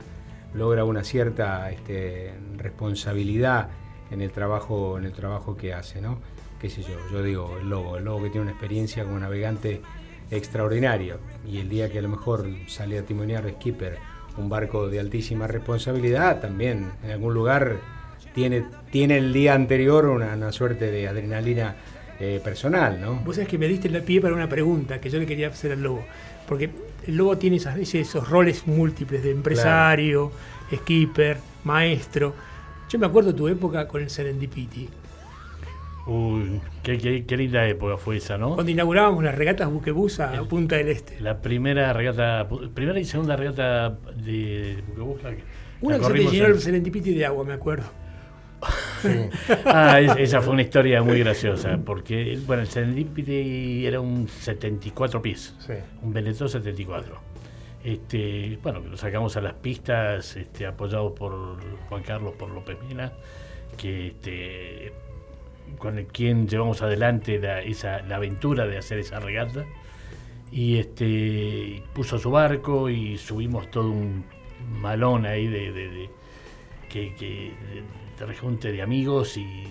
logra 0.53 0.84
una 0.84 1.03
cierta 1.03 1.69
este, 1.72 2.34
responsabilidad 2.57 3.69
en 4.10 4.22
el 4.22 4.31
trabajo, 4.31 4.98
en 4.98 5.05
el 5.05 5.12
trabajo 5.12 5.55
que 5.55 5.74
hace, 5.74 6.01
¿no? 6.01 6.19
Qué 6.60 6.69
sé 6.69 6.81
yo, 6.81 6.96
yo 7.12 7.22
digo 7.22 7.57
el 7.62 7.69
lobo, 7.69 7.98
el 7.98 8.05
lobo 8.05 8.24
que 8.24 8.29
tiene 8.29 8.43
una 8.43 8.51
experiencia 8.51 9.03
como 9.03 9.19
navegante 9.19 9.81
extraordinaria 10.31 11.17
y 11.48 11.60
el 11.60 11.69
día 11.69 11.91
que 11.91 12.00
a 12.00 12.01
lo 12.01 12.10
mejor 12.10 12.48
sale 12.67 12.98
a 12.98 13.03
timonear 13.03 13.48
skipper 13.50 13.98
un 14.38 14.50
barco 14.50 14.88
de 14.88 15.00
altísima 15.00 15.48
responsabilidad, 15.48 16.39
también 16.41 16.91
en 17.03 17.12
algún 17.12 17.34
lugar 17.34 17.77
tiene, 18.38 18.63
tiene 18.91 19.17
el 19.17 19.34
día 19.34 19.56
anterior 19.56 20.06
una, 20.06 20.36
una 20.36 20.51
suerte 20.51 20.91
de 20.91 21.08
adrenalina 21.08 21.75
eh, 22.20 22.39
personal, 22.44 23.01
¿no? 23.01 23.15
Vos 23.25 23.36
sabés 23.38 23.50
que 23.50 23.58
me 23.58 23.67
diste 23.67 23.88
el 23.88 24.03
pie 24.03 24.22
para 24.22 24.36
una 24.36 24.48
pregunta 24.48 25.01
que 25.01 25.10
yo 25.10 25.17
le 25.17 25.25
quería 25.25 25.48
hacer 25.48 25.72
al 25.72 25.82
lobo, 25.82 26.06
porque 26.48 26.70
el 27.08 27.17
lobo 27.17 27.36
tiene 27.39 27.56
esas- 27.58 27.77
esos 27.96 28.29
roles 28.29 28.67
múltiples 28.67 29.24
de 29.24 29.32
empresario, 29.32 30.32
skipper, 30.72 31.38
maestro. 31.63 32.36
Yo 32.89 33.00
me 33.00 33.08
acuerdo 33.08 33.32
de 33.32 33.38
tu 33.38 33.48
época 33.48 33.88
con 33.88 34.03
el 34.03 34.10
Serendipity. 34.12 34.88
Uy, 36.06 36.62
qué, 36.84 36.98
qué- 37.00 37.25
qué 37.25 37.38
linda 37.38 37.67
época 37.67 37.98
fue 37.98 38.17
esa, 38.17 38.38
¿no? 38.38 38.53
Cuando 38.53 38.72
inaugurábamos 38.72 39.24
las 39.24 39.34
regatas 39.36 39.67
buquebús 39.70 40.20
a 40.20 40.44
Punta 40.44 40.75
del 40.77 40.89
Este. 40.89 41.20
La 41.20 41.41
primera 41.41 41.91
regata, 41.91 42.48
primera 42.75 43.00
y 43.00 43.03
segunda 43.06 43.36
regata 43.36 43.98
de 44.15 44.77
que- 44.86 45.44
Una 45.82 45.98
que 46.00 46.06
se 46.06 46.13
te 46.13 46.20
llenó 46.32 46.46
en- 46.46 46.51
el 46.53 46.60
Serendipity 46.62 47.13
de 47.15 47.25
agua, 47.25 47.44
me 47.44 47.53
acuerdo. 47.53 47.88
Ah, 49.65 49.99
es- 49.99 50.15
esa 50.17 50.41
fue 50.41 50.53
una 50.53 50.61
historia 50.61 51.01
muy 51.03 51.19
graciosa, 51.19 51.77
porque 51.83 52.37
bueno, 52.45 52.61
el 52.63 52.67
Serendipity 52.67 53.85
era 53.85 53.99
un 54.01 54.27
74 54.27 55.21
pies, 55.21 55.55
Sí. 55.59 55.73
un 56.01 56.13
Benetton 56.13 56.49
74. 56.49 57.15
Este, 57.83 58.57
bueno, 58.61 58.81
que 58.81 58.89
lo 58.89 58.97
sacamos 58.97 59.37
a 59.37 59.41
las 59.41 59.53
pistas, 59.53 60.35
este, 60.35 60.65
apoyado 60.65 61.13
por 61.15 61.57
Juan 61.89 62.03
Carlos, 62.03 62.33
por 62.37 62.49
López 62.49 62.77
Mina, 62.87 63.13
que 63.77 64.07
este, 64.07 64.91
con 65.77 65.97
el 65.97 66.07
quien 66.07 66.47
llevamos 66.47 66.81
adelante 66.81 67.39
la, 67.39 67.61
esa, 67.61 68.01
la 68.01 68.17
aventura 68.17 68.67
de 68.67 68.77
hacer 68.77 68.99
esa 68.99 69.19
regata. 69.19 69.63
Y 70.51 70.77
este 70.79 71.83
puso 71.93 72.17
su 72.17 72.31
barco 72.31 72.89
y 72.89 73.17
subimos 73.17 73.69
todo 73.69 73.89
un 73.91 74.25
malón 74.81 75.25
ahí 75.25 75.47
de, 75.47 75.71
de- 75.71 75.89
de- 75.89 76.09
que, 76.89 77.11
de 77.17 77.83
rejunte 78.25 78.71
de 78.71 78.81
amigos 78.81 79.38
y 79.38 79.67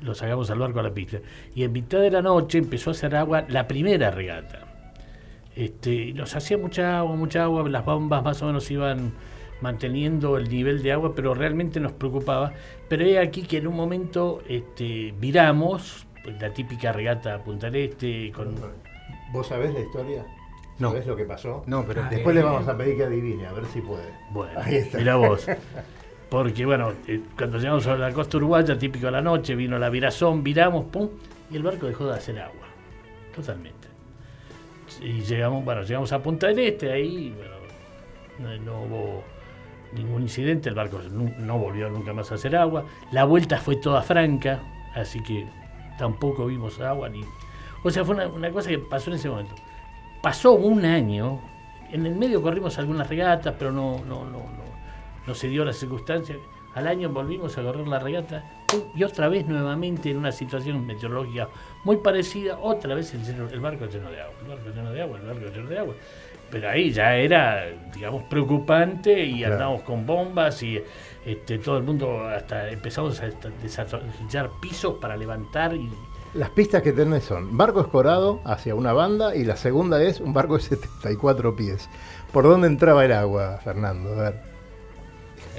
lo 0.00 0.14
sacamos 0.14 0.50
al 0.50 0.58
barco 0.58 0.80
a 0.80 0.82
la 0.82 0.92
pista. 0.94 1.18
Y 1.54 1.64
en 1.64 1.72
mitad 1.72 2.00
de 2.00 2.10
la 2.10 2.22
noche 2.22 2.58
empezó 2.58 2.90
a 2.90 2.92
hacer 2.92 3.14
agua 3.16 3.44
la 3.48 3.66
primera 3.66 4.10
regata. 4.10 4.62
Este, 5.54 6.12
nos 6.12 6.34
hacía 6.36 6.58
mucha 6.58 6.98
agua, 6.98 7.16
mucha 7.16 7.44
agua, 7.44 7.66
las 7.68 7.84
bombas 7.84 8.22
más 8.22 8.42
o 8.42 8.46
menos 8.46 8.70
iban 8.70 9.12
manteniendo 9.62 10.36
el 10.36 10.50
nivel 10.50 10.82
de 10.82 10.92
agua, 10.92 11.14
pero 11.14 11.32
realmente 11.32 11.80
nos 11.80 11.92
preocupaba. 11.92 12.52
Pero 12.88 13.04
he 13.04 13.18
aquí 13.18 13.42
que 13.42 13.56
en 13.56 13.66
un 13.66 13.74
momento 13.74 14.42
este, 14.48 15.14
viramos, 15.18 16.06
pues, 16.22 16.40
la 16.40 16.52
típica 16.52 16.92
regata 16.92 17.36
a 17.36 17.38
Punta 17.42 17.70
del 17.70 17.88
Este, 17.90 18.30
con 18.32 18.54
¿Vos 19.32 19.46
sabés 19.46 19.72
la 19.72 19.80
historia? 19.80 20.26
No. 20.78 20.90
¿Sabés 20.90 21.06
lo 21.06 21.16
que 21.16 21.24
pasó? 21.24 21.62
No, 21.66 21.84
pero 21.86 22.02
Ah, 22.02 22.08
Después 22.10 22.36
le 22.36 22.42
vamos 22.42 22.68
a 22.68 22.76
pedir 22.76 22.98
que 22.98 23.04
adivine, 23.04 23.46
a 23.46 23.52
ver 23.52 23.64
si 23.72 23.80
puede. 23.80 24.04
Bueno, 24.30 24.60
Ahí 24.60 24.74
está. 24.76 24.98
mira 24.98 25.16
vos. 25.16 25.46
Porque 26.28 26.66
bueno, 26.66 26.92
eh, 27.06 27.22
cuando 27.36 27.58
llegamos 27.58 27.86
a 27.86 27.96
la 27.96 28.12
costa 28.12 28.36
uruguaya, 28.36 28.76
típico 28.78 29.06
de 29.06 29.12
la 29.12 29.22
noche, 29.22 29.54
vino 29.54 29.78
la 29.78 29.88
virazón, 29.88 30.42
viramos, 30.42 30.86
pum, 30.86 31.08
y 31.50 31.56
el 31.56 31.62
barco 31.62 31.86
dejó 31.86 32.06
de 32.06 32.14
hacer 32.14 32.38
agua. 32.40 32.66
Totalmente. 33.34 33.88
Y 35.00 35.20
llegamos, 35.20 35.64
bueno, 35.64 35.82
llegamos 35.82 36.12
a 36.12 36.22
Punta 36.22 36.48
del 36.48 36.58
Este, 36.58 36.90
ahí, 36.90 37.34
bueno, 38.38 38.58
no, 38.64 38.82
hubo 38.82 39.24
ningún 39.92 40.22
incidente, 40.22 40.68
el 40.68 40.74
barco 40.74 41.00
no 41.10 41.58
volvió 41.58 41.88
nunca 41.88 42.12
más 42.12 42.32
a 42.32 42.36
hacer 42.36 42.56
agua. 42.56 42.84
La 43.12 43.24
vuelta 43.24 43.58
fue 43.58 43.76
toda 43.76 44.02
franca, 44.02 44.62
así 44.94 45.22
que 45.22 45.46
tampoco 45.98 46.46
vimos 46.46 46.80
agua 46.80 47.08
ni. 47.08 47.24
O 47.82 47.90
sea, 47.90 48.04
fue 48.04 48.14
una, 48.14 48.50
cosa 48.50 48.68
que 48.68 48.78
pasó 48.78 49.10
en 49.10 49.16
ese 49.16 49.28
momento. 49.28 49.54
Pasó 50.22 50.52
un 50.52 50.84
año, 50.84 51.40
en 51.92 52.04
el 52.06 52.16
medio 52.16 52.42
corrimos 52.42 52.78
algunas 52.78 53.08
regatas, 53.08 53.54
pero 53.58 53.70
no, 53.70 54.04
no, 54.04 54.24
no, 54.24 54.42
no 55.26 55.34
se 55.34 55.48
dio 55.48 55.64
la 55.64 55.72
circunstancia. 55.72 56.36
Al 56.74 56.86
año 56.86 57.08
volvimos 57.08 57.56
a 57.56 57.62
correr 57.62 57.88
la 57.88 57.98
regata 57.98 58.44
pum, 58.66 58.80
y 58.94 59.02
otra 59.02 59.28
vez 59.28 59.46
nuevamente 59.46 60.10
en 60.10 60.18
una 60.18 60.30
situación 60.30 60.86
meteorológica 60.86 61.48
muy 61.84 61.96
parecida, 61.96 62.58
otra 62.58 62.94
vez 62.94 63.14
el, 63.14 63.22
el 63.50 63.60
barco 63.60 63.86
lleno 63.86 64.10
de 64.10 64.20
agua, 64.20 64.34
el 64.42 64.48
barco 64.48 64.68
lleno 64.74 64.92
de 64.92 65.02
agua, 65.02 65.18
el 65.18 65.26
barco 65.26 65.46
lleno 65.54 65.68
de 65.70 65.78
agua. 65.78 65.94
Pero 66.50 66.68
ahí 66.68 66.92
ya 66.92 67.16
era, 67.16 67.64
digamos, 67.94 68.24
preocupante 68.24 69.24
y 69.24 69.38
Claro. 69.38 69.54
andábamos 69.54 69.82
con 69.82 70.04
bombas 70.06 70.62
y 70.62 70.80
este, 71.24 71.58
todo 71.58 71.78
el 71.78 71.82
mundo 71.84 72.20
hasta 72.28 72.68
empezamos 72.70 73.20
a 73.20 73.30
desarrollar 73.62 74.50
pisos 74.60 74.94
para 75.00 75.16
levantar 75.16 75.74
y 75.74 75.90
Las 76.34 76.50
pistas 76.50 76.82
que 76.82 76.92
tenés 76.92 77.24
son 77.24 77.56
barco 77.56 77.80
escorado 77.80 78.40
hacia 78.44 78.74
una 78.74 78.92
banda 78.92 79.34
y 79.34 79.44
la 79.44 79.56
segunda 79.56 80.00
es 80.02 80.20
un 80.20 80.32
barco 80.34 80.56
de 80.56 80.62
74 80.62 81.56
pies. 81.56 81.88
¿Por 82.32 82.44
dónde 82.44 82.68
entraba 82.68 83.04
el 83.04 83.12
agua, 83.12 83.58
Fernando? 83.64 84.12
A 84.12 84.22
ver. 84.30 84.55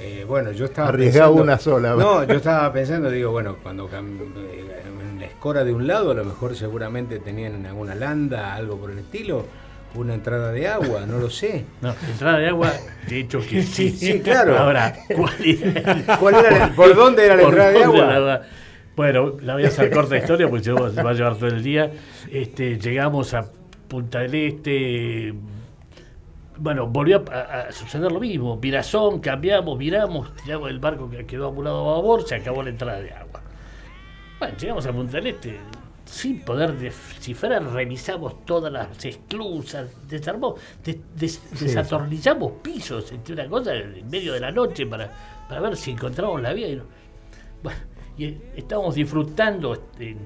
Eh, 0.00 0.24
bueno, 0.28 0.52
yo 0.52 0.66
estaba 0.66 0.88
Arriesgaba 0.88 1.28
pensando- 1.28 1.42
una 1.42 1.58
sola. 1.58 1.94
No, 1.94 2.24
yo 2.24 2.34
estaba 2.34 2.72
pensando, 2.72 3.10
digo, 3.10 3.32
bueno, 3.32 3.56
cuando 3.62 3.88
eh, 3.92 4.82
en 5.02 5.18
la 5.20 5.26
escora 5.26 5.64
de 5.64 5.72
un 5.72 5.86
lado, 5.86 6.12
a 6.12 6.14
lo 6.14 6.24
mejor 6.24 6.54
seguramente 6.56 7.18
tenían 7.18 7.66
alguna 7.66 7.94
landa, 7.96 8.54
algo 8.54 8.76
por 8.76 8.90
el 8.92 9.00
estilo, 9.00 9.44
una 9.96 10.14
entrada 10.14 10.52
de 10.52 10.68
agua, 10.68 11.04
no 11.06 11.18
lo 11.18 11.28
sé. 11.30 11.64
No, 11.80 11.94
entrada 12.08 12.38
de 12.38 12.48
agua, 12.48 12.72
de 13.08 13.20
hecho 13.20 13.40
que 13.40 13.62
sí. 13.62 13.90
Sí, 13.90 14.20
claro. 14.20 14.56
Ahora, 14.56 14.94
¿cuál 15.16 15.34
era? 15.44 16.16
¿Cuál 16.20 16.34
era 16.36 16.58
la- 16.58 16.74
¿Por 16.76 16.94
dónde 16.94 17.24
era 17.26 17.34
la 17.36 17.42
¿Por 17.42 17.50
entrada 17.54 17.70
de 17.72 17.82
agua? 17.84 18.18
la- 18.20 18.42
Bueno, 18.94 19.32
la 19.42 19.54
voy 19.54 19.64
a 19.64 19.68
hacer 19.68 19.90
corta 19.90 20.16
historia 20.16 20.48
porque 20.48 20.64
se 20.64 20.72
va 20.72 20.90
se 20.90 21.02
va 21.02 21.10
a 21.10 21.14
llevar 21.14 21.34
todo 21.36 21.48
el 21.48 21.62
día. 21.62 21.90
Este, 22.30 22.78
llegamos 22.78 23.34
a 23.34 23.50
Punta 23.88 24.20
del 24.20 24.34
Este. 24.34 25.34
Bueno, 26.58 26.86
volvió 26.88 27.24
a, 27.30 27.60
a 27.68 27.72
suceder 27.72 28.10
lo 28.10 28.20
mismo. 28.20 28.56
Virazón, 28.56 29.20
cambiamos, 29.20 29.78
viramos, 29.78 30.34
tiramos 30.42 30.70
el 30.70 30.78
barco 30.80 31.08
que 31.08 31.24
quedó 31.24 31.48
ambulado 31.48 31.88
a 31.88 31.96
babor, 31.96 32.26
se 32.26 32.34
acabó 32.34 32.62
la 32.62 32.70
entrada 32.70 33.00
de 33.00 33.12
agua. 33.12 33.42
Bueno, 34.38 34.56
llegamos 34.56 34.86
a 34.86 34.92
Punta 34.92 35.12
del 35.18 35.28
Este. 35.28 35.58
Sin 36.04 36.40
poder 36.40 36.72
descifrar, 36.78 37.62
revisamos 37.62 38.44
todas 38.46 38.72
las 38.72 39.04
esclusas, 39.04 39.90
desarmamos, 40.08 40.58
des- 40.82 40.98
des- 41.14 41.60
desatornillamos 41.60 42.52
pisos, 42.62 43.12
entre 43.12 43.34
una 43.34 43.46
cosa, 43.46 43.74
en 43.74 44.08
medio 44.08 44.32
de 44.32 44.40
la 44.40 44.50
noche 44.50 44.86
para, 44.86 45.10
para 45.48 45.60
ver 45.60 45.76
si 45.76 45.90
encontramos 45.90 46.40
la 46.40 46.54
vía. 46.54 46.68
Y 46.68 46.76
no- 46.76 46.84
bueno, 47.62 47.78
y 48.16 48.24
eh, 48.24 48.52
estábamos 48.56 48.94
disfrutando 48.94 49.74
este, 49.74 50.10
en, 50.12 50.18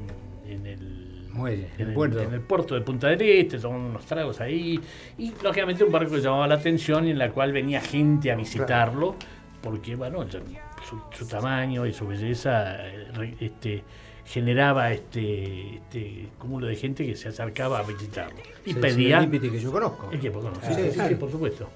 en 0.46 0.66
el 0.66 1.11
Muelle, 1.32 1.68
en 1.78 1.88
el, 1.88 1.94
puerto. 1.94 2.20
en 2.20 2.32
el 2.32 2.40
puerto 2.40 2.74
de 2.74 2.80
Punta 2.82 3.08
del 3.08 3.22
Este, 3.22 3.58
tomando 3.58 3.88
unos 3.88 4.04
tragos 4.06 4.40
ahí, 4.40 4.80
y 5.18 5.32
lógicamente 5.42 5.84
un 5.84 5.92
barco 5.92 6.12
que 6.12 6.20
llamaba 6.20 6.46
la 6.46 6.56
atención 6.56 7.06
y 7.06 7.10
en 7.10 7.18
la 7.18 7.30
cual 7.30 7.52
venía 7.52 7.80
gente 7.80 8.30
a 8.30 8.36
visitarlo, 8.36 9.16
porque 9.62 9.94
bueno, 9.96 10.24
su, 10.30 11.00
su 11.12 11.26
tamaño 11.26 11.86
y 11.86 11.92
su 11.92 12.06
belleza 12.06 12.86
eh, 12.86 13.36
este, 13.40 13.84
generaba 14.24 14.92
este, 14.92 15.76
este 15.76 16.28
cúmulo 16.38 16.66
de 16.66 16.76
gente 16.76 17.06
que 17.06 17.16
se 17.16 17.28
acercaba 17.28 17.78
a 17.78 17.82
visitarlo. 17.82 18.40
Y 18.64 18.74
Sí, 18.74 18.78
pedía... 18.78 19.18
Serendipity 19.20 19.50
que 19.52 19.60
yo 19.60 19.72
conozco. 19.72 20.10
El 20.10 20.32
conoce. 20.32 20.66
Sí, 20.66 20.74
Sí, 20.74 20.90
sí, 20.92 21.00
sí. 21.00 21.08
sí, 21.08 21.14
por 21.16 21.30
supuesto. 21.30 21.68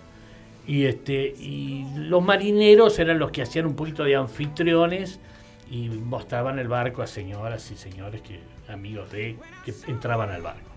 Y 0.66 0.84
este 0.84 1.34
y 1.38 1.86
los 1.96 2.24
marineros 2.24 2.98
eran 2.98 3.18
los 3.18 3.30
que 3.30 3.42
hacían 3.42 3.66
un 3.66 3.76
poquito 3.76 4.02
de 4.02 4.16
anfitriones 4.16 5.20
y 5.70 5.88
mostraban 5.88 6.58
el 6.58 6.66
barco 6.66 7.02
a 7.02 7.06
señoras 7.06 7.70
y 7.70 7.76
señores 7.76 8.20
que 8.22 8.40
amigos 8.68 9.10
de 9.12 9.36
que 9.64 9.74
entraban 9.86 10.30
al 10.30 10.42
barco. 10.42 10.70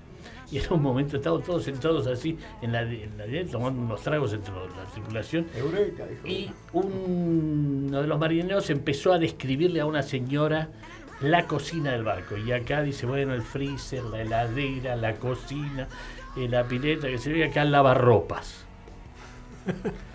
Y 0.52 0.58
en 0.58 0.74
un 0.74 0.82
momento 0.82 1.18
estábamos 1.18 1.46
todos 1.46 1.64
sentados 1.64 2.08
así 2.08 2.38
en 2.62 2.72
la, 2.72 2.82
en 2.82 3.18
la 3.18 3.52
tomando 3.52 3.82
unos 3.82 4.02
tragos 4.02 4.34
entre 4.34 4.52
la 4.54 4.86
tripulación 4.92 5.46
Eureka, 5.56 6.06
dijo. 6.08 6.28
y 6.28 6.52
un- 6.74 7.86
uno 7.90 8.02
de 8.02 8.08
los 8.08 8.20
marineros 8.20 8.70
empezó 8.72 9.14
a 9.14 9.20
describirle 9.20 9.80
a 9.82 9.86
una 9.86 10.02
señora 10.02 10.70
la 11.22 11.46
cocina 11.46 11.92
del 11.92 12.04
barco. 12.04 12.36
Y 12.38 12.52
acá 12.52 12.82
dice, 12.82 13.06
bueno, 13.06 13.34
el 13.34 13.42
freezer, 13.44 14.04
la 14.06 14.22
heladera, 14.22 14.96
la 14.96 15.16
cocina, 15.16 15.88
eh, 16.38 16.48
la 16.48 16.64
pileta, 16.64 17.08
que 17.08 17.18
se 17.20 17.32
ve 17.32 17.44
acá 17.44 17.64
lavarropas. 17.66 18.66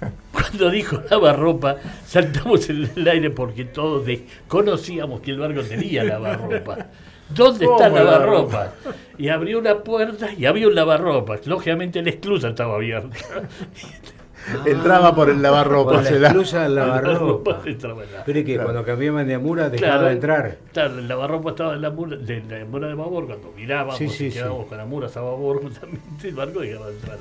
Cuando 0.32 0.70
dijo 0.70 1.00
lavarropa, 1.10 1.76
saltamos 2.06 2.68
en 2.70 2.90
el 2.96 3.08
aire 3.08 3.30
porque 3.30 3.64
todos 3.64 4.08
conocíamos 4.48 5.20
que 5.20 5.30
el 5.32 5.38
barco 5.38 5.62
tenía 5.62 6.04
lavarropa. 6.04 6.86
¿Dónde 7.28 7.64
está 7.64 7.86
el 7.86 7.94
lavarropa? 7.94 8.72
Y 9.16 9.28
abrió 9.28 9.58
una 9.58 9.78
puerta 9.78 10.32
y 10.32 10.44
había 10.46 10.68
un 10.68 10.74
lavarropa. 10.74 11.36
Lógicamente 11.46 12.02
la 12.02 12.10
esclusa 12.10 12.48
estaba 12.48 12.74
abierta. 12.74 13.16
Entraba 14.66 15.14
por 15.14 15.30
el 15.30 15.40
lavarropa. 15.40 15.92
Por 15.94 16.02
la 16.12 16.28
esclusa 16.28 16.64
del 16.64 16.74
lavarropa. 16.74 17.62
Pero 17.64 18.38
es 18.38 18.44
que 18.44 18.54
Claro. 18.54 18.64
cuando 18.64 18.84
cambiaban 18.84 19.26
de 19.26 19.34
Amura 19.34 19.70
dejaba 19.70 19.92
Claro, 19.92 20.06
de 20.06 20.12
entrar. 20.12 20.56
Claro, 20.72 20.98
el 20.98 21.08
lavarropa 21.08 21.50
estaba 21.50 21.74
en 21.74 21.80
la 21.82 21.90
mura 21.90 22.16
de, 22.16 22.42
la 22.42 22.64
mura 22.66 22.88
de 22.88 22.94
babor. 22.94 23.26
Cuando 23.26 23.52
mirábamos 23.56 23.96
Sí, 23.96 24.04
y 24.04 24.08
sí, 24.10 24.30
quedábamos 24.30 24.66
con 24.66 24.76
la 24.78 24.84
mura 24.84 25.08
a 25.14 25.20
babor, 25.20 25.62
justamente 25.62 26.28
el 26.28 26.34
barco 26.34 26.60
dejaba 26.60 26.88
de 26.88 26.94
entrar. 26.94 27.18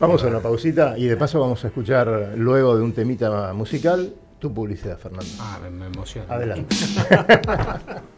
Vamos 0.00 0.22
a 0.24 0.26
una 0.26 0.40
pausita 0.40 0.98
y 0.98 1.06
de 1.06 1.16
paso 1.16 1.40
vamos 1.40 1.64
a 1.64 1.68
escuchar 1.68 2.32
luego 2.36 2.76
de 2.76 2.82
un 2.82 2.92
temita 2.92 3.52
musical 3.52 4.12
tu 4.38 4.52
publicidad, 4.52 4.98
Fernando. 4.98 5.26
Ah, 5.40 5.58
me, 5.62 5.70
me 5.70 5.86
emociona. 5.86 6.34
Adelante. 6.34 6.76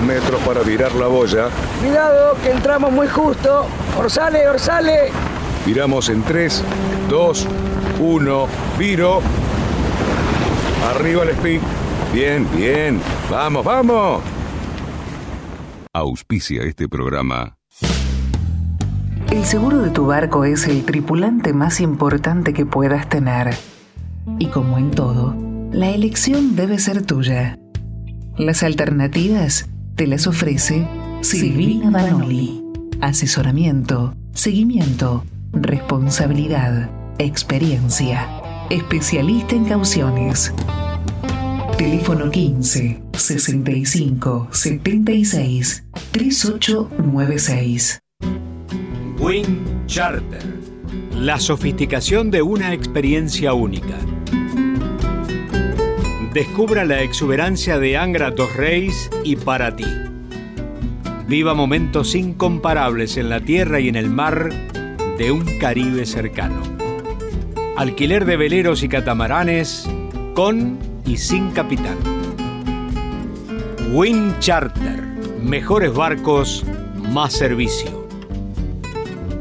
200 0.00 0.06
metros 0.06 0.40
para 0.42 0.62
virar 0.62 0.94
la 0.94 1.06
boya. 1.06 1.48
Cuidado, 1.80 2.36
que 2.42 2.50
entramos 2.50 2.92
muy 2.92 3.08
justo. 3.08 3.66
Orsale, 3.98 4.48
orsale. 4.48 5.10
Viramos 5.66 6.08
en 6.08 6.22
3, 6.22 6.64
2, 7.08 7.46
1, 8.00 8.46
viro. 8.78 9.20
Arriba 10.94 11.22
el 11.24 11.30
speed. 11.30 11.60
Bien, 12.12 12.46
bien. 12.56 13.00
Vamos, 13.30 13.64
vamos. 13.64 14.22
Auspicia 15.92 16.62
este 16.62 16.88
programa. 16.88 17.56
El 19.30 19.44
seguro 19.44 19.78
de 19.78 19.90
tu 19.90 20.06
barco 20.06 20.44
es 20.44 20.66
el 20.66 20.84
tripulante 20.84 21.52
más 21.52 21.80
importante 21.80 22.52
que 22.52 22.66
puedas 22.66 23.08
tener. 23.08 23.54
Y 24.38 24.46
como 24.46 24.78
en 24.78 24.90
todo, 24.90 25.36
la 25.72 25.90
elección 25.90 26.56
debe 26.56 26.78
ser 26.78 27.04
tuya. 27.04 27.58
Las 28.36 28.62
alternativas 28.62 29.68
te 29.96 30.06
las 30.06 30.26
ofrece 30.26 30.86
Silvina 31.20 31.90
Banoli. 31.90 32.62
Asesoramiento, 33.00 34.14
seguimiento, 34.32 35.24
responsabilidad, 35.52 36.90
experiencia. 37.18 38.28
Especialista 38.70 39.54
en 39.54 39.64
cauciones. 39.64 40.52
Teléfono 41.76 42.30
15 42.30 43.02
65 43.12 44.48
76 44.52 45.84
3896. 46.12 48.00
Wing 49.18 49.86
Charter. 49.86 50.42
La 51.14 51.38
sofisticación 51.38 52.30
de 52.30 52.42
una 52.42 52.72
experiencia 52.72 53.52
única. 53.52 53.98
Descubra 56.32 56.84
la 56.84 57.02
exuberancia 57.02 57.80
de 57.80 57.96
Angra 57.96 58.30
Dos 58.30 58.54
Reis 58.54 59.10
y 59.24 59.34
para 59.34 59.74
ti. 59.74 59.86
Viva 61.26 61.54
momentos 61.54 62.14
incomparables 62.14 63.16
en 63.16 63.28
la 63.28 63.40
tierra 63.40 63.80
y 63.80 63.88
en 63.88 63.96
el 63.96 64.08
mar 64.10 64.48
de 65.18 65.32
un 65.32 65.58
Caribe 65.58 66.06
cercano. 66.06 66.62
Alquiler 67.76 68.26
de 68.26 68.36
veleros 68.36 68.84
y 68.84 68.88
catamaranes 68.88 69.90
con 70.34 70.78
y 71.04 71.16
sin 71.16 71.50
capitán. 71.50 71.98
Wind 73.92 74.38
Charter. 74.38 75.02
Mejores 75.42 75.92
barcos, 75.92 76.64
más 77.12 77.32
servicio. 77.32 78.06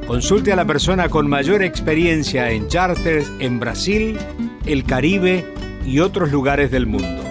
Consulte 0.07 0.51
a 0.53 0.55
la 0.55 0.65
persona 0.65 1.07
con 1.07 1.29
mayor 1.29 1.61
experiencia 1.61 2.49
en 2.49 2.67
charters 2.67 3.31
en 3.39 3.59
Brasil, 3.59 4.17
el 4.65 4.83
Caribe 4.85 5.58
y 5.85 5.99
otros 5.99 6.31
lugares 6.31 6.71
del 6.71 6.85
mundo. 6.85 7.23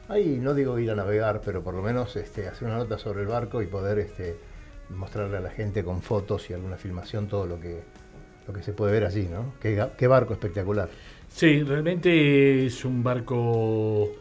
Ahí 0.10 0.38
no 0.42 0.54
digo 0.54 0.78
ir 0.80 0.92
a 0.92 0.96
navegar, 0.96 1.42
pero 1.44 1.64
por 1.64 1.74
lo 1.74 1.82
menos 1.82 2.16
este, 2.16 2.48
hacer 2.48 2.68
una 2.68 2.78
nota 2.78 2.98
sobre 2.98 3.22
el 3.22 3.28
barco 3.28 3.62
y 3.62 3.68
poder 3.68 4.00
este, 4.00 4.38
mostrarle 4.90 5.38
a 5.38 5.42
la 5.42 5.50
gente 5.50 5.84
con 5.84 6.02
fotos 6.02 6.50
y 6.50 6.54
alguna 6.54 6.76
filmación 6.78 7.28
todo 7.28 7.46
lo 7.46 7.60
que, 7.60 7.82
lo 8.46 8.54
que 8.54 8.62
se 8.62 8.74
puede 8.74 8.92
ver 8.92 9.06
allí, 9.06 9.28
¿no? 9.32 9.54
Qué, 9.62 9.88
qué 9.98 10.08
barco 10.08 10.34
espectacular. 10.34 10.90
Sí, 11.36 11.64
realmente 11.64 12.68
es 12.68 12.86
un 12.86 13.02
barco 13.04 14.12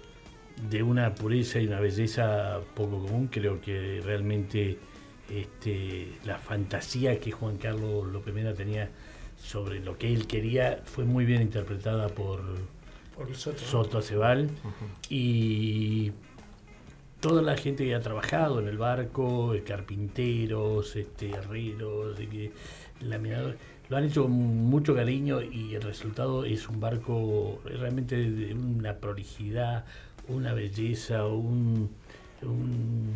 de 0.71 0.83
una 0.83 1.15
pureza 1.15 1.61
y 1.61 1.67
una 1.67 1.79
belleza 1.79 2.59
poco 2.75 3.01
común. 3.03 3.29
Creo 3.31 3.61
que 3.61 4.01
realmente 4.03 4.79
este, 5.31 6.09
la 6.25 6.39
fantasía 6.39 7.21
que 7.21 7.31
Juan 7.31 7.59
Carlos 7.59 8.11
López 8.11 8.33
Mena 8.33 8.55
tenía 8.55 8.89
sobre 9.37 9.81
lo 9.81 9.99
que 9.99 10.11
él 10.11 10.27
quería 10.27 10.81
fue 10.85 11.05
muy 11.05 11.27
bien 11.27 11.43
interpretada 11.43 12.09
por, 12.09 12.41
Por 13.15 13.35
Soto. 13.37 13.59
Soto 13.59 13.99
Acebal 13.99 14.49
y 15.11 16.13
toda 17.21 17.43
la 17.43 17.59
gente 17.59 17.85
que 17.85 17.95
ha 17.95 18.01
trabajado 18.01 18.59
en 18.59 18.69
el 18.69 18.79
barco, 18.79 19.53
eh, 19.53 19.63
carpinteros, 19.63 20.97
este, 20.97 21.31
herreros, 21.31 22.19
laminadores, 23.01 23.59
lo 23.93 23.99
han 23.99 24.05
hecho 24.05 24.23
con 24.23 24.33
mucho 24.33 24.95
cariño 24.95 25.43
y 25.43 25.75
el 25.75 25.83
resultado 25.83 26.47
es 26.47 26.67
un 26.67 26.81
barco 26.81 27.61
realmente 27.63 28.17
de 28.17 28.55
una 28.55 28.95
prolijidad, 28.95 29.85
una 30.29 30.55
belleza, 30.55 31.27
un, 31.27 31.91
un 32.41 33.11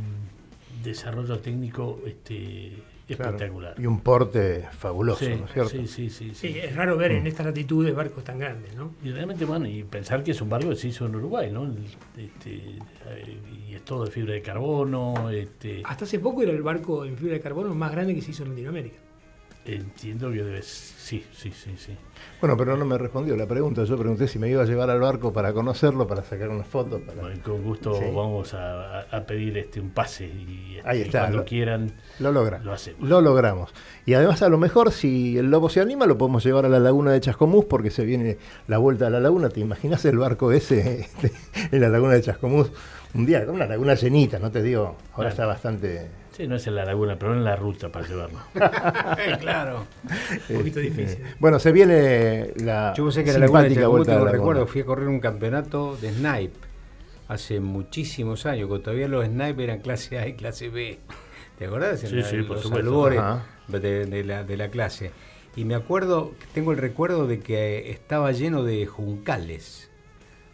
desarrollo 0.84 1.38
técnico 1.38 1.98
este, 2.04 2.74
Claro, 3.06 3.36
espectacular. 3.36 3.74
Y 3.78 3.86
un 3.86 4.00
porte 4.00 4.66
fabuloso, 4.70 5.24
Sí, 5.24 5.34
¿no 5.34 5.46
es 5.46 5.52
cierto? 5.52 5.70
sí, 5.70 5.86
sí, 5.86 6.10
sí, 6.10 6.34
sí. 6.34 6.52
Sí, 6.52 6.58
es 6.58 6.76
raro 6.76 6.98
ver 6.98 7.12
en 7.12 7.26
estas 7.26 7.46
latitudes 7.46 7.94
barcos 7.94 8.22
tan 8.22 8.38
grandes, 8.38 8.74
¿no? 8.74 8.92
Y 9.02 9.12
realmente, 9.12 9.46
bueno, 9.46 9.66
y 9.66 9.82
pensar 9.82 10.22
que 10.22 10.32
es 10.32 10.40
un 10.42 10.50
barco 10.50 10.68
que 10.68 10.76
se 10.76 10.88
hizo 10.88 11.06
en 11.06 11.14
Uruguay, 11.16 11.50
¿no? 11.50 11.72
Este, 12.18 12.50
y 13.66 13.74
es 13.74 13.82
todo 13.82 14.04
de 14.04 14.10
fibra 14.10 14.34
de 14.34 14.42
carbono, 14.42 15.30
este, 15.30 15.80
Hasta 15.86 16.04
hace 16.04 16.18
poco 16.18 16.42
era 16.42 16.52
el 16.52 16.62
barco 16.62 17.06
en 17.06 17.16
fibra 17.16 17.32
de 17.32 17.40
carbono 17.40 17.74
más 17.74 17.92
grande 17.92 18.14
que 18.14 18.20
se 18.20 18.32
hizo 18.32 18.42
en 18.42 18.50
Latinoamérica. 18.50 19.05
Entiendo 19.74 20.30
que 20.30 20.42
debe 20.42 20.62
sí, 20.62 21.24
sí, 21.32 21.50
sí, 21.52 21.74
sí. 21.76 21.96
Bueno, 22.40 22.56
pero 22.56 22.76
no 22.76 22.84
me 22.84 22.96
respondió 22.98 23.36
la 23.36 23.46
pregunta. 23.46 23.84
Yo 23.84 23.96
pregunté 23.98 24.28
si 24.28 24.38
me 24.38 24.48
iba 24.48 24.62
a 24.62 24.64
llevar 24.66 24.90
al 24.90 25.00
barco 25.00 25.32
para 25.32 25.52
conocerlo, 25.52 26.06
para 26.06 26.22
sacar 26.22 26.48
unas 26.50 26.66
fotos. 26.66 27.00
Para... 27.02 27.20
Bueno, 27.22 27.42
con 27.42 27.62
gusto 27.62 27.94
Sí. 27.94 28.04
vamos 28.14 28.52
a, 28.54 29.06
pedir 29.26 29.56
este 29.58 29.80
un 29.80 29.90
pase 29.90 30.26
y 30.26 30.76
este, 30.76 30.88
Ahí 30.88 31.00
está, 31.02 31.20
cuando 31.20 31.38
lo- 31.38 31.44
quieran 31.44 31.92
Lo 32.18 32.32
logra. 32.32 32.58
lo 32.58 32.72
hacemos. 32.72 33.08
Lo 33.08 33.20
logramos. 33.20 33.72
Y 34.04 34.14
además, 34.14 34.42
a 34.42 34.48
lo 34.48 34.58
mejor, 34.58 34.92
si 34.92 35.38
el 35.38 35.50
lobo 35.50 35.68
se 35.68 35.80
anima, 35.80 36.06
lo 36.06 36.16
podemos 36.18 36.44
llevar 36.44 36.64
a 36.66 36.68
la 36.68 36.78
laguna 36.80 37.12
de 37.12 37.20
Chascomús, 37.20 37.64
porque 37.66 37.90
se 37.90 38.04
viene 38.04 38.38
la 38.68 38.78
vuelta 38.78 39.06
a 39.06 39.10
la 39.10 39.20
laguna. 39.20 39.48
¿Te 39.48 39.60
imaginas 39.60 40.04
el 40.04 40.18
barco 40.18 40.52
ese 40.52 41.00
este, 41.00 41.32
en 41.72 41.80
la 41.80 41.88
laguna 41.88 42.14
de 42.14 42.22
Chascomús? 42.22 42.70
Un 43.14 43.24
día, 43.24 43.44
una 43.48 43.66
laguna 43.66 43.94
llenita, 43.94 44.38
no 44.38 44.50
te 44.50 44.62
digo. 44.62 44.82
Ahora 44.84 44.96
Claro. 45.14 45.28
está 45.30 45.46
bastante. 45.46 46.06
Sí, 46.36 46.46
no 46.46 46.56
es 46.56 46.66
en 46.66 46.74
la 46.74 46.84
laguna, 46.84 47.18
pero 47.18 47.32
en 47.32 47.42
la 47.44 47.56
ruta 47.56 47.90
para 47.90 48.06
llevarlo. 48.06 48.38
claro. 49.40 49.86
Un 50.50 50.56
poquito 50.58 50.80
difícil. 50.80 51.18
Bueno, 51.38 51.58
se 51.58 51.72
viene 51.72 52.52
la 52.56 52.92
Yo 52.96 53.10
sé 53.10 53.24
que 53.24 53.32
la 53.32 53.38
Laguna 53.38 53.62
de 53.62 53.86
vuelta 53.86 54.12
laguna. 54.14 54.32
recuerdo, 54.32 54.66
fui 54.66 54.82
a 54.82 54.84
correr 54.84 55.08
un 55.08 55.20
campeonato 55.20 55.96
de 55.96 56.12
snipe 56.12 56.58
hace 57.28 57.58
muchísimos 57.60 58.44
años, 58.46 58.68
cuando 58.68 58.84
todavía 58.84 59.08
los 59.08 59.24
snipe 59.26 59.64
eran 59.64 59.80
clase 59.80 60.18
A 60.18 60.28
y 60.28 60.34
clase 60.34 60.68
B. 60.68 60.98
¿Te 61.58 61.66
acordás? 61.66 62.04
En 62.04 62.10
Sí, 62.10 62.16
la- 62.16 62.22
sí, 62.24 62.36
por 62.42 62.56
los 62.56 62.62
supuesto. 62.62 62.86
albores 63.06 63.20
de, 63.68 64.04
de 64.06 64.24
la, 64.24 64.44
de 64.44 64.56
la 64.58 64.68
clase. 64.68 65.10
Y 65.56 65.64
me 65.64 65.74
acuerdo, 65.74 66.34
tengo 66.52 66.72
el 66.72 66.78
recuerdo 66.78 67.26
de 67.26 67.40
que 67.40 67.90
estaba 67.90 68.30
lleno 68.32 68.62
de 68.62 68.84
juncales. 68.84 69.90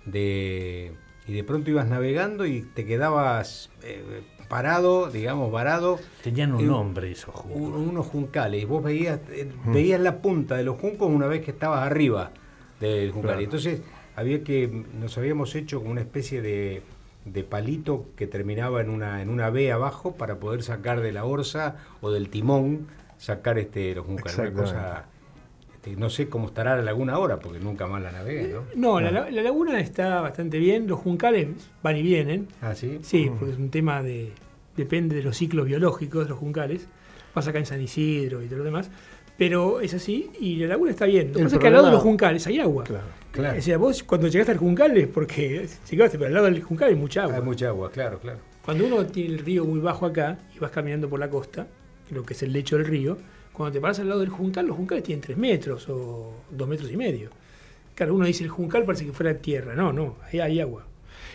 De, 0.06 0.92
y 1.26 1.32
de 1.34 1.44
pronto 1.44 1.70
ibas 1.70 1.86
navegando 1.88 2.46
y 2.46 2.62
te 2.62 2.84
quedabas 2.84 3.70
eh, 3.82 4.22
parado, 4.48 5.10
digamos, 5.10 5.50
varado. 5.52 5.98
Tenían 6.22 6.52
un 6.54 6.60
Eh, 6.60 6.64
nombre 6.64 7.10
esos 7.12 7.34
un- 7.34 7.40
juncos. 7.52 7.80
unos 7.88 8.06
juncales. 8.06 8.62
Y 8.62 8.64
vos 8.64 8.82
veías, 8.82 9.20
eh, 9.30 9.50
Mm. 9.64 9.72
veías 9.72 10.00
la 10.00 10.18
punta 10.20 10.56
de 10.56 10.64
los 10.64 10.78
juncos 10.78 11.08
una 11.10 11.26
vez 11.26 11.42
que 11.44 11.50
estabas 11.52 11.84
arriba 11.86 12.32
del 12.80 13.12
juncal. 13.12 13.28
Claro. 13.30 13.40
Y 13.40 13.44
Entonces 13.44 13.80
había 14.16 14.42
que, 14.44 14.84
nos 14.98 15.16
habíamos 15.16 15.54
hecho 15.54 15.78
como 15.78 15.90
una 15.92 16.00
especie 16.02 16.42
de, 16.42 16.82
de 17.24 17.44
palito 17.44 18.06
que 18.16 18.26
terminaba 18.26 18.80
en 18.80 18.90
una, 18.90 19.22
en 19.22 19.28
una 19.30 19.48
B 19.50 19.70
abajo 19.72 20.16
para 20.16 20.36
poder 20.40 20.62
sacar 20.64 21.00
de 21.00 21.12
la 21.12 21.24
orza 21.24 21.76
o 22.00 22.10
del 22.10 22.28
timón, 22.28 22.88
sacar 23.16 23.58
este, 23.58 23.94
los 23.94 24.04
juncales. 24.04 24.38
Una 24.38 24.52
cosa, 24.52 25.04
este, 25.84 25.96
no 25.96 26.08
sé 26.10 26.28
cómo 26.28 26.46
estará 26.46 26.76
la 26.76 26.82
laguna 26.82 27.14
ahora, 27.14 27.40
porque 27.40 27.58
nunca 27.58 27.86
más 27.88 28.00
la 28.02 28.12
navegué, 28.12 28.52
¿no? 28.54 28.62
No, 28.76 29.00
la, 29.00 29.10
la- 29.10 29.30
la 29.30 29.42
laguna 29.42 29.80
está 29.80 30.20
bastante 30.20 30.58
bien, 30.58 30.86
los 30.86 31.00
juncales 31.00 31.48
van 31.82 31.96
y 31.96 32.02
vienen. 32.02 32.46
Ah, 32.60 32.74
sí. 32.74 33.00
Sí, 33.02 33.28
porque 33.36 33.52
es 33.54 33.58
un 33.58 33.70
tema 33.70 34.00
de. 34.02 34.32
depende 34.76 35.16
de 35.16 35.22
los 35.24 35.36
ciclos 35.36 35.66
biológicos 35.66 36.24
de 36.24 36.30
los 36.30 36.38
juncales. 36.38 36.86
Pasa 37.34 37.50
acá 37.50 37.58
en 37.58 37.66
San 37.66 37.80
Isidro 37.80 38.42
y 38.42 38.46
todo 38.46 38.58
lo 38.58 38.64
demás. 38.64 38.90
Pero 39.38 39.80
es 39.80 39.92
así, 39.94 40.30
y 40.38 40.56
la 40.56 40.68
laguna 40.68 40.90
está 40.92 41.06
bien. 41.06 41.28
Lo 41.28 41.38
que 41.38 41.42
pasa 41.44 41.56
es 41.56 41.60
que 41.60 41.66
al 41.66 41.72
lado 41.72 41.86
de 41.86 41.92
los 41.92 42.02
juncales 42.02 42.46
hay 42.46 42.60
agua. 42.60 42.84
Claro. 42.84 43.04
Claro. 43.32 43.58
O 43.58 43.62
sea, 43.62 43.78
vos 43.78 44.02
cuando 44.04 44.28
llegaste 44.28 44.52
al 44.52 44.58
juncal 44.58 44.96
es 44.98 45.08
porque 45.08 45.66
llegaste, 45.90 46.18
pero 46.18 46.28
al 46.28 46.34
lado 46.34 46.46
del 46.46 46.62
juncal 46.62 46.90
hay 46.90 46.94
mucha 46.96 47.22
agua. 47.24 47.36
Hay 47.36 47.42
mucha 47.42 47.68
agua, 47.68 47.90
claro, 47.90 48.18
claro. 48.20 48.38
Cuando 48.64 48.86
uno 48.86 49.04
tiene 49.06 49.34
el 49.34 49.38
río 49.40 49.64
muy 49.64 49.80
bajo 49.80 50.06
acá 50.06 50.38
y 50.54 50.58
vas 50.60 50.70
caminando 50.70 51.08
por 51.08 51.18
la 51.18 51.28
costa, 51.30 51.66
lo 52.10 52.22
que 52.24 52.34
es 52.34 52.42
el 52.44 52.52
lecho 52.52 52.76
del 52.76 52.86
río, 52.86 53.16
cuando 53.52 53.72
te 53.72 53.80
paras 53.80 53.98
al 54.00 54.08
lado 54.08 54.20
del 54.20 54.30
juncal, 54.30 54.66
los 54.66 54.76
juncales 54.76 55.04
tienen 55.04 55.20
3 55.22 55.36
metros 55.38 55.88
o 55.88 56.32
2 56.50 56.68
metros 56.68 56.90
y 56.90 56.96
medio. 56.96 57.30
Claro, 57.94 58.14
uno 58.14 58.24
dice 58.26 58.44
el 58.44 58.50
juncal 58.50 58.84
parece 58.84 59.04
que 59.06 59.12
fuera 59.12 59.34
tierra. 59.38 59.74
No, 59.74 59.92
no, 59.92 60.16
ahí 60.30 60.40
hay 60.40 60.60
agua. 60.60 60.84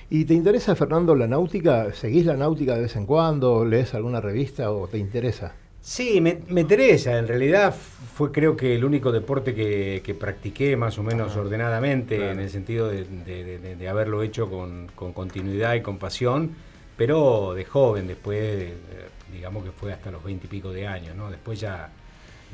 ¿Y 0.09 0.25
te 0.25 0.33
interesa, 0.33 0.75
Fernando, 0.75 1.15
la 1.15 1.27
náutica? 1.27 1.93
¿Seguís 1.93 2.25
la 2.25 2.35
náutica 2.37 2.75
de 2.75 2.81
vez 2.81 2.95
en 2.95 3.05
cuando? 3.05 3.65
¿Lees 3.65 3.93
alguna 3.93 4.21
revista 4.21 4.71
o 4.71 4.87
te 4.87 4.97
interesa? 4.97 5.53
Sí, 5.81 6.19
me, 6.21 6.39
me 6.49 6.61
interesa. 6.61 7.17
En 7.17 7.27
realidad 7.27 7.73
fue 7.73 8.31
creo 8.31 8.57
que 8.57 8.75
el 8.75 8.83
único 8.83 9.11
deporte 9.11 9.53
que, 9.55 10.01
que 10.03 10.13
practiqué 10.15 10.75
más 10.75 10.97
o 10.97 11.03
menos 11.03 11.35
ordenadamente, 11.37 12.17
claro. 12.17 12.31
en 12.33 12.39
el 12.39 12.49
sentido 12.49 12.89
de, 12.89 13.05
de- 13.05 13.59
de- 13.59 13.75
de 13.75 13.89
haberlo 13.89 14.21
hecho 14.23 14.49
con, 14.49 14.87
con 14.95 15.13
continuidad 15.13 15.75
y 15.75 15.81
con 15.81 15.97
pasión, 15.97 16.55
pero 16.97 17.53
de 17.53 17.63
joven, 17.63 18.07
después, 18.07 18.37
eh, 18.41 18.73
digamos 19.31 19.63
que 19.63 19.71
fue 19.71 19.93
hasta 19.93 20.11
los 20.11 20.23
veinte 20.23 20.47
y 20.47 20.49
pico 20.49 20.71
de 20.73 20.87
años, 20.87 21.15
¿no? 21.15 21.29
Después 21.29 21.59
ya, 21.59 21.89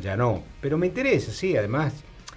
ya 0.02 0.16
no. 0.18 0.44
Pero 0.62 0.78
me 0.78 0.88
interesa, 0.88 1.32
sí, 1.32 1.56
además 1.58 1.94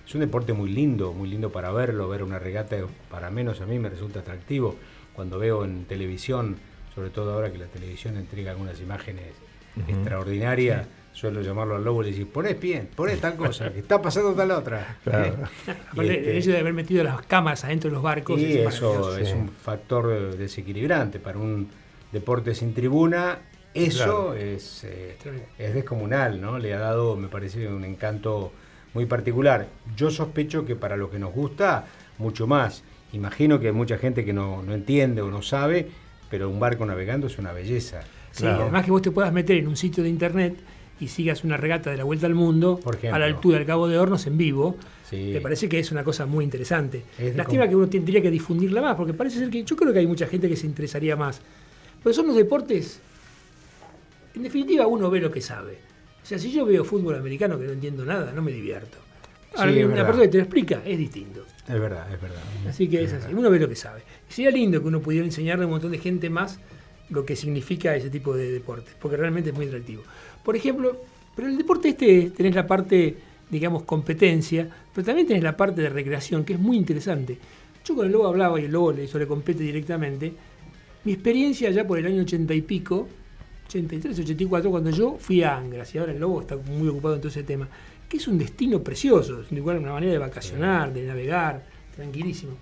es 0.06 0.14
un 0.14 0.20
deporte 0.20 0.52
muy 0.52 0.70
lindo, 0.70 1.12
muy 1.12 1.28
lindo 1.28 1.50
para 1.50 1.70
verlo, 1.72 2.08
ver 2.08 2.22
una 2.22 2.38
regata, 2.38 2.76
para 3.10 3.30
menos 3.30 3.60
a 3.60 3.66
mí 3.66 3.78
me 3.78 3.88
resulta 3.88 4.20
atractivo 4.20 4.76
cuando 5.14 5.38
veo 5.38 5.64
en 5.64 5.84
televisión, 5.86 6.56
sobre 6.94 7.10
todo 7.10 7.32
ahora 7.34 7.50
que 7.50 7.58
la 7.58 7.66
televisión 7.66 8.16
entrega 8.16 8.52
algunas 8.52 8.80
imágenes 8.80 9.24
extraordinarias, 9.88 10.86
suelo 11.12 11.40
llamarlo 11.40 11.76
al 11.76 11.84
lobo 11.84 12.02
y 12.04 12.10
decir, 12.10 12.28
ponés 12.28 12.60
bien, 12.60 12.88
ponés 12.94 13.20
tal 13.20 13.36
cosa, 13.36 13.72
que 13.72 13.78
está 13.80 14.00
pasando 14.00 14.32
tal 14.34 14.50
otra. 14.50 14.98
Claro. 15.04 15.24
¿Eh? 15.66 15.72
Este- 15.96 16.30
el 16.30 16.36
hecho 16.38 16.50
de 16.50 16.58
haber 16.58 16.74
metido 16.74 17.02
las 17.02 17.22
cámaras 17.22 17.64
adentro 17.64 17.88
de 17.90 17.94
los 17.94 18.02
barcos. 18.02 18.38
y 18.38 18.58
es 18.58 18.74
eso 18.74 19.16
es 19.16 19.28
sí. 19.28 19.34
un 19.34 19.48
factor 19.48 20.36
desequilibrante 20.36 21.18
para 21.18 21.38
un 21.38 21.68
deporte 22.12 22.54
sin 22.54 22.74
tribuna. 22.74 23.38
Eso 23.76 23.96
Claro. 24.04 24.34
es, 24.34 24.84
eh, 24.84 25.16
es 25.58 25.74
descomunal, 25.74 26.40
¿no? 26.40 26.58
Le 26.58 26.72
ha 26.74 26.78
dado, 26.78 27.16
me 27.16 27.28
parece, 27.28 27.68
un 27.68 27.84
encanto 27.84 28.52
muy 28.94 29.06
particular. 29.06 29.66
Yo 29.96 30.10
sospecho 30.10 30.64
que 30.64 30.76
para 30.76 30.96
lo 30.96 31.10
que 31.10 31.18
nos 31.18 31.32
gusta, 31.34 31.86
mucho 32.18 32.46
más. 32.46 32.82
imagino 33.12 33.60
que 33.60 33.68
hay 33.68 33.72
mucha 33.72 33.96
gente 33.98 34.24
que 34.24 34.32
no, 34.32 34.62
no 34.62 34.74
entiende 34.74 35.22
o 35.22 35.30
no 35.30 35.40
sabe, 35.40 35.88
pero 36.28 36.50
un 36.50 36.58
barco 36.60 36.84
navegando 36.84 37.28
es 37.28 37.38
una 37.38 37.52
belleza. 37.52 38.00
Sí, 38.32 38.44
además 38.46 38.84
que 38.84 38.90
vos 38.90 39.00
te 39.00 39.10
puedas 39.10 39.32
meter 39.32 39.56
en 39.56 39.68
un 39.68 39.76
sitio 39.76 40.02
de 40.02 40.10
internet 40.10 40.56
y 41.00 41.08
sigas 41.08 41.44
una 41.44 41.56
regata 41.56 41.90
de 41.90 41.96
la 41.98 42.04
vuelta 42.04 42.26
al 42.26 42.34
mundo 42.34 42.78
Por 42.82 42.96
ejemplo. 42.96 43.14
a 43.16 43.18
la 43.18 43.26
altura 43.26 43.58
del 43.58 43.66
Cabo 43.66 43.86
de 43.88 43.96
Hornos 43.98 44.26
en 44.26 44.36
vivo, 44.36 44.76
Sí. 45.08 45.30
me 45.32 45.40
parece 45.40 45.68
que 45.68 45.78
es 45.78 45.92
una 45.92 46.02
cosa 46.04 46.26
muy 46.26 46.44
interesante. 46.44 47.04
Lástima 47.36 47.62
com- 47.62 47.70
que 47.70 47.76
uno 47.76 47.88
tendría 47.88 48.20
que 48.20 48.30
difundirla 48.30 48.82
más, 48.82 48.96
porque 48.96 49.14
parece 49.14 49.38
ser 49.38 49.48
que 49.50 49.62
yo 49.62 49.76
creo 49.76 49.92
que 49.92 50.00
hay 50.00 50.06
mucha 50.06 50.26
gente 50.26 50.48
que 50.48 50.56
se 50.56 50.66
interesaría 50.66 51.16
más. 51.16 51.40
Pero 52.02 52.12
son 52.12 52.26
los 52.26 52.36
deportes, 52.36 53.00
en 54.36 54.42
definitiva 54.42 54.86
uno 54.86 55.10
ve 55.10 55.20
lo 55.20 55.30
que 55.30 55.40
sabe. 55.40 55.78
O 56.22 56.26
sea, 56.26 56.38
si 56.38 56.50
yo 56.52 56.64
veo 56.66 56.84
fútbol 56.84 57.14
americano 57.14 57.58
que 57.58 57.66
no 57.66 57.72
entiendo 57.72 58.04
nada, 58.04 58.32
no 58.32 58.42
me 58.42 58.52
divierto. 58.52 58.98
Ahora, 59.56 59.72
Sí, 59.72 59.78
una 59.84 59.94
persona 60.06 60.22
que 60.24 60.28
te 60.28 60.36
lo 60.38 60.42
explica 60.44 60.82
es 60.84 60.98
distinto. 60.98 61.44
Es 61.66 61.80
verdad, 61.80 62.12
es 62.12 62.20
verdad. 62.20 62.42
Así 62.68 62.88
que 62.88 63.02
es 63.02 63.12
así, 63.12 63.32
uno 63.32 63.48
ve 63.50 63.58
lo 63.58 63.68
que 63.68 63.76
sabe. 63.76 64.02
Sería 64.28 64.50
lindo 64.50 64.80
que 64.82 64.88
uno 64.88 65.00
pudiera 65.00 65.24
enseñarle 65.24 65.64
a 65.64 65.66
un 65.66 65.72
montón 65.72 65.92
de 65.92 65.98
gente 65.98 66.28
más 66.30 66.58
lo 67.10 67.24
que 67.24 67.36
significa 67.36 67.94
ese 67.96 68.10
tipo 68.10 68.34
de 68.36 68.50
deportes, 68.50 68.94
porque 69.00 69.16
realmente 69.16 69.50
es 69.50 69.56
muy 69.56 69.66
atractivo. 69.66 70.02
Por 70.44 70.56
ejemplo, 70.56 71.00
pero 71.34 71.48
el 71.48 71.56
deporte 71.56 71.88
este 71.90 72.30
tenés 72.36 72.54
la 72.54 72.66
parte, 72.66 73.16
digamos, 73.48 73.84
competencia, 73.84 74.68
pero 74.94 75.04
también 75.06 75.26
tenés 75.28 75.42
la 75.44 75.56
parte 75.56 75.80
de 75.80 75.88
recreación, 75.88 76.44
que 76.44 76.54
es 76.54 76.58
muy 76.58 76.76
interesante. 76.76 77.38
Yo 77.84 77.94
con 77.94 78.06
el 78.06 78.12
Lobo 78.12 78.26
hablaba 78.26 78.60
y 78.60 78.64
el 78.64 78.72
Lobo 78.72 78.92
le- 78.92 79.04
eso 79.04 79.18
le 79.18 79.26
compete 79.28 79.62
directamente. 79.62 80.32
Mi 81.04 81.12
experiencia 81.12 81.70
ya 81.70 81.86
por 81.86 81.98
el 81.98 82.06
año 82.06 82.22
80 82.22 82.52
y 82.52 82.62
pico, 82.62 83.08
83, 83.78 84.18
84, 84.20 84.70
cuando 84.70 84.90
yo 84.90 85.16
fui 85.18 85.42
a 85.42 85.56
Angras, 85.56 85.94
y 85.94 85.98
ahora 85.98 86.12
el 86.12 86.18
Lobo 86.18 86.40
está 86.40 86.56
muy 86.56 86.88
ocupado 86.88 87.14
en 87.14 87.20
todo 87.20 87.28
ese 87.28 87.42
tema, 87.42 87.68
que 88.08 88.16
es 88.16 88.26
un 88.28 88.38
destino 88.38 88.80
precioso, 88.82 89.40
es 89.42 89.50
un 89.50 89.58
lugar, 89.58 89.78
una 89.78 89.92
manera 89.92 90.12
de 90.12 90.18
vacacionar, 90.18 90.92
de 90.92 91.06
navegar, 91.06 91.64
tranquilísimo. 91.94 92.52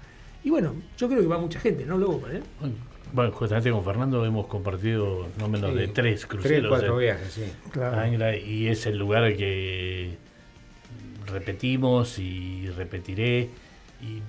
Y 0.42 0.50
bueno, 0.50 0.74
yo 0.98 1.08
creo 1.08 1.20
que 1.20 1.26
va 1.26 1.38
mucha 1.38 1.58
gente, 1.60 1.84
¿no, 1.86 1.96
Lobo? 1.98 2.22
¿Eh? 2.30 2.40
Bueno, 3.12 3.30
justamente 3.32 3.70
con 3.70 3.84
Fernando 3.84 4.24
hemos 4.24 4.46
compartido 4.46 5.28
no 5.38 5.48
menos 5.48 5.70
Sí, 5.70 5.76
de 5.78 5.88
tres 5.88 5.94
Tres, 6.20 6.26
cruceros. 6.26 6.68
cuatro 6.68 6.94
en- 6.94 7.06
viajes, 7.06 7.32
sí. 7.32 7.44
Claro. 7.70 8.00
Angra, 8.00 8.36
y 8.36 8.66
es 8.68 8.86
el 8.86 8.98
lugar 8.98 9.36
que 9.36 10.16
repetimos 11.26 12.18
y 12.18 12.68
repetiré. 12.76 13.48
Y 14.02 14.20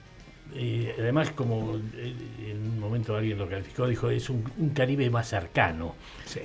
eh, 0.53 0.95
además, 0.97 1.31
como 1.31 1.75
eh, 1.95 2.13
en 2.51 2.57
un 2.69 2.79
momento 2.79 3.15
alguien 3.15 3.37
lo 3.37 3.47
calificó, 3.49 3.87
dijo, 3.87 4.09
es 4.09 4.29
un, 4.29 4.43
un 4.57 4.69
Caribe 4.69 5.09
más 5.09 5.27
cercano. 5.29 5.95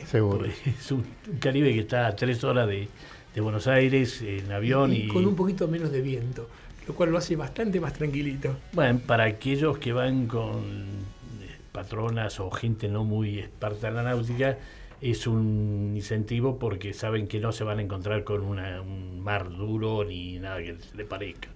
Seguro. 0.07 0.47
Es 0.67 0.91
un, 0.93 1.05
un 1.31 1.39
Caribe 1.39 1.73
que 1.73 1.81
está 1.81 2.07
a 2.07 2.17
tres 2.17 2.43
horas 2.45 2.67
de, 2.69 2.89
de 3.35 3.41
Buenos 3.41 3.67
Aires 3.67 4.23
en 4.23 4.51
avión 4.53 4.93
y, 4.93 4.97
y 5.01 5.09
con 5.09 5.27
un 5.27 5.37
poquito 5.37 5.69
menos 5.69 5.93
de 5.93 6.01
viento, 6.01 6.49
lo 6.89 6.95
cual 6.95 7.11
lo 7.11 7.19
hace 7.19 7.37
bastante 7.37 7.79
más 7.81 7.93
tranquilito. 7.93 8.57
Bueno, 8.73 9.01
para 9.07 9.25
aquellos 9.25 9.79
que 9.79 9.93
van 9.93 10.27
con 10.27 10.59
eh, 11.43 11.57
patronas 11.71 12.41
o 12.41 12.51
gente 12.51 12.89
no 12.89 13.05
muy 13.05 13.39
experta 13.39 13.89
en 13.89 13.95
la 13.95 14.03
náutica, 14.03 14.59
es 15.01 15.27
un 15.27 15.93
incentivo 15.95 16.59
porque 16.59 16.93
saben 16.93 17.27
que 17.27 17.41
no 17.41 17.53
se 17.53 17.65
van 17.65 17.79
a 17.79 17.83
encontrar 17.83 18.23
con 18.25 18.43
una- 18.43 18.83
un 18.83 19.21
mar 19.21 19.49
duro 19.49 20.05
ni 20.05 20.39
nada 20.39 20.59
que 20.59 20.77
se 20.79 20.97
le 20.97 21.05
parezca. 21.05 21.49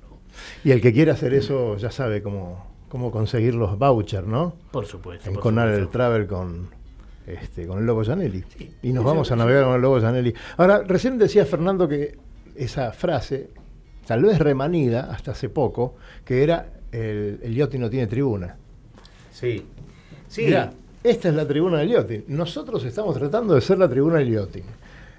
Y 0.65 0.71
el 0.71 0.81
que 0.81 0.93
quiera 0.93 1.13
hacer 1.13 1.35
eso 1.35 1.77
ya 1.77 1.91
sabe 1.91 2.23
cómo, 2.23 2.67
cómo 2.89 3.11
conseguir 3.11 3.55
los 3.55 3.79
vouchers, 3.79 4.27
¿no? 4.27 4.55
Por 4.71 4.87
supuesto. 4.87 5.29
En 5.29 5.35
por 5.35 5.43
Conal 5.43 5.71
el. 5.71 5.89
Travel 5.89 6.27
con, 6.27 6.69
este, 7.27 7.67
con 7.67 7.79
el 7.79 7.87
Lobo 7.87 8.05
Janelli. 8.05 8.45
Sí. 8.57 8.75
Y 8.83 8.93
nos 8.93 9.05
vamos 9.05 9.31
a 9.33 9.37
navegar 9.37 9.65
con 9.65 9.75
el 9.75 9.83
Lobo 9.83 10.01
Janelli. 10.01 10.35
Ahora, 10.57 10.83
recién 10.83 11.19
decía 11.19 11.45
Fernando 11.47 11.89
que 11.89 12.17
esa 12.57 12.93
frase, 12.93 13.51
tal 14.07 14.23
vez 14.23 14.39
remanida 14.39 15.11
hasta 15.13 15.33
hace 15.33 15.49
poco, 15.49 15.97
que 16.25 16.43
era 16.43 16.69
el, 16.93 17.41
el 17.43 17.81
no 17.81 17.91
tiene 17.91 18.07
tribuna. 18.07 18.57
Sí. 19.33 19.67
Sí. 20.29 20.45
Mirá, 20.45 20.73
esta 21.03 21.29
es 21.29 21.35
la 21.35 21.47
tribuna 21.47 21.79
del 21.79 21.91
yachting. 21.91 22.25
Nosotros 22.29 22.85
estamos 22.85 23.17
tratando 23.17 23.55
de 23.55 23.61
ser 23.61 23.79
la 23.79 23.89
tribuna 23.89 24.19
del 24.19 24.33
yachting. 24.33 24.63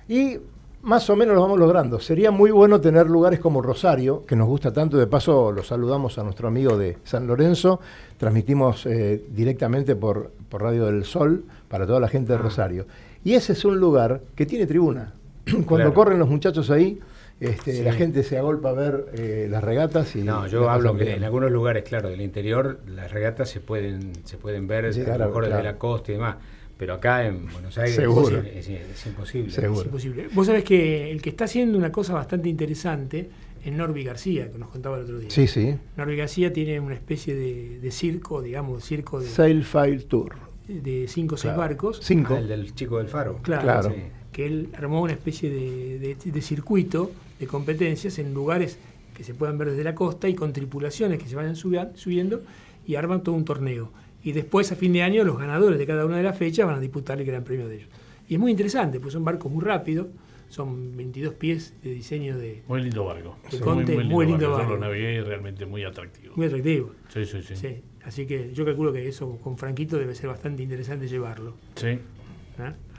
Y 0.07 0.37
más 0.85 1.09
o 1.09 1.15
menos 1.15 1.35
lo 1.35 1.41
vamos 1.41 1.59
logrando. 1.59 1.99
Sería 1.99 2.31
muy 2.31 2.51
bueno 2.51 2.79
tener 2.79 3.07
lugares 3.09 3.39
como 3.39 3.61
Rosario, 3.61 4.25
que 4.25 4.35
nos 4.35 4.47
gusta 4.47 4.71
tanto. 4.71 4.97
De 4.97 5.07
paso, 5.07 5.51
lo 5.51 5.63
saludamos 5.63 6.17
a 6.17 6.23
nuestro 6.23 6.47
amigo 6.47 6.77
de 6.77 6.97
San 7.03 7.27
Lorenzo. 7.27 7.79
Transmitimos 8.17 8.85
eh, 8.85 9.23
directamente 9.31 9.95
por, 9.95 10.31
por 10.49 10.61
Radio 10.61 10.85
del 10.85 11.03
Sol 11.03 11.43
para 11.67 11.85
toda 11.85 11.99
la 11.99 12.07
gente 12.07 12.33
Ah. 12.33 12.37
de 12.37 12.41
Rosario. 12.41 12.85
Y 13.23 13.33
ese 13.33 13.53
es 13.53 13.65
un 13.65 13.79
lugar 13.79 14.21
que 14.35 14.45
tiene 14.45 14.65
tribuna. 14.65 15.13
Cuando 15.45 15.65
Claro. 15.75 15.93
corren 15.93 16.19
los 16.19 16.29
muchachos 16.29 16.69
ahí, 16.71 16.99
este, 17.39 17.73
Sí. 17.73 17.83
la 17.83 17.91
gente 17.93 18.23
se 18.23 18.37
agolpa 18.37 18.69
a 18.69 18.73
ver 18.73 19.07
eh, 19.13 19.47
las 19.49 19.63
regatas. 19.63 20.15
Y 20.15 20.21
No, 20.23 20.47
yo 20.47 20.69
hablo 20.69 20.95
que 20.95 21.03
bien. 21.05 21.17
en 21.17 21.23
algunos 21.25 21.51
lugares, 21.51 21.83
claro, 21.83 22.09
del 22.09 22.21
interior, 22.21 22.79
las 22.87 23.11
regatas 23.11 23.49
se 23.49 23.59
pueden, 23.59 24.13
se 24.23 24.37
pueden 24.37 24.67
ver 24.67 24.93
Sí, 24.93 25.01
a 25.01 25.17
lo 25.17 25.25
mejor 25.27 25.43
desde 25.45 25.55
claro. 25.59 25.63
la 25.71 25.77
costa 25.77 26.11
y 26.11 26.15
demás. 26.15 26.35
Pero 26.77 26.93
acá 26.95 27.25
en 27.25 27.45
Buenos 27.51 27.77
Aires 27.77 27.95
Seguro. 27.95 28.39
Es, 28.39 28.67
es- 28.67 28.81
es 28.89 29.05
imposible. 29.05 29.49
Seguro. 29.51 29.79
Es 29.81 29.85
imposible. 29.85 30.27
Vos 30.33 30.47
sabés 30.47 30.63
que 30.63 31.09
el 31.11 31.21
que 31.21 31.29
está 31.29 31.45
haciendo 31.45 31.77
una 31.77 31.91
cosa 31.91 32.13
bastante 32.13 32.49
interesante 32.49 33.29
es 33.63 33.71
Norby 33.73 34.03
García, 34.03 34.51
que 34.51 34.57
nos 34.59 34.69
contaba 34.69 34.97
el 34.97 35.03
otro 35.03 35.19
día. 35.19 35.29
Sí, 35.29 35.47
sí. 35.47 35.75
Norby 35.97 36.17
García 36.17 36.51
tiene 36.53 36.79
una 36.79 36.95
especie 36.95 37.33
de, 37.33 37.79
de 37.79 37.91
circo, 37.91 38.41
digamos, 38.41 38.83
circo 38.83 39.19
de, 39.19 39.27
Sail 39.27 39.63
File 39.63 39.99
Tour. 40.01 40.35
de 40.67 41.05
cinco 41.07 41.35
o 41.35 41.37
seis 41.37 41.55
barcos. 41.55 41.99
Cinco. 42.03 42.35
Ah, 42.35 42.39
el 42.39 42.47
del 42.49 42.75
chico 42.75 42.97
del 42.97 43.07
faro. 43.07 43.39
Claro, 43.41 43.61
Claro. 43.63 43.89
Sí. 43.89 44.01
que 44.33 44.45
él 44.45 44.69
armó 44.77 45.01
una 45.01 45.13
especie 45.13 45.49
de, 45.49 45.97
de- 45.99 46.31
de 46.31 46.41
circuito 46.41 47.11
de 47.39 47.47
competencias 47.47 48.19
en 48.19 48.33
lugares 48.33 48.77
que 49.15 49.23
se 49.23 49.33
puedan 49.33 49.57
ver 49.57 49.69
desde 49.71 49.83
la 49.85 49.95
costa 49.95 50.27
y 50.27 50.35
con 50.35 50.51
tripulaciones 50.51 51.19
que 51.23 51.29
se 51.29 51.35
vayan 51.37 51.55
subiendo 51.55 52.41
y 52.85 52.95
arman 52.95 53.23
todo 53.23 53.33
un 53.33 53.45
torneo. 53.45 53.91
Y 54.25 54.31
después, 54.33 54.71
a 54.71 54.75
fin 54.75 54.91
de 54.91 55.03
año, 55.03 55.23
los 55.23 55.37
ganadores 55.37 55.77
de 55.79 55.85
cada 55.85 56.03
una 56.05 56.17
de 56.17 56.23
las 56.23 56.37
fechas 56.37 56.65
van 56.65 56.75
a 56.75 56.79
disputar 56.79 57.19
el 57.19 57.25
gran 57.25 57.43
premio 57.43 57.67
de 57.67 57.75
ellos. 57.75 57.89
Y 58.27 58.33
es 58.33 58.39
muy 58.39 58.49
interesante, 58.51 58.99
pues 58.99 59.13
son 59.13 59.23
barcos 59.23 59.51
muy 59.51 59.63
rápidos, 59.63 60.07
son 60.49 60.97
22 60.97 61.35
pies 61.35 61.73
de 61.83 61.91
diseño 61.91 62.37
de 62.37 62.63
Muy 62.67 62.81
lindo 62.81 63.05
barco. 63.05 63.37
De 63.51 63.59
Conte, 63.59 63.95
muy 64.03 64.25
lindo 64.25 64.41
Yo 64.47 64.51
barco. 64.51 64.73
lo 64.73 64.79
navegué 64.79 65.21
realmente 65.21 65.65
muy 65.67 65.83
atractivo. 65.83 66.33
muy 66.35 66.47
atractivo. 66.47 66.91
Sí, 67.09 67.25
sí, 67.25 67.43
sí. 67.43 67.55
Sí. 67.55 67.83
Así 68.03 68.25
que 68.25 68.51
yo 68.53 68.65
calculo 68.65 68.91
que 68.91 69.07
eso 69.07 69.37
con 69.37 69.57
Franquito 69.57 69.97
debe 69.97 70.15
ser 70.15 70.27
bastante 70.29 70.63
interesante 70.63 71.07
llevarlo. 71.07 71.53
Sí. 71.75 71.87
¿eh? 71.87 71.99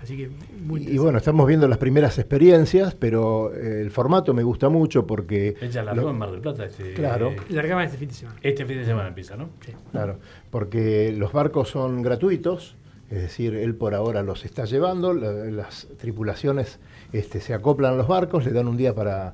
Así 0.03 0.17
que 0.17 0.31
muy 0.63 0.83
Y 0.87 0.99
bueno, 0.99 1.19
estamos 1.19 1.47
viendo 1.47 1.67
las 1.69 1.79
primeras 1.79 2.19
experiencias, 2.19 2.95
pero 2.95 3.53
eh, 3.55 3.81
el 3.81 3.91
formato 3.91 4.35
me 4.35 4.43
gusta 4.43 4.69
mucho 4.69 5.07
porque... 5.07 5.55
Ella 5.61 5.83
largó 5.83 6.03
lo- 6.03 6.11
en 6.11 6.19
Mar 6.19 6.31
del 6.31 6.41
Plata 6.41 6.65
este, 6.67 6.95
Claro. 6.95 7.33
Largaban 7.49 7.87
este 7.87 7.97
fin 7.99 8.09
de 8.09 8.15
semana. 8.15 8.39
este 8.43 8.65
fin 8.67 8.79
de 8.79 8.85
semana 8.85 9.09
empieza, 9.09 9.37
¿no? 9.37 9.49
Sí. 9.65 9.73
Claro, 9.93 10.19
porque 10.51 11.13
los 11.17 11.33
barcos 11.33 11.71
son 11.71 12.03
gratuitos, 12.03 12.77
es 13.11 13.23
decir, 13.23 13.55
él 13.55 13.75
por 13.75 13.95
ahora 13.95 14.23
los 14.23 14.45
está 14.45 14.65
llevando, 14.65 15.13
la- 15.15 15.33
las 15.33 15.87
tripulaciones 15.99 16.79
este, 17.13 17.41
se 17.41 17.55
acoplan 17.55 17.95
a 17.95 17.97
los 17.97 18.07
barcos, 18.09 18.45
le 18.45 18.53
dan 18.53 18.69
un 18.69 18.77
día 18.77 18.95
para, 18.95 19.33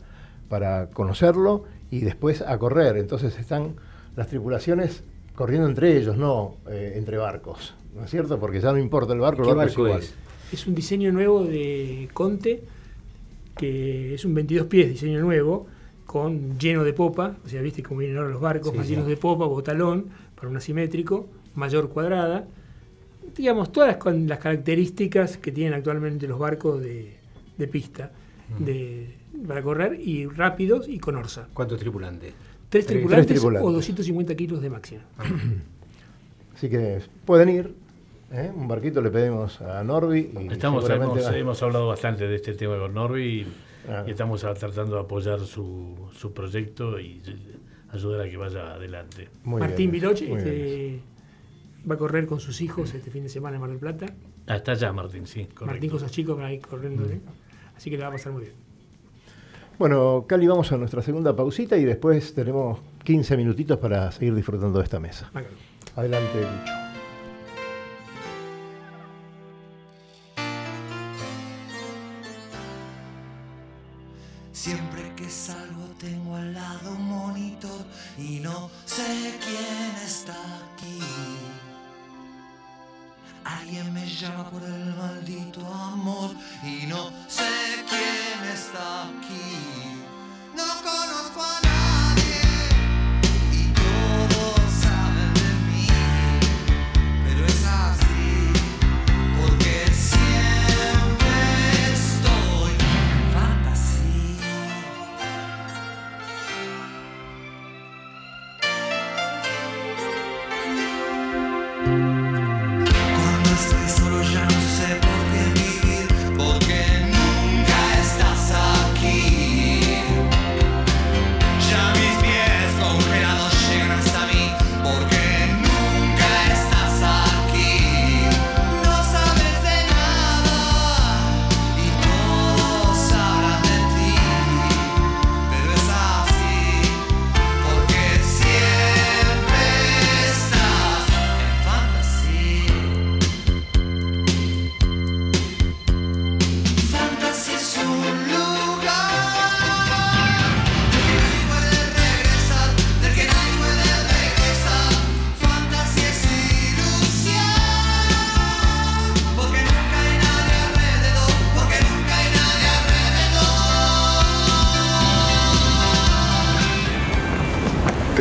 para 0.49 0.87
conocerlo 0.91 1.65
y 1.91 2.01
después 2.01 2.41
a 2.41 2.57
correr. 2.59 2.97
Entonces 2.99 3.39
están 3.39 3.75
las 4.17 4.29
tripulaciones 4.29 5.03
corriendo 5.35 5.67
entre 5.69 5.97
ellos, 5.97 6.17
no 6.17 6.57
eh, 6.71 6.93
entre 6.97 7.17
barcos, 7.17 7.75
¿no 7.97 8.05
es 8.05 8.11
cierto? 8.11 8.39
Porque 8.39 8.61
ya 8.61 8.71
no 8.73 8.79
importa 8.79 9.13
el 9.13 9.19
barco, 9.21 9.43
el 9.43 9.49
¿Qué 9.49 9.55
barco, 9.55 9.71
barco 9.83 9.87
igual. 9.87 10.01
es? 10.01 10.15
Es 10.53 10.67
un 10.67 10.75
diseño 10.75 11.11
nuevo 11.13 11.45
de 11.45 12.09
Conte, 12.13 12.63
que 13.57 14.15
es 14.15 14.25
un 14.25 14.35
22 14.35 14.67
pies, 14.67 14.89
diseño 14.91 15.21
nuevo, 15.21 15.67
con 16.07 16.59
lleno 16.59 16.85
de 16.85 16.93
popa, 16.93 17.37
o 17.45 17.49
sea, 17.49 17.63
viste 17.63 17.83
cómo 17.83 18.01
vienen 18.01 18.19
ahora 18.19 18.31
los 18.31 18.41
barcos, 18.41 18.71
Sí, 18.73 18.77
más 18.77 18.87
sí. 18.87 18.93
llenos 18.93 19.09
de 19.09 19.17
popa, 19.17 19.47
botalón, 19.47 20.07
para 20.35 20.49
un 20.49 20.57
asimétrico, 20.57 21.29
mayor 21.55 21.89
cuadrada. 21.89 22.47
Digamos, 23.37 23.73
todas 23.73 23.89
las, 23.89 23.97
con 23.97 24.27
las 24.29 24.39
características 24.39 25.39
que 25.39 25.53
tienen 25.53 25.73
actualmente 25.75 26.27
los 26.29 26.39
barcos 26.39 26.83
de, 26.83 27.15
de 27.57 27.69
pista 27.69 28.13
Mm. 28.59 28.65
de, 28.65 29.15
para 29.49 29.63
correr 29.63 29.99
y 29.99 30.27
rápidos 30.27 30.87
y 30.87 30.99
con 30.99 31.17
orza. 31.17 31.49
¿Cuántos 31.55 31.79
tripulantes? 31.79 32.35
Tres 32.69 32.85
Tres 32.85 32.87
tripulantes, 32.87 33.27
tripulantes. 33.29 33.67
o 33.67 33.73
250 33.73 34.35
kilos 34.35 34.61
de 34.61 34.69
máxima. 34.69 35.01
Así 36.55 36.69
que 36.69 37.01
pueden 37.25 37.49
ir, 37.49 37.75
¿eh? 38.33 38.51
un 38.55 38.67
barquito 38.69 39.01
le 39.01 39.11
pedimos 39.11 39.61
a 39.61 39.83
Norby. 39.85 40.33
Y 40.41 40.53
Estamos, 40.53 40.89
hemos, 40.91 41.25
va. 41.25 41.37
hemos 41.37 41.63
hablado 41.63 41.89
bastante 41.89 42.27
de 42.27 42.37
este 42.37 42.55
tema 42.55 42.79
con 42.79 42.95
Norby 42.95 43.23
y, 43.25 43.47
Ah. 43.89 44.05
y 44.07 44.11
estamos 44.13 44.41
tratando 44.43 44.95
de 44.95 45.01
apoyar 45.01 45.41
su, 45.41 46.09
su 46.13 46.33
proyecto 46.33 47.01
y 47.01 47.21
eh, 47.27 47.57
ayudar 47.91 48.21
a 48.21 48.31
que 48.31 48.37
vaya 48.37 48.75
adelante. 48.75 49.29
Muy 49.43 49.61
Martín 49.61 49.91
Viloche 49.91 50.33
este, 50.33 51.01
va 51.91 51.97
a 51.97 51.99
correr 51.99 52.27
con 52.27 52.39
sus 52.39 52.61
hijos 52.61 52.95
este 52.95 53.11
fin 53.11 53.25
de 53.25 53.29
semana 53.29 53.57
en 53.57 53.61
Mar 53.61 53.71
del 53.71 53.81
Plata. 53.81 54.07
Ah, 54.47 54.55
está 54.57 54.73
allá 54.73 54.93
Martín, 54.93 55.27
sí, 55.27 55.47
correcto. 55.47 55.67
Martín 55.67 55.91
con 55.91 55.99
sus 55.99 56.13
chicos 56.13 56.37
van 56.37 56.47
a 56.47 56.53
ir 56.53 56.61
corriendo. 56.61 57.05
¿eh? 57.07 57.21
Así 57.77 57.91
que 57.91 57.97
le 57.97 58.03
va 58.05 58.11
a 58.11 58.13
pasar 58.13 58.33
muy 58.33 58.43
bien. 58.43 58.55
Bueno, 59.81 60.27
Cali, 60.29 60.47
vamos 60.47 60.71
a 60.71 60.77
nuestra 60.77 61.03
segunda 61.03 61.35
pausita 61.35 61.77
y 61.77 61.85
después 61.85 62.35
tenemos 62.35 62.79
15 63.03 63.37
minutitos 63.37 63.79
para 63.79 64.13
seguir 64.13 64.33
disfrutando 64.35 64.79
de 64.79 64.85
esta 64.85 65.01
mesa. 65.01 65.29
Adelante, 65.97 66.39
Lucho. 66.41 66.82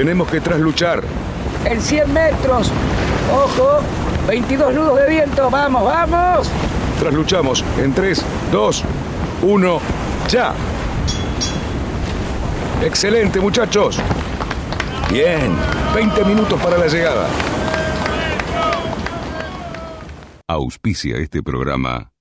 Tenemos 0.02 0.28
que 0.32 0.42
trasluchar. 0.42 1.04
En 1.64 1.80
100 1.80 2.12
metros. 2.12 2.72
Ojo. 3.32 3.82
22 4.28 4.74
nudos 4.74 4.98
de 4.98 5.08
viento. 5.08 5.48
Vamos, 5.52 5.86
vamos. 5.86 6.50
Trasluchamos 7.00 7.64
en 7.78 7.94
3, 7.94 8.26
2, 8.52 8.84
1, 9.44 9.80
ya. 10.28 10.56
Excelente, 12.84 13.40
muchachos. 13.40 14.00
Bien, 15.12 15.56
20 15.94 16.26
minutos 16.26 16.60
para 16.60 16.80
la 16.80 16.88
llegada. 16.88 17.28
Auspicia 20.48 21.18
este 21.18 21.44
programa. 21.44 22.12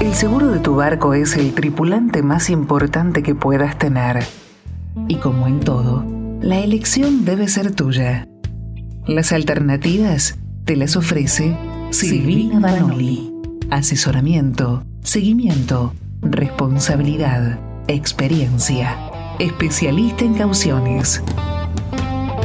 El 0.00 0.14
seguro 0.14 0.46
de 0.46 0.60
tu 0.60 0.76
barco 0.76 1.12
es 1.12 1.36
el 1.36 1.52
tripulante 1.54 2.22
más 2.22 2.48
importante 2.48 3.22
que 3.22 3.34
puedas 3.34 3.76
tener. 3.76 4.24
Y 5.08 5.16
como 5.16 5.46
en 5.46 5.60
todo, 5.60 6.04
la 6.40 6.60
elección 6.60 7.24
debe 7.24 7.48
ser 7.48 7.74
tuya. 7.74 8.28
Las 9.06 9.32
alternativas 9.32 10.38
te 10.64 10.76
las 10.76 10.96
ofrece 10.96 11.56
Silvina 11.90 12.58
Banoli. 12.60 13.32
Asesoramiento, 13.70 14.84
seguimiento, 15.02 15.94
responsabilidad, 16.22 17.58
experiencia. 17.88 18.96
Especialista 19.38 20.24
en 20.24 20.34
cauciones. 20.34 21.22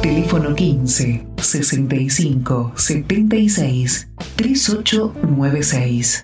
Teléfono 0.01 0.55
15 0.55 1.27
65 1.37 2.73
76 2.75 4.09
3896. 4.35 6.23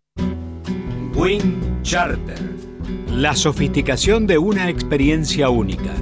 Wing 1.15 1.81
Charter. 1.81 2.37
La 3.11 3.35
sofisticación 3.35 4.27
de 4.27 4.37
una 4.37 4.69
experiencia 4.69 5.49
única. 5.49 5.93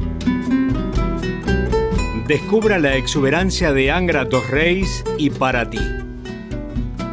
Descubra 2.27 2.79
la 2.79 2.95
exuberancia 2.95 3.71
de 3.71 3.91
Angra 3.91 4.25
Dos 4.25 4.49
Reis 4.49 5.03
y 5.19 5.29
para 5.29 5.69
ti. 5.69 5.77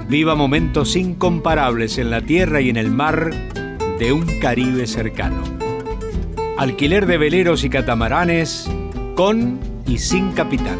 Viva 0.08 0.34
momentos 0.34 0.96
incomparables 0.96 1.98
en 1.98 2.08
la 2.08 2.22
tierra 2.22 2.62
y 2.62 2.70
en 2.70 2.78
el 2.78 2.90
mar 2.90 3.30
de 3.98 4.10
un 4.14 4.40
Caribe 4.40 4.86
cercano. 4.86 5.42
Alquiler 6.56 7.04
de 7.04 7.18
veleros 7.18 7.62
y 7.62 7.68
catamaranes 7.68 8.70
con 9.14 9.60
y 9.86 9.98
sin 9.98 10.32
capitán. 10.32 10.78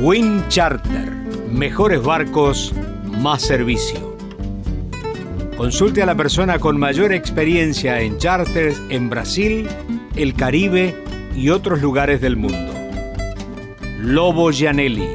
Wing 0.00 0.40
Charter. 0.48 1.12
Mejores 1.52 2.02
barcos, 2.02 2.74
más 3.20 3.42
servicio. 3.42 4.16
Consulte 5.58 6.02
a 6.02 6.06
la 6.06 6.14
persona 6.14 6.58
con 6.58 6.78
mayor 6.78 7.12
experiencia 7.12 8.00
en 8.00 8.16
charters 8.16 8.80
en 8.88 9.10
Brasil, 9.10 9.68
el 10.16 10.32
Caribe 10.32 11.09
y 11.34 11.50
otros 11.50 11.80
lugares 11.82 12.20
del 12.20 12.36
mundo. 12.36 12.72
Lobo 14.00 14.50
Gianelli 14.50 15.08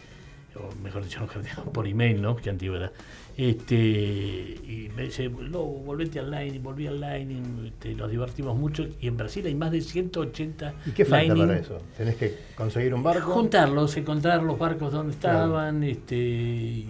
o 0.55 0.73
mejor 0.83 1.03
dicho, 1.03 1.19
nos 1.23 1.31
carteamos 1.31 1.69
por 1.71 1.87
email, 1.89 2.23
¿no? 2.23 2.37
Que 2.37 2.51
antigüedad. 2.51 2.93
Este, 3.37 3.75
y 3.75 4.91
me 4.95 5.03
dice, 5.03 5.25
Lobo, 5.29 5.81
volvete 5.81 6.21
al 6.21 6.31
Lightning, 6.31 6.63
volví 6.63 6.87
al 6.87 7.01
Lightning, 7.01 7.67
este, 7.67 7.93
nos 7.95 8.09
divertimos 8.09 8.57
mucho. 8.57 8.87
Y 9.01 9.09
en 9.09 9.17
Brasil 9.17 9.45
hay 9.47 9.57
más 9.57 9.73
de 9.73 9.81
180 9.81 10.73
¿Y 10.87 10.91
qué 10.93 11.05
falta 11.05 11.35
para 11.35 11.59
eso? 11.59 11.83
¿Tenés 11.97 12.15
que 12.15 12.33
conseguir 12.55 12.95
un 12.95 13.03
barco? 13.03 13.33
Juntarlos, 13.33 13.97
encontrar 13.97 14.41
los 14.45 14.57
barcos 14.57 14.93
donde 14.93 15.17
Claro. 15.17 15.39
estaban 15.47 15.83
este, 15.83 16.15
y, 16.17 16.87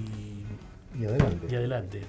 Y 1.01 1.05
adelante. 1.07 1.47
y 1.51 1.55
adelante. 1.55 2.03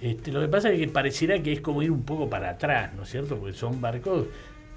Este, 0.00 0.32
lo 0.32 0.40
que 0.40 0.48
pasa 0.48 0.72
es 0.72 0.80
que 0.80 0.88
pareciera 0.88 1.40
que 1.40 1.52
es 1.52 1.60
como 1.60 1.80
ir 1.82 1.92
un 1.92 2.02
poco 2.02 2.28
para 2.28 2.50
atrás, 2.50 2.92
¿no 2.94 3.04
es 3.04 3.08
cierto? 3.08 3.36
Porque 3.36 3.54
son 3.56 3.80
barcos 3.80 4.26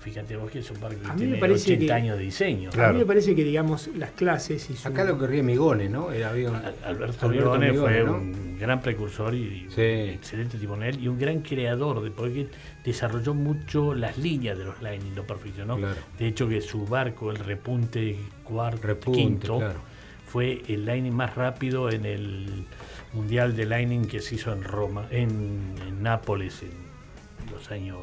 Fíjate 0.02 0.36
vos 0.36 0.50
que 0.50 0.60
es 0.60 0.72
un 0.72 0.80
barco 0.82 1.00
que 1.00 1.10
tiene 1.16 1.38
parece 1.38 1.74
80 1.74 1.86
que- 1.86 1.94
años 1.94 2.18
de 2.18 2.24
diseño. 2.24 2.72
A 2.76 2.92
mí 2.92 2.98
me 3.00 3.06
parece 3.06 3.36
que, 3.36 3.44
digamos, 3.44 3.88
las 3.96 4.10
clases 4.12 4.68
y 4.72 4.76
su... 4.76 4.88
Acá 4.88 5.04
lo 5.04 5.16
corría 5.16 5.44
Migones, 5.44 5.92
¿no? 5.92 6.12
Era, 6.12 6.32
había 6.32 6.50
un- 6.50 6.56
Alberto, 6.56 6.84
Alberto 6.86 7.28
Migone 7.30 7.72
Migone, 7.72 7.94
fue 7.94 8.04
¿no? 8.04 8.14
un 8.16 8.58
gran 8.60 8.82
precursor 8.82 9.36
y 9.36 9.68
Sí. 9.70 9.82
un 9.82 10.10
excelente 10.10 10.58
timonel 10.58 11.00
y 11.00 11.08
un 11.08 11.20
gran 11.20 11.42
creador 11.42 12.02
de 12.02 12.10
porque 12.10 12.48
desarrolló 12.84 13.36
mucho 13.36 13.94
las 13.94 14.18
líneas 14.18 14.58
de 14.58 14.64
los 14.66 14.82
Lightning, 14.82 15.14
lo 15.16 15.24
perfeccionó. 15.28 15.78
Claro. 15.78 16.02
De 16.18 16.28
hecho 16.28 16.50
que 16.50 16.62
su 16.62 16.84
barco, 16.88 17.30
el 17.30 17.38
repunte 17.38 18.18
cuarto, 18.44 18.88
Repunte, 18.88 19.20
quinto, 19.20 19.60
claro. 19.60 19.80
fue 20.26 20.64
el 20.68 20.84
Lightning 20.88 21.14
más 21.14 21.36
rápido 21.36 21.92
en 21.92 22.06
el 22.08 22.66
mundial 23.14 23.56
de 23.56 23.66
Lightning 23.68 24.06
que 24.08 24.20
se 24.20 24.34
hizo 24.34 24.52
en 24.52 24.64
Roma, 24.64 25.06
en, 25.12 25.76
en 25.88 26.02
Nápoles 26.02 26.64
en 26.64 27.52
los 27.54 27.70
años 27.70 28.00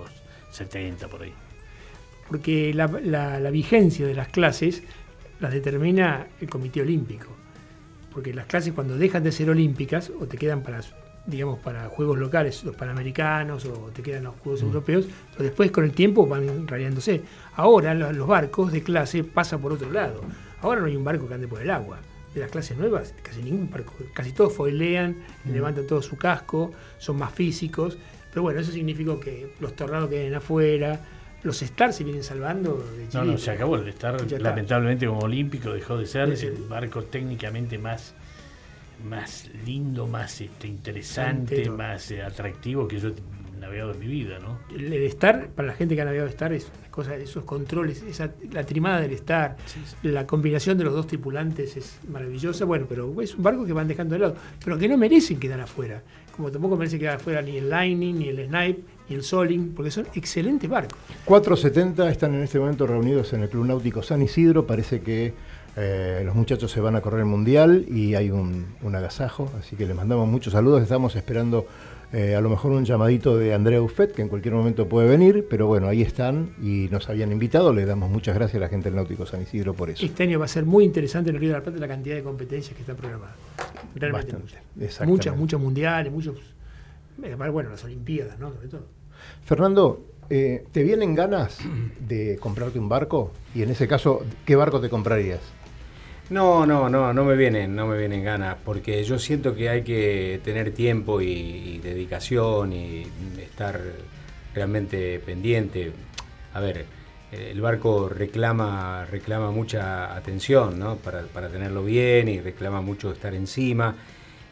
70 0.52 1.08
por 1.08 1.22
ahí. 1.22 1.32
Porque 2.28 2.72
la, 2.74 2.86
la- 3.02 3.40
la 3.40 3.50
vigencia 3.50 4.06
de 4.06 4.14
las 4.14 4.28
clases 4.28 4.82
las 5.40 5.52
determina 5.52 6.26
el 6.40 6.48
Comité 6.48 6.82
Olímpico. 6.82 7.28
Porque 8.12 8.34
las 8.34 8.46
clases 8.46 8.72
cuando 8.72 8.96
dejan 8.96 9.22
de 9.22 9.32
ser 9.32 9.50
olímpicas 9.50 10.10
o 10.18 10.26
te 10.26 10.36
quedan 10.36 10.62
para, 10.62 10.80
digamos, 11.26 11.58
para 11.60 11.88
juegos 11.88 12.18
locales, 12.18 12.64
los 12.64 12.74
panamericanos 12.74 13.64
o 13.66 13.90
te 13.94 14.02
quedan 14.02 14.24
los 14.24 14.34
juegos 14.36 14.62
europeos, 14.62 15.06
pero 15.32 15.44
después 15.44 15.70
con 15.70 15.84
el 15.84 15.92
tiempo 15.92 16.26
van 16.26 16.66
radiándose. 16.66 17.22
Ahora 17.54 17.94
lo- 17.94 18.12
los 18.12 18.26
barcos 18.26 18.72
de 18.72 18.82
clase 18.82 19.24
pasan 19.24 19.60
por 19.60 19.72
otro 19.72 19.90
lado. 19.90 20.22
Ahora 20.60 20.80
no 20.80 20.86
hay 20.88 20.96
un 20.96 21.04
barco 21.04 21.28
que 21.28 21.34
ande 21.34 21.46
por 21.48 21.60
el 21.62 21.70
agua. 21.70 21.98
De 22.34 22.40
las 22.40 22.50
clases 22.50 22.76
nuevas, 22.76 23.14
casi 23.22 23.42
ningún 23.42 23.70
barco, 23.70 23.94
casi 24.12 24.32
todos 24.32 24.52
foilean, 24.52 25.16
levantan 25.50 25.86
todo 25.86 26.02
su 26.02 26.16
casco, 26.16 26.72
son 26.98 27.16
más 27.18 27.32
físicos. 27.32 27.96
Pero 28.30 28.42
bueno, 28.42 28.60
eso 28.60 28.70
significó 28.72 29.18
que 29.18 29.52
los 29.60 29.74
tornados 29.74 30.10
queden 30.10 30.34
afuera, 30.34 31.00
los 31.42 31.62
stars 31.62 31.96
se 31.96 32.04
vienen 32.04 32.22
salvando 32.24 32.76
de 32.96 33.08
No, 33.14 33.24
no, 33.24 33.38
se 33.38 33.50
acabó 33.50 33.76
el 33.76 33.88
está. 33.88 34.16
lamentablemente 34.38 35.06
como 35.06 35.20
olímpico 35.20 35.72
dejó 35.72 35.96
de 35.96 36.06
ser 36.06 36.30
el 36.30 36.62
barco 36.68 37.04
técnicamente 37.04 37.78
más 37.78 38.14
más 39.04 39.48
lindo, 39.64 40.06
más 40.06 40.40
este, 40.40 40.66
interesante, 40.66 41.54
Santero. 41.56 41.76
más 41.76 42.10
eh, 42.10 42.22
atractivo 42.22 42.88
que 42.88 42.98
yo 42.98 43.08
he 43.10 43.60
navegado 43.60 43.92
en 43.92 44.00
mi 44.00 44.06
vida, 44.06 44.38
¿no? 44.40 44.58
El, 44.74 44.92
el 44.92 45.02
Star, 45.04 45.48
para 45.50 45.68
la 45.68 45.74
gente 45.74 45.94
que 45.94 46.02
ha 46.02 46.04
navegado 46.04 46.28
Star, 46.28 46.52
es 46.52 46.68
una 46.80 46.90
cosa, 46.90 47.14
esos 47.16 47.44
controles, 47.44 48.02
esa, 48.02 48.32
la 48.50 48.64
trimada 48.64 49.00
del 49.00 49.12
Star, 49.12 49.56
la 50.02 50.26
combinación 50.26 50.78
de 50.78 50.84
los 50.84 50.94
dos 50.94 51.06
tripulantes 51.06 51.76
es 51.76 51.98
maravillosa. 52.08 52.64
Bueno, 52.64 52.86
pero 52.88 53.20
es 53.22 53.34
un 53.36 53.42
barco 53.42 53.64
que 53.64 53.72
van 53.72 53.86
dejando 53.86 54.14
de 54.14 54.20
lado, 54.20 54.36
pero 54.64 54.78
que 54.78 54.88
no 54.88 54.96
merecen 54.96 55.38
quedar 55.38 55.60
afuera. 55.60 56.02
Como 56.34 56.50
tampoco 56.50 56.76
merece 56.76 56.98
quedar 56.98 57.16
afuera 57.16 57.40
ni 57.42 57.56
el 57.56 57.68
Lightning, 57.68 58.18
ni 58.18 58.28
el 58.28 58.46
Snipe, 58.46 58.82
ni 59.08 59.16
el 59.16 59.22
Soling, 59.22 59.74
porque 59.74 59.90
son 59.90 60.06
excelentes 60.14 60.68
barcos. 60.68 60.98
470 61.24 62.10
están 62.10 62.34
en 62.34 62.42
este 62.42 62.58
momento 62.58 62.86
reunidos 62.86 63.32
en 63.32 63.42
el 63.42 63.48
Club 63.48 63.66
Náutico 63.66 64.02
San 64.02 64.22
Isidro. 64.22 64.66
Parece 64.66 65.00
que 65.00 65.34
eh, 65.76 66.22
los 66.24 66.34
muchachos 66.34 66.70
se 66.70 66.80
van 66.80 66.96
a 66.96 67.00
correr 67.00 67.20
el 67.20 67.26
mundial 67.26 67.86
y 67.88 68.14
hay 68.14 68.30
un, 68.30 68.66
un 68.82 68.94
agasajo, 68.94 69.50
así 69.58 69.76
que 69.76 69.86
les 69.86 69.96
mandamos 69.96 70.28
muchos 70.28 70.52
saludos. 70.52 70.82
Estamos 70.82 71.14
esperando 71.16 71.66
eh, 72.10 72.34
a 72.34 72.40
lo 72.40 72.48
mejor 72.48 72.72
un 72.72 72.86
llamadito 72.86 73.36
de 73.36 73.52
Andrea 73.52 73.82
Uffet, 73.82 74.12
que 74.14 74.22
en 74.22 74.28
cualquier 74.28 74.54
momento 74.54 74.88
puede 74.88 75.06
venir, 75.06 75.46
pero 75.48 75.66
bueno, 75.66 75.88
ahí 75.88 76.00
están 76.00 76.54
y 76.62 76.88
nos 76.90 77.08
habían 77.10 77.30
invitado. 77.32 77.74
Le 77.74 77.84
damos 77.84 78.10
muchas 78.10 78.34
gracias 78.34 78.56
a 78.56 78.60
la 78.60 78.68
gente 78.68 78.88
del 78.88 78.96
Náutico 78.96 79.26
San 79.26 79.42
Isidro 79.42 79.74
por 79.74 79.90
eso. 79.90 80.04
Este 80.04 80.22
año 80.22 80.38
va 80.38 80.46
a 80.46 80.48
ser 80.48 80.64
muy 80.64 80.84
interesante 80.84 81.28
en 81.28 81.36
el 81.36 81.40
Río 81.40 81.50
de 81.50 81.58
la 81.58 81.62
Plata 81.62 81.78
la 81.78 81.88
cantidad 81.88 82.16
de 82.16 82.22
competencias 82.22 82.74
que 82.74 82.80
están 82.80 82.96
programadas. 82.96 83.36
Realmente 83.94 84.32
Bastante, 84.32 84.62
muchas. 84.74 85.06
Muchas, 85.06 85.36
muchos 85.36 85.60
mundiales, 85.60 86.10
muchos. 86.10 86.36
Además, 87.22 87.50
bueno, 87.50 87.70
las 87.70 87.84
Olimpiadas, 87.84 88.38
¿no? 88.38 88.54
Sobre 88.54 88.68
todo. 88.68 88.97
Fernando, 89.44 90.04
eh, 90.30 90.64
¿te 90.72 90.82
vienen 90.82 91.14
ganas 91.14 91.58
de 92.00 92.36
comprarte 92.38 92.78
un 92.78 92.88
barco? 92.88 93.32
Y 93.54 93.62
en 93.62 93.70
ese 93.70 93.88
caso, 93.88 94.24
¿qué 94.44 94.56
barco 94.56 94.80
te 94.80 94.88
comprarías? 94.88 95.40
No, 96.30 96.66
no, 96.66 96.90
no, 96.90 97.14
no 97.14 97.24
me 97.24 97.36
vienen, 97.36 97.74
no 97.74 97.86
me 97.86 97.96
vienen 97.96 98.22
ganas, 98.22 98.56
porque 98.62 99.02
yo 99.04 99.18
siento 99.18 99.54
que 99.54 99.70
hay 99.70 99.82
que 99.82 100.40
tener 100.44 100.72
tiempo 100.72 101.22
y, 101.22 101.28
y 101.28 101.78
dedicación 101.78 102.72
y 102.74 103.06
estar 103.40 103.80
realmente 104.54 105.18
pendiente. 105.20 105.92
A 106.52 106.60
ver, 106.60 106.84
el 107.32 107.60
barco 107.60 108.08
reclama, 108.08 109.04
reclama 109.06 109.50
mucha 109.50 110.14
atención, 110.16 110.78
¿no? 110.78 110.96
Para, 110.96 111.22
para 111.22 111.48
tenerlo 111.48 111.84
bien 111.84 112.28
y 112.28 112.40
reclama 112.40 112.80
mucho 112.80 113.12
estar 113.12 113.34
encima. 113.34 113.94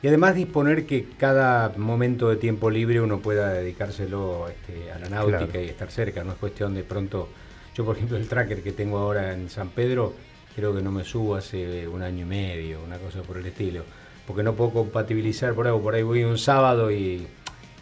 Y 0.06 0.08
además 0.08 0.36
disponer 0.36 0.86
que 0.86 1.04
cada 1.18 1.72
momento 1.76 2.28
de 2.28 2.36
tiempo 2.36 2.70
libre 2.70 3.00
uno 3.00 3.18
pueda 3.18 3.52
dedicárselo 3.52 4.46
este, 4.48 4.92
a 4.92 5.00
la 5.00 5.08
náutica 5.08 5.46
Claro. 5.48 5.62
y 5.62 5.68
estar 5.68 5.90
cerca. 5.90 6.22
No 6.22 6.30
es 6.30 6.38
cuestión 6.38 6.76
de 6.76 6.84
pronto. 6.84 7.28
Yo, 7.74 7.84
por 7.84 7.96
ejemplo, 7.96 8.16
el 8.16 8.28
tracker 8.28 8.62
que 8.62 8.70
tengo 8.70 8.98
ahora 8.98 9.32
en 9.32 9.50
San 9.50 9.70
Pedro, 9.70 10.14
creo 10.54 10.72
que 10.72 10.80
no 10.80 10.92
me 10.92 11.02
subo 11.02 11.34
hace 11.34 11.88
un 11.88 12.02
año 12.02 12.22
y 12.22 12.28
medio, 12.28 12.84
una 12.86 12.98
cosa 12.98 13.22
por 13.22 13.36
el 13.38 13.46
estilo. 13.46 13.82
Porque 14.28 14.44
no 14.44 14.52
puedo 14.54 14.70
compatibilizar 14.70 15.54
por 15.54 15.66
ahí, 15.66 15.76
por 15.76 15.92
ahí 15.96 16.04
voy 16.04 16.22
un 16.22 16.38
sábado 16.38 16.88
y, 16.92 17.26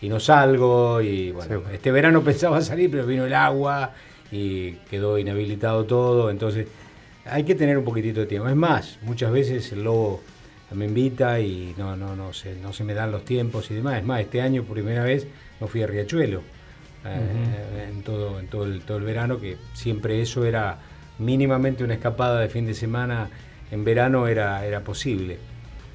y 0.00 0.08
no 0.08 0.18
salgo. 0.18 1.02
Y 1.02 1.30
bueno, 1.30 1.60
Sí. 1.60 1.74
este 1.74 1.92
verano 1.92 2.22
pensaba 2.24 2.62
salir, 2.62 2.90
pero 2.90 3.04
vino 3.04 3.26
el 3.26 3.34
agua 3.34 3.92
y 4.32 4.76
quedó 4.90 5.18
inhabilitado 5.18 5.84
todo. 5.84 6.30
Entonces, 6.30 6.68
hay 7.26 7.44
que 7.44 7.54
tener 7.54 7.76
un 7.76 7.84
poquitito 7.84 8.20
de 8.20 8.26
tiempo. 8.26 8.48
Es 8.48 8.56
más, 8.56 8.98
muchas 9.02 9.30
veces 9.30 9.70
el 9.72 9.84
lobo 9.84 10.22
me 10.74 10.86
invita 10.86 11.40
y 11.40 11.74
no, 11.76 11.96
no, 11.96 12.16
no, 12.16 12.32
se, 12.32 12.54
no 12.56 12.72
se 12.72 12.84
me 12.84 12.94
dan 12.94 13.10
los 13.10 13.24
tiempos 13.24 13.70
y 13.70 13.74
demás. 13.74 13.98
Es 13.98 14.04
más, 14.04 14.20
este 14.20 14.40
año 14.40 14.62
por 14.64 14.74
primera 14.74 15.04
vez 15.04 15.26
no 15.60 15.66
fui 15.66 15.82
a 15.82 15.86
Riachuelo 15.86 16.42
eh, 17.04 17.88
en, 17.90 18.02
todo, 18.02 18.40
en 18.40 18.46
todo, 18.48 18.64
el, 18.64 18.82
todo 18.82 18.98
el 18.98 19.04
verano, 19.04 19.40
que 19.40 19.56
siempre 19.72 20.20
eso 20.20 20.44
era 20.44 20.78
mínimamente 21.18 21.84
una 21.84 21.94
escapada 21.94 22.40
de 22.40 22.48
fin 22.48 22.66
de 22.66 22.74
semana 22.74 23.30
en 23.70 23.84
verano 23.84 24.26
era, 24.26 24.64
era 24.64 24.80
posible. 24.80 25.38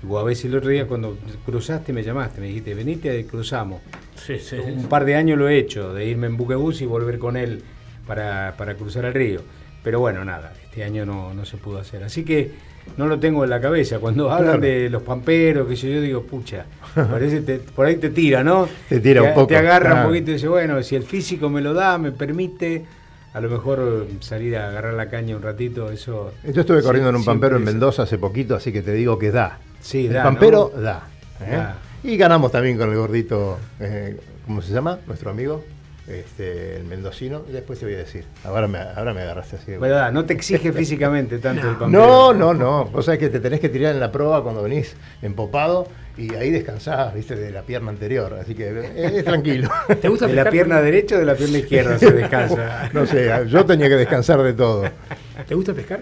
O 0.07 0.17
a 0.17 0.23
veces 0.23 0.45
el 0.45 0.55
otro 0.55 0.69
día 0.69 0.87
cuando 0.87 1.17
cruzaste 1.45 1.91
me 1.91 2.03
llamaste, 2.03 2.39
me 2.39 2.47
dijiste, 2.47 2.73
venite, 2.73 3.25
cruzamos. 3.25 3.81
Sí, 4.15 4.39
sí. 4.39 4.55
Un 4.57 4.87
par 4.87 5.05
de 5.05 5.15
años 5.15 5.37
lo 5.37 5.49
he 5.49 5.57
hecho, 5.57 5.93
de 5.93 6.05
irme 6.05 6.27
en 6.27 6.37
buquebús 6.37 6.81
y 6.81 6.85
volver 6.85 7.19
con 7.19 7.35
él 7.35 7.63
para, 8.07 8.55
para 8.57 8.75
cruzar 8.75 9.05
el 9.05 9.13
río. 9.13 9.41
Pero 9.83 9.99
bueno, 9.99 10.25
nada, 10.25 10.53
este 10.63 10.83
año 10.83 11.05
no, 11.05 11.33
no 11.33 11.45
se 11.45 11.57
pudo 11.57 11.79
hacer. 11.79 12.03
Así 12.03 12.23
que 12.25 12.51
no 12.97 13.07
lo 13.07 13.19
tengo 13.19 13.43
en 13.43 13.49
la 13.49 13.61
cabeza. 13.61 13.99
Cuando 13.99 14.29
hablan 14.31 14.59
Claro. 14.59 14.61
de 14.61 14.89
los 14.89 15.03
pamperos, 15.03 15.67
que 15.67 15.75
yo, 15.75 15.87
yo 15.89 16.01
digo, 16.01 16.23
pucha, 16.23 16.65
parece 16.95 17.41
te- 17.41 17.59
por 17.59 17.85
ahí 17.85 17.95
te 17.95 18.09
tira, 18.09 18.43
¿no? 18.43 18.67
Te 18.89 18.99
tira 18.99 19.21
un 19.21 19.33
poco, 19.33 19.47
Te 19.47 19.55
agarra 19.57 19.91
claro. 19.91 20.01
un 20.01 20.07
poquito 20.13 20.31
y 20.31 20.33
dice, 20.33 20.47
bueno, 20.47 20.81
si 20.83 20.95
el 20.95 21.03
físico 21.03 21.49
me 21.49 21.61
lo 21.61 21.73
da, 21.73 21.97
me 21.97 22.11
permite, 22.11 22.83
a 23.33 23.39
lo 23.39 23.49
mejor 23.49 24.07
salir 24.19 24.57
a 24.57 24.67
agarrar 24.67 24.93
la 24.95 25.07
caña 25.09 25.35
un 25.35 25.41
ratito, 25.43 25.91
eso... 25.91 26.33
Yo 26.43 26.61
estuve 26.61 26.79
sí, 26.81 26.85
corriendo 26.85 27.09
en 27.09 27.15
un 27.15 27.23
pampero 27.25 27.55
en 27.57 27.63
Mendoza 27.63 28.03
hace 28.03 28.17
poquito, 28.17 28.55
así 28.55 28.73
que 28.73 28.81
te 28.81 28.91
digo 28.93 29.17
que 29.17 29.31
da. 29.31 29.59
Sí, 29.79 30.07
el 30.07 30.13
da, 30.13 30.23
pampero 30.23 30.71
¿no? 30.75 30.81
da. 30.81 31.07
¿eh? 31.41 31.51
Da. 31.55 31.77
Y 32.03 32.17
ganamos 32.17 32.51
también 32.51 32.77
con 32.77 32.89
el 32.89 32.97
gordito, 32.97 33.59
eh, 33.79 34.17
¿cómo 34.45 34.61
se 34.61 34.73
llama? 34.73 34.99
Nuestro 35.07 35.29
amigo, 35.31 35.63
este, 36.09 36.75
el 36.75 36.83
mendocino. 36.85 37.43
Y 37.47 37.51
después 37.51 37.79
te 37.79 37.85
voy 37.85 37.95
a 37.95 37.99
decir. 37.99 38.25
Ahora 38.43 38.67
me, 38.67 38.79
ahora 38.79 39.13
me 39.13 39.21
agarraste 39.21 39.57
así. 39.57 39.71
da, 39.73 40.11
no 40.11 40.25
te 40.25 40.33
exige 40.33 40.71
físicamente 40.73 41.37
tanto 41.39 41.69
el 41.69 41.75
pampero. 41.77 42.05
No, 42.05 42.33
no, 42.33 42.53
no. 42.53 42.85
Vos 42.85 43.05
sabés 43.05 43.19
que 43.19 43.29
te 43.29 43.39
tenés 43.39 43.59
que 43.59 43.69
tirar 43.69 43.93
en 43.93 43.99
la 43.99 44.11
prueba 44.11 44.41
cuando 44.43 44.63
venís 44.63 44.95
empopado 45.21 45.87
y 46.17 46.33
ahí 46.35 46.49
descansás, 46.51 47.13
viste, 47.13 47.35
de 47.35 47.51
la 47.51 47.61
pierna 47.61 47.91
anterior. 47.91 48.33
Así 48.41 48.53
que 48.55 48.69
es, 48.95 49.13
es 49.13 49.23
tranquilo. 49.25 49.69
¿Te 50.01 50.09
gusta 50.09 50.27
¿De 50.27 50.33
la 50.33 50.49
pierna 50.49 50.75
con- 50.75 50.85
derecha 50.85 51.15
o 51.15 51.19
de 51.19 51.25
la 51.25 51.35
pierna 51.35 51.57
izquierda 51.59 51.97
se 51.97 52.11
descansa? 52.11 52.89
no 52.93 53.05
sé, 53.05 53.31
yo 53.47 53.65
tenía 53.65 53.87
que 53.87 53.95
descansar 53.95 54.41
de 54.43 54.53
todo. 54.53 54.83
¿Te 55.47 55.55
gusta 55.55 55.73
pescar? 55.73 56.01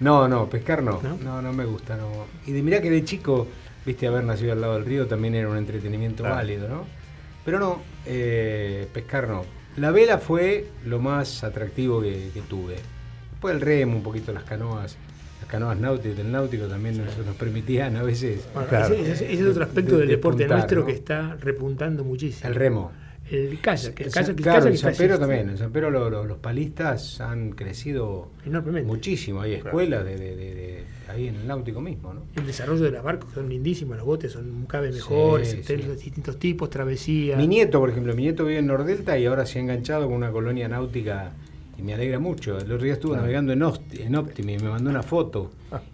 No, 0.00 0.26
no, 0.26 0.48
pescar 0.48 0.82
no. 0.82 1.00
¿No? 1.02 1.16
No, 1.22 1.42
no, 1.42 1.52
me 1.52 1.64
gusta. 1.64 1.96
No. 1.96 2.08
Y 2.46 2.52
de 2.52 2.62
mirá 2.62 2.80
que 2.80 2.90
de 2.90 3.04
chico, 3.04 3.46
viste, 3.84 4.06
haber 4.06 4.24
nacido 4.24 4.52
al 4.52 4.60
lado 4.60 4.74
del 4.74 4.84
río 4.86 5.06
también 5.06 5.34
era 5.34 5.48
un 5.48 5.56
entretenimiento 5.56 6.22
Claro. 6.22 6.36
válido, 6.36 6.68
¿no? 6.68 6.86
Pero 7.44 7.58
no, 7.60 7.80
eh, 8.06 8.86
pescar 8.92 9.28
no. 9.28 9.44
La 9.76 9.90
vela 9.90 10.18
fue 10.18 10.66
lo 10.84 10.98
más 10.98 11.44
atractivo 11.44 12.00
que, 12.02 12.28
que 12.34 12.40
tuve. 12.42 12.76
Después 13.30 13.54
el 13.54 13.60
remo, 13.60 13.96
un 13.96 14.02
poquito 14.02 14.32
las 14.32 14.44
canoas, 14.44 14.96
las 15.40 15.48
canoas 15.50 15.78
náuticas 15.78 16.16
del 16.18 16.30
náutico 16.30 16.66
también 16.66 16.98
nos, 17.04 17.16
nos 17.18 17.34
permitían 17.36 17.96
a 17.96 18.02
veces 18.02 18.46
Bueno, 18.52 18.68
Claro. 18.68 18.94
ese, 18.94 19.32
es 19.32 19.42
otro 19.42 19.64
aspecto 19.64 19.92
De- 19.94 20.00
del 20.00 20.08
deporte 20.10 20.46
nuestro 20.46 20.80
¿no? 20.80 20.86
que 20.86 20.92
está 20.92 21.36
repuntando 21.40 22.04
muchísimo. 22.04 22.48
el 22.48 22.54
remo. 22.54 22.92
El 23.30 23.58
kayak. 23.60 23.98
El 24.00 24.10
kayak, 24.12 24.28
el 24.30 24.36
claro, 24.36 24.58
kayak 24.60 24.72
en 24.72 24.78
San 24.78 24.94
Pedro 24.94 25.18
también. 25.18 25.48
En 25.50 25.58
San 25.58 25.72
Pedro 25.72 25.90
lo- 25.90 26.10
lo- 26.10 26.24
los 26.24 26.38
palistas 26.38 27.20
han 27.20 27.50
crecido 27.52 28.28
Enormemente. 28.44 28.86
muchísimo. 28.86 29.40
Hay 29.40 29.54
escuelas 29.54 30.04
de, 30.04 30.16
de- 30.16 30.36
de- 30.36 30.54
de- 30.54 30.82
ahí 31.08 31.28
en 31.28 31.36
el 31.36 31.46
náutico 31.46 31.80
mismo, 31.80 32.12
¿no? 32.14 32.22
El 32.36 32.46
desarrollo 32.46 32.82
de 32.84 32.90
los 32.90 33.02
barcos 33.02 33.32
son 33.32 33.48
lindísimos, 33.48 33.96
los 33.96 34.06
botes 34.06 34.32
son 34.32 34.66
cada 34.68 34.84
vez 34.84 34.94
mejores, 34.96 35.48
Sí, 35.50 35.62
sí. 35.64 35.76
distintos 35.76 36.38
tipos, 36.38 36.68
travesías. 36.70 37.38
Mi 37.38 37.46
nieto, 37.48 37.80
por 37.80 37.90
ejemplo, 37.90 38.14
mi 38.14 38.22
nieto 38.22 38.44
vive 38.44 38.58
en 38.58 38.66
Nordelta 38.66 39.18
y 39.18 39.26
ahora 39.26 39.46
se 39.46 39.58
ha 39.58 39.62
enganchado 39.62 40.06
con 40.06 40.14
una 40.16 40.30
colonia 40.30 40.68
náutica 40.68 41.32
y 41.78 41.82
me 41.82 41.94
alegra 41.94 42.18
mucho. 42.18 42.58
El 42.58 42.70
otro 42.72 42.84
día 42.84 42.94
estuvo 42.94 43.16
navegando 43.16 43.52
en, 43.52 43.60
Osti- 43.60 44.00
en 44.06 44.14
Optimi 44.16 44.54
y 44.54 44.58
me 44.58 44.68
mandó 44.68 44.90
una 44.90 45.02
foto 45.02 45.50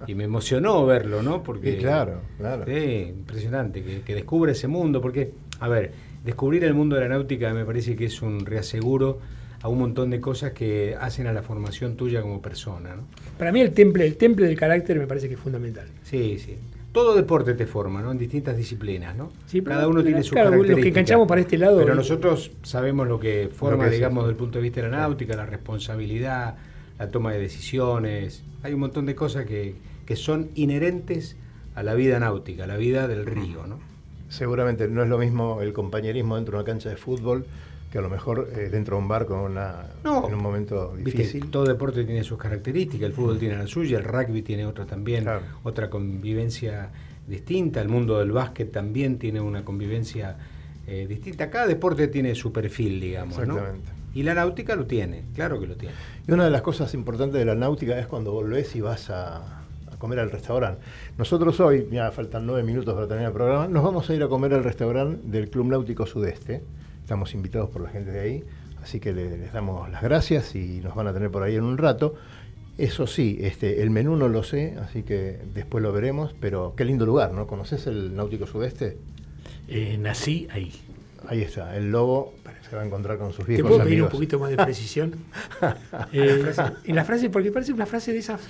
y 0.07 0.15
me 0.15 0.25
emocionó 0.25 0.85
verlo, 0.87 1.23
¿no? 1.23 1.43
Porque, 1.43 1.75
Y 1.75 1.77
claro, 1.79 2.21
claro. 2.37 2.65
Sí, 2.67 3.07
impresionante, 3.11 3.83
que, 3.83 4.01
que 4.03 4.15
descubre 4.15 4.53
ese 4.53 4.67
mundo, 4.69 5.01
porque, 5.01 5.33
a 5.61 5.69
ver, 5.69 5.93
descubrir 6.29 6.63
el 6.65 6.75
mundo 6.75 6.95
de 6.97 7.03
la 7.03 7.09
náutica 7.09 7.55
me 7.55 7.65
parece 7.65 7.97
que 7.97 8.05
es 8.05 8.21
un 8.21 8.45
reaseguro 8.45 9.19
a 9.63 9.69
un 9.69 9.79
montón 9.79 10.11
de 10.11 10.21
cosas 10.21 10.53
que 10.53 10.95
hacen 11.01 11.27
a 11.27 11.33
la 11.33 11.43
formación 11.43 11.97
tuya 11.97 12.21
como 12.21 12.43
persona. 12.43 12.95
¿no? 12.95 13.03
Para 13.39 13.51
mí 13.51 13.61
el 13.63 13.73
temple, 13.73 14.07
el 14.07 14.17
temple 14.19 14.47
del 14.47 14.57
carácter 14.57 14.99
me 14.99 15.07
parece 15.07 15.27
que 15.29 15.35
es 15.35 15.41
fundamental. 15.41 15.89
Sí, 16.03 16.39
sí. 16.39 16.57
Todo 16.93 17.15
deporte 17.17 17.55
te 17.55 17.67
forma, 17.67 18.03
¿no? 18.03 18.13
En 18.13 18.19
distintas 18.19 18.57
disciplinas, 18.59 19.17
¿no? 19.17 19.31
Sí, 19.47 19.63
pero- 19.63 19.77
Cada 19.77 19.89
uno 19.89 20.03
tiene 20.03 20.23
su 20.23 20.33
claro, 20.33 20.51
los 20.55 20.67
que 20.79 20.89
enganchamos 20.89 21.27
para 21.27 21.41
este 21.41 21.57
lado- 21.57 21.79
Pero 21.79 21.95
nosotros 21.95 22.51
sabemos 22.63 23.09
lo 23.09 23.19
que 23.19 23.49
forma, 23.53 23.85
Lo 23.85 23.91
que 23.91 23.95
es 23.97 24.01
digamos, 24.01 24.25
desde 24.25 24.33
el 24.33 24.37
punto 24.37 24.59
de 24.59 24.63
vista 24.63 24.83
de 24.83 24.89
la 24.91 24.97
náutica, 24.99 25.35
la 25.37 25.47
responsabilidad, 25.47 26.57
la 26.99 27.11
toma 27.11 27.33
de 27.33 27.39
decisiones. 27.39 28.43
Hay 28.63 28.75
un 28.75 28.81
montón 28.81 29.07
de 29.07 29.15
cosas 29.15 29.47
que, 29.47 29.75
que 30.05 30.15
son 30.17 30.51
inherentes 30.57 31.37
a 31.75 31.83
la 31.83 31.95
vida 31.95 32.19
náutica, 32.21 32.65
a 32.65 32.67
la 32.67 32.77
vida 32.77 33.07
del 33.09 33.25
río, 33.27 33.67
¿no? 33.67 33.79
Seguramente 34.29 34.89
no 34.89 35.03
es 35.03 35.09
lo 35.09 35.19
mismo 35.19 35.61
el 35.63 35.73
compañerismo 35.73 36.37
dentro 36.37 36.59
de 36.59 36.63
una 36.63 36.67
cancha 36.67 36.89
de 36.91 36.97
fútbol 36.97 37.47
que 37.91 37.97
a 37.99 38.03
lo 38.03 38.11
mejor 38.11 38.51
eh, 38.55 38.69
dentro 38.71 38.97
de 38.97 39.03
un 39.03 39.09
bar 39.09 39.25
con 39.25 39.39
una, 39.41 39.87
No. 40.05 40.27
en 40.29 40.35
un 40.35 40.43
momento 40.43 40.93
Viste, 40.95 41.23
difícil. 41.23 41.51
todo 41.51 41.65
deporte 41.65 42.05
tiene 42.05 42.23
sus 42.23 42.37
características, 42.37 43.07
el 43.07 43.13
fútbol 43.15 43.39
tiene 43.39 43.57
la 43.57 43.67
suya, 43.67 43.97
el 43.97 44.05
rugby 44.05 44.43
tiene 44.43 44.67
otra 44.67 44.85
también, 44.85 45.25
Claro. 45.25 45.41
otra 45.63 45.89
convivencia 45.89 46.91
distinta, 47.27 47.81
el 47.81 47.89
mundo 47.89 48.19
del 48.19 48.31
básquet 48.33 48.71
también 48.71 49.19
tiene 49.19 49.41
una 49.41 49.65
convivencia 49.65 50.37
eh, 50.87 51.07
distinta. 51.07 51.51
Cada 51.51 51.67
deporte 51.67 52.09
tiene 52.09 52.35
su 52.35 52.53
perfil, 52.53 53.01
digamos, 53.01 53.37
¿no? 53.39 53.55
Exactamente. 53.55 53.91
Y 54.15 54.23
la 54.23 54.35
náutica 54.35 54.75
lo 54.75 54.87
tiene, 54.87 55.25
claro 55.35 55.61
que 55.61 55.67
lo 55.67 55.77
tiene. 55.77 55.95
Y 56.27 56.33
una 56.33 56.45
de 56.45 56.51
las 56.51 56.63
cosas 56.63 56.93
importantes 56.95 57.39
de 57.39 57.45
la 57.45 57.55
náutica 57.55 57.99
es 57.99 58.07
cuando 58.07 58.33
volvés 58.33 58.75
y 58.77 58.81
vas 58.81 59.11
a 59.11 59.58
comer 59.99 60.19
al 60.21 60.31
restaurante. 60.31 60.81
Nosotros 61.17 61.59
hoy, 61.61 61.87
ya 61.91 62.11
faltan 62.11 62.47
nueve 62.47 62.63
minutos 62.63 62.95
para 62.95 63.07
terminar 63.07 63.31
el 63.31 63.35
programa, 63.37 63.69
nos 63.69 63.83
vamos 63.85 64.09
a 64.09 64.15
ir 64.15 64.23
a 64.23 64.29
comer 64.29 64.55
al 64.55 64.65
restaurante 64.65 65.21
del 65.27 65.51
Club 65.51 65.67
Náutico 65.67 66.07
Sudeste. 66.07 66.63
Estamos 67.03 67.35
invitados 67.35 67.71
por 67.71 67.83
la 67.83 67.91
gente 67.91 68.11
de 68.11 68.21
ahí, 68.21 68.45
así 68.83 69.01
que 69.01 69.13
le- 69.13 69.37
les 69.39 69.53
damos 69.53 69.89
las 69.91 70.03
gracias 70.03 70.55
y 70.55 70.81
nos 70.81 70.95
van 70.95 71.07
a 71.09 71.13
tener 71.13 71.31
por 71.31 71.43
ahí 71.43 71.57
en 71.57 71.65
un 71.65 71.79
rato. 71.79 72.15
Eso 72.77 73.07
sí, 73.09 73.39
este, 73.41 73.83
el 73.83 73.91
menú 73.91 74.15
no 74.17 74.29
lo 74.29 74.43
sé, 74.45 74.77
así 74.81 75.03
que 75.03 75.39
después 75.53 75.83
lo 75.83 75.93
veremos, 75.93 76.35
pero 76.41 76.75
qué 76.77 76.85
lindo 76.85 77.05
lugar, 77.07 77.33
¿no? 77.33 77.47
¿Conoces 77.49 77.87
el 77.89 78.15
Náutico 78.15 78.47
Sudeste? 78.47 78.99
Eh, 79.67 79.99
nací 80.01 80.47
ahí. 80.53 80.71
Ahí 81.27 81.41
está, 81.43 81.77
el 81.77 81.91
lobo 81.91 82.35
se 82.71 82.77
va 82.77 82.83
a 82.83 82.87
encontrar 82.87 83.19
con 83.19 83.33
sus 83.33 83.47
¿Te 83.47 83.53
viejos 83.55 83.69
puedo 83.71 83.83
pedir 83.83 83.95
un 83.95 84.01
amigos. 84.07 84.13
poquito 84.13 84.39
más 84.39 84.51
de 84.51 84.57
precisión? 84.59 85.13
Eh, 86.13 86.53
en 86.85 86.95
la 86.95 87.05
frase, 87.05 87.31
porque 87.31 87.51
parece 87.51 87.73
una 87.73 87.87
frase 87.87 88.13
de 88.13 88.19
esas. 88.19 88.41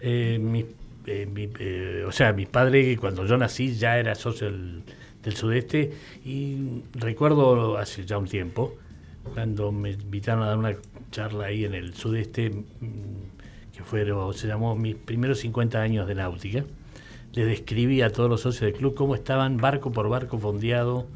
Eh, 0.00 0.38
mi- 0.40 0.66
eh, 1.08 1.50
eh, 1.58 2.04
o 2.06 2.12
sea, 2.12 2.32
mi 2.32 2.46
padre 2.46 2.96
cuando 2.96 3.24
yo 3.26 3.36
nací 3.36 3.74
ya 3.74 3.98
era 3.98 4.14
socio 4.14 4.50
del, 4.50 4.82
del 5.22 5.36
sudeste 5.36 5.92
y 6.24 6.82
recuerdo 6.94 7.76
hace 7.78 8.04
ya 8.04 8.18
un 8.18 8.26
tiempo 8.26 8.74
cuando 9.34 9.72
me 9.72 9.90
invitaron 9.90 10.42
a 10.42 10.46
dar 10.46 10.58
una 10.58 10.76
charla 11.10 11.46
ahí 11.46 11.64
en 11.64 11.74
el 11.74 11.94
sudeste 11.94 12.50
mm, 12.50 13.74
que 13.76 13.82
fueron, 13.82 14.32
se 14.34 14.46
llamó 14.46 14.74
mis 14.74 14.94
primeros 14.96 15.40
50 15.40 15.80
años 15.80 16.08
de 16.08 16.14
náutica. 16.14 16.64
Le 17.32 17.44
describí 17.44 18.02
a 18.02 18.10
todos 18.10 18.28
los 18.28 18.40
socios 18.40 18.62
del 18.62 18.72
club 18.72 18.94
cómo 18.94 19.14
estaban 19.14 19.58
barco 19.58 19.92
por 19.92 20.08
barco 20.08 20.38
fondeado 20.38 21.06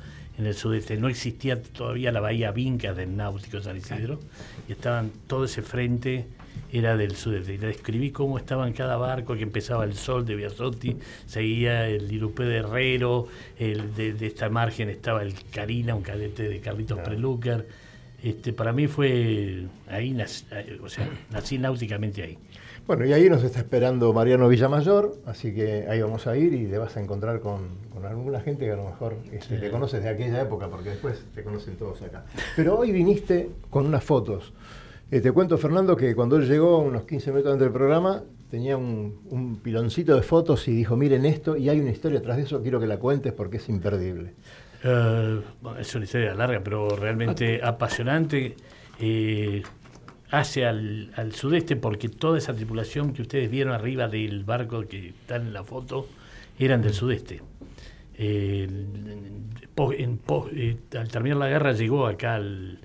en 0.42 0.46
el 0.48 0.54
sudeste. 0.54 0.96
No 0.96 1.08
existía 1.08 1.62
todavía 1.62 2.12
la 2.12 2.20
bahía 2.20 2.50
Vincas 2.52 2.96
del 2.96 3.16
náutico 3.16 3.60
San 3.60 3.76
Isidro 3.76 4.20
y 4.68 4.72
estaban 4.72 5.10
todo 5.26 5.44
ese 5.44 5.62
frente 5.62 6.26
era 6.70 6.96
del 6.96 7.16
sudeste. 7.16 7.54
Y 7.54 7.58
le 7.58 7.68
describí 7.68 8.10
cómo 8.10 8.38
estaba 8.38 8.66
en 8.66 8.72
cada 8.74 8.96
barco, 8.96 9.34
que 9.36 9.42
empezaba 9.42 9.84
el 9.84 9.94
sol 9.94 10.24
de 10.26 10.34
Biasotti, 10.36 10.96
seguía 11.26 11.86
el 11.88 12.10
Irupé 12.12 12.44
de 12.44 12.56
Herrero, 12.58 13.28
el 13.58 13.94
de, 13.94 14.12
de 14.14 14.26
esta 14.26 14.48
margen 14.48 14.88
estaba 14.90 15.22
el 15.22 15.34
Carina, 15.50 15.94
un 15.94 16.02
cadete 16.02 16.48
de 16.48 16.60
Carlitos 16.60 16.98
Prelucar. 17.00 17.64
Este, 18.22 18.52
para 18.52 18.72
mí 18.72 18.86
fue 18.86 19.64
ahí, 19.88 20.12
nac- 20.12 20.80
o 20.80 20.88
sea, 20.88 21.08
nací 21.30 21.58
náuticamente 21.58 22.22
ahí. 22.22 22.38
Bueno, 22.86 23.06
y 23.06 23.12
ahí 23.12 23.28
nos 23.30 23.44
está 23.44 23.60
esperando 23.60 24.12
Mariano 24.12 24.48
Villamayor, 24.48 25.14
así 25.26 25.54
que 25.54 25.86
ahí 25.88 26.00
vamos 26.02 26.26
a 26.26 26.36
ir 26.36 26.52
y 26.52 26.66
te 26.66 26.78
vas 26.78 26.96
a 26.96 27.00
encontrar 27.00 27.40
con, 27.40 27.60
con 27.92 28.04
alguna 28.04 28.40
gente 28.40 28.64
que 28.64 28.72
a 28.72 28.76
lo 28.76 28.84
mejor 28.84 29.16
este, 29.32 29.58
te 29.58 29.70
conoces 29.70 30.02
de 30.02 30.08
aquella 30.08 30.42
época, 30.42 30.68
porque 30.68 30.90
después 30.90 31.24
te 31.34 31.44
conocen 31.44 31.76
todos 31.76 32.02
acá. 32.02 32.24
Pero 32.56 32.76
hoy 32.78 32.90
viniste 32.90 33.50
con 33.70 33.86
unas 33.86 34.02
fotos. 34.02 34.52
Eh, 35.12 35.20
te 35.20 35.30
cuento, 35.30 35.58
Fernando, 35.58 35.96
que 35.96 36.14
cuando 36.14 36.36
él 36.36 36.48
llegó, 36.48 36.78
unos 36.78 37.04
15 37.04 37.32
metros 37.32 37.52
antes 37.52 37.66
del 37.66 37.72
programa, 37.72 38.24
tenía 38.50 38.76
un, 38.76 39.20
un 39.30 39.56
piloncito 39.56 40.16
de 40.16 40.22
fotos 40.22 40.66
y 40.68 40.72
dijo, 40.72 40.96
miren 40.96 41.24
esto, 41.24 41.56
y 41.56 41.68
hay 41.68 41.78
una 41.80 41.90
historia 41.90 42.18
atrás 42.18 42.36
de 42.38 42.42
eso, 42.44 42.62
quiero 42.62 42.80
que 42.80 42.86
la 42.86 42.98
cuentes 42.98 43.32
porque 43.32 43.58
es 43.58 43.68
imperdible. 43.68 44.34
Bueno, 44.82 45.78
es 45.78 45.94
una 45.94 46.04
historia 46.04 46.34
larga, 46.34 46.60
pero 46.64 46.88
realmente 46.96 47.60
apasionante. 47.62 48.56
eh, 49.00 49.62
hacia 50.32 50.70
al, 50.70 51.12
al 51.14 51.32
sudeste, 51.32 51.76
porque 51.76 52.08
toda 52.08 52.38
esa 52.38 52.54
tripulación 52.54 53.12
que 53.12 53.22
ustedes 53.22 53.50
vieron 53.50 53.72
arriba 53.72 54.08
del 54.08 54.42
barco 54.44 54.88
que 54.88 55.10
está 55.10 55.36
en 55.36 55.52
la 55.52 55.62
foto 55.62 56.08
eran 56.58 56.82
del 56.82 56.94
sudeste. 56.94 57.40
Eh, 58.14 58.68
en 58.68 60.20
al 60.98 61.08
terminar 61.08 61.38
la 61.38 61.48
guerra 61.48 61.72
llegó 61.72 62.06
acá 62.06 62.34
al- 62.34 62.78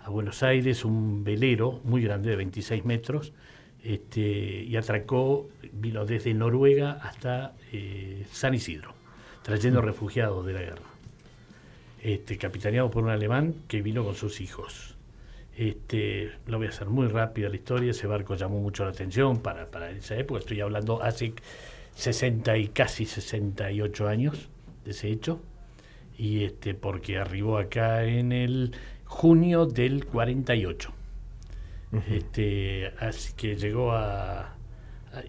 a 0.00 0.10
Buenos 0.10 0.42
Aires 0.42 0.84
un 0.84 1.24
velero 1.24 1.80
muy 1.84 2.02
grande 2.02 2.30
de 2.30 2.36
26 2.36 2.84
metros 2.84 3.32
este, 3.82 4.62
y 4.64 4.76
atracó, 4.76 5.48
vino 5.72 6.04
desde 6.04 6.34
Noruega 6.34 6.92
hasta 7.02 7.54
eh, 7.72 8.24
San 8.30 8.54
Isidro, 8.54 8.94
trayendo 9.42 9.80
refugiados 9.80 10.44
de 10.46 10.52
la 10.52 10.60
guerra 10.60 10.82
este, 12.02 12.38
capitaneado 12.38 12.90
por 12.90 13.02
un 13.04 13.10
alemán 13.10 13.54
que 13.68 13.82
vino 13.82 14.04
con 14.04 14.14
sus 14.14 14.40
hijos. 14.40 14.95
Este, 15.56 16.32
lo 16.46 16.58
voy 16.58 16.66
a 16.66 16.70
hacer 16.70 16.88
muy 16.88 17.06
rápida 17.08 17.48
la 17.48 17.56
historia, 17.56 17.90
ese 17.90 18.06
barco 18.06 18.34
llamó 18.34 18.60
mucho 18.60 18.84
la 18.84 18.90
atención 18.90 19.38
para, 19.40 19.70
para 19.70 19.90
esa 19.90 20.14
época, 20.16 20.40
estoy 20.40 20.60
hablando 20.60 21.02
hace 21.02 21.32
60 21.94 22.58
y 22.58 22.68
casi 22.68 23.06
68 23.06 24.06
años 24.06 24.50
de 24.84 24.90
ese 24.90 25.08
hecho, 25.08 25.40
y 26.18 26.44
este, 26.44 26.74
porque 26.74 27.16
arribó 27.18 27.56
acá 27.58 28.04
en 28.04 28.32
el 28.32 28.72
junio 29.06 29.64
del 29.66 30.04
48. 30.04 30.92
Este, 32.10 32.92
así 32.98 33.32
que 33.34 33.56
llegó 33.56 33.92
a- 33.92 34.55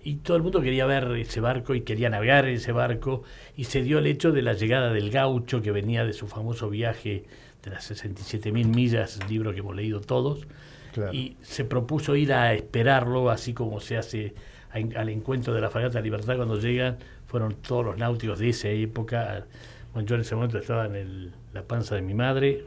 Y 0.03 0.15
todo 0.17 0.37
el 0.37 0.43
mundo 0.43 0.61
quería 0.61 0.85
ver 0.85 1.11
ese 1.17 1.39
barco 1.39 1.73
y 1.75 1.81
quería 1.81 2.09
navegar 2.09 2.45
en 2.47 2.55
ese 2.55 2.71
barco. 2.71 3.23
Y 3.55 3.65
se 3.65 3.81
dio 3.83 3.99
el 3.99 4.07
hecho 4.07 4.31
de 4.31 4.41
la 4.41 4.53
llegada 4.53 4.91
del 4.91 5.11
gaucho 5.11 5.61
que 5.61 5.71
venía 5.71 6.05
de 6.05 6.13
su 6.13 6.27
famoso 6.27 6.69
viaje 6.69 7.25
de 7.63 7.69
las 7.71 7.89
67.000 7.91 8.67
millas, 8.67 9.19
libro 9.29 9.51
que 9.53 9.59
hemos 9.59 9.75
leído 9.75 10.01
todos. 10.01 10.47
Claro. 10.93 11.13
Y 11.13 11.37
se 11.41 11.63
propuso 11.65 12.15
ir 12.15 12.33
a 12.33 12.53
esperarlo, 12.53 13.29
así 13.29 13.53
como 13.53 13.79
se 13.79 13.97
hace 13.97 14.33
a- 14.71 14.99
al 14.99 15.09
encuentro 15.09 15.53
de 15.53 15.61
la 15.61 15.69
Fragata 15.69 16.01
Libertad 16.01 16.35
cuando 16.37 16.59
llegan. 16.59 16.97
Fueron 17.27 17.55
todos 17.55 17.85
los 17.85 17.97
náuticos 17.97 18.39
de 18.39 18.49
esa 18.49 18.69
época. 18.69 19.45
Bueno, 19.93 20.07
yo 20.07 20.15
en 20.15 20.21
ese 20.21 20.35
momento 20.35 20.57
estaba 20.57 20.85
en 20.85 20.95
el- 20.95 21.31
la 21.53 21.63
panza 21.63 21.95
de 21.95 22.01
mi 22.01 22.13
madre. 22.13 22.63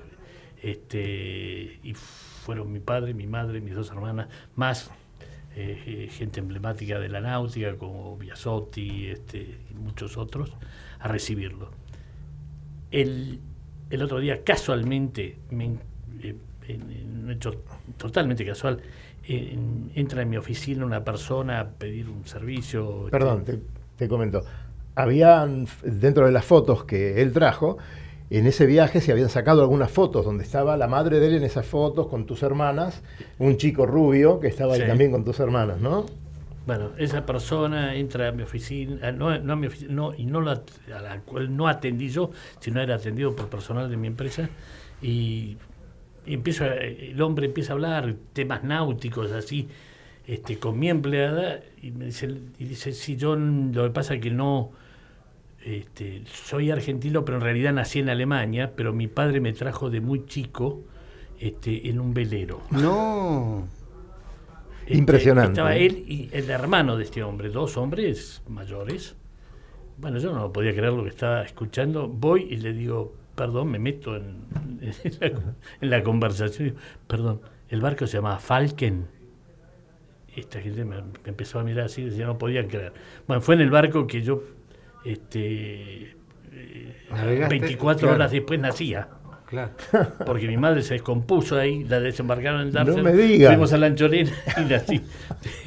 Este, 0.62 1.78
y 1.82 1.94
fueron 1.94 2.70
mi 2.72 2.80
padre, 2.80 3.14
mi 3.14 3.26
madre, 3.26 3.60
mis 3.60 3.74
dos 3.74 3.90
hermanas, 3.90 4.28
más 4.56 4.90
eh, 5.56 5.82
eh, 5.86 6.08
gente 6.10 6.40
emblemática 6.40 6.98
de 6.98 7.08
la 7.08 7.20
náutica 7.20 7.76
como 7.76 8.16
Biasotti 8.16 9.08
este, 9.08 9.58
y 9.70 9.74
muchos 9.74 10.16
otros, 10.16 10.52
a 10.98 11.08
recibirlo. 11.08 11.70
El, 12.90 13.40
el 13.90 14.02
otro 14.02 14.18
día, 14.20 14.42
casualmente, 14.44 15.38
me 15.50 15.64
en- 15.66 15.80
eh, 16.22 16.36
hecho 17.30 17.62
totalmente 17.96 18.44
casual, 18.44 18.80
en- 19.24 19.90
entra 19.94 20.22
en 20.22 20.30
mi 20.30 20.36
oficina 20.36 20.84
una 20.84 21.04
persona 21.04 21.60
a 21.60 21.68
pedir 21.70 22.08
un 22.08 22.26
servicio. 22.26 23.06
este, 23.06 23.10
Perdón, 23.10 23.44
te, 23.44 23.60
te 23.96 24.08
comento. 24.08 24.42
Habían, 24.96 25.66
dentro 25.82 26.26
de 26.26 26.32
las 26.32 26.44
fotos 26.44 26.84
que 26.84 27.22
él 27.22 27.32
trajo, 27.32 27.78
en 28.30 28.46
ese 28.46 28.64
viaje 28.66 29.00
se 29.00 29.10
habían 29.12 29.28
sacado 29.28 29.60
algunas 29.62 29.90
fotos 29.90 30.24
donde 30.24 30.44
estaba 30.44 30.76
la 30.76 30.86
madre 30.86 31.18
de 31.20 31.26
él 31.26 31.34
en 31.34 31.42
esas 31.42 31.66
fotos 31.66 32.06
con 32.06 32.26
tus 32.26 32.42
hermanas, 32.42 33.02
un 33.38 33.56
chico 33.56 33.86
rubio 33.86 34.38
que 34.40 34.46
estaba 34.48 34.74
ahí 34.74 34.80
también 34.88 35.10
con 35.10 35.24
tus 35.24 35.40
hermanas, 35.40 35.80
¿no? 35.80 36.06
Bueno, 36.66 36.90
esa 36.98 37.26
persona 37.26 37.94
entra 37.96 38.28
a 38.28 38.32
mi 38.32 38.42
oficina, 38.42 38.98
ah, 39.02 39.12
no, 39.12 39.36
no 39.38 39.54
a 39.54 39.56
mi 39.56 39.66
oficina, 39.66 39.92
no, 39.92 40.14
y 40.14 40.26
no 40.26 40.40
la, 40.40 40.62
a 40.94 41.00
la 41.00 41.20
cual 41.22 41.56
no 41.56 41.66
atendí 41.66 42.10
yo, 42.10 42.30
sino 42.60 42.80
era 42.80 42.94
atendido 42.96 43.34
por 43.34 43.48
personal 43.48 43.90
de 43.90 43.96
mi 43.96 44.06
empresa, 44.06 44.48
y, 45.02 45.56
y 46.26 46.34
empiezo 46.34 46.64
a- 46.64 46.74
el 46.74 47.20
hombre 47.22 47.46
empieza 47.46 47.72
a 47.72 47.74
hablar 47.74 48.14
temas 48.34 48.62
náuticos 48.62 49.32
así, 49.32 49.68
este, 50.26 50.58
con 50.58 50.78
mi 50.78 50.88
empleada, 50.90 51.60
y 51.82 51.90
me 51.90 52.04
dice, 52.04 52.28
y 52.58 52.64
dice, 52.66 52.92
si 52.92 53.16
yo 53.16 53.34
lo 53.34 53.84
que 53.84 53.90
pasa 53.90 54.14
es 54.14 54.20
que 54.20 54.30
no, 54.30 54.70
este, 55.64 56.22
soy 56.26 56.70
argentino, 56.70 57.24
pero 57.24 57.38
en 57.38 57.44
realidad 57.44 57.72
nací 57.72 57.98
en 57.98 58.08
Alemania, 58.08 58.72
pero 58.74 58.92
mi 58.92 59.08
padre 59.08 59.40
me 59.40 59.52
trajo 59.52 59.90
de 59.90 60.00
muy 60.00 60.26
chico 60.26 60.82
este, 61.38 61.88
en 61.88 62.00
un 62.00 62.14
velero. 62.14 62.62
No. 62.70 63.68
Este, 64.82 64.98
Impresionante, 64.98 65.52
Estaba 65.52 65.76
él 65.76 66.04
y 66.06 66.28
el 66.32 66.50
hermano 66.50 66.96
de 66.96 67.04
este 67.04 67.22
hombre, 67.22 67.50
dos 67.50 67.76
hombres 67.76 68.42
mayores. 68.48 69.16
Bueno, 69.98 70.18
yo 70.18 70.32
no 70.32 70.52
podía 70.52 70.72
creer 70.72 70.92
lo 70.92 71.02
que 71.02 71.10
estaba 71.10 71.42
escuchando. 71.42 72.08
Voy 72.08 72.46
y 72.50 72.56
le 72.56 72.72
digo, 72.72 73.14
perdón, 73.34 73.70
me 73.70 73.78
meto 73.78 74.16
en, 74.16 74.46
en 74.80 75.12
la, 75.20 75.26
en 75.80 75.90
la 75.90 76.02
conversación. 76.02 76.74
Perdón, 77.06 77.40
el 77.68 77.80
barco 77.80 78.06
se 78.06 78.16
llamaba 78.16 78.38
Falken. 78.38 79.06
Esta 80.34 80.60
gente 80.60 80.84
me, 80.84 80.96
me 80.96 81.10
empezó 81.24 81.58
a 81.58 81.64
mirar 81.64 81.86
así, 81.86 82.04
decía, 82.04 82.26
no 82.26 82.38
podían 82.38 82.68
creer. 82.68 82.92
Bueno, 83.26 83.42
fue 83.42 83.56
en 83.56 83.60
el 83.60 83.70
barco 83.70 84.06
que 84.06 84.22
yo, 84.22 84.42
este, 85.04 86.02
eh, 86.52 86.96
Navegaste, 87.10 87.58
24 87.58 87.98
claro. 88.00 88.14
horas 88.14 88.32
después 88.32 88.60
nacía. 88.60 89.08
Claro. 89.46 89.72
Porque 90.26 90.46
mi 90.46 90.56
madre 90.56 90.82
se 90.82 90.94
descompuso 90.94 91.58
ahí, 91.58 91.82
la 91.84 91.98
desembarcaron 91.98 92.60
en 92.60 92.72
Darfur. 92.72 93.02
me 93.02 93.12
digas. 93.12 93.50
Fuimos 93.50 93.72
a 93.72 93.78
la 93.78 93.86
Anchorena 93.86 94.30
y 94.58 94.64
nací. 94.64 95.00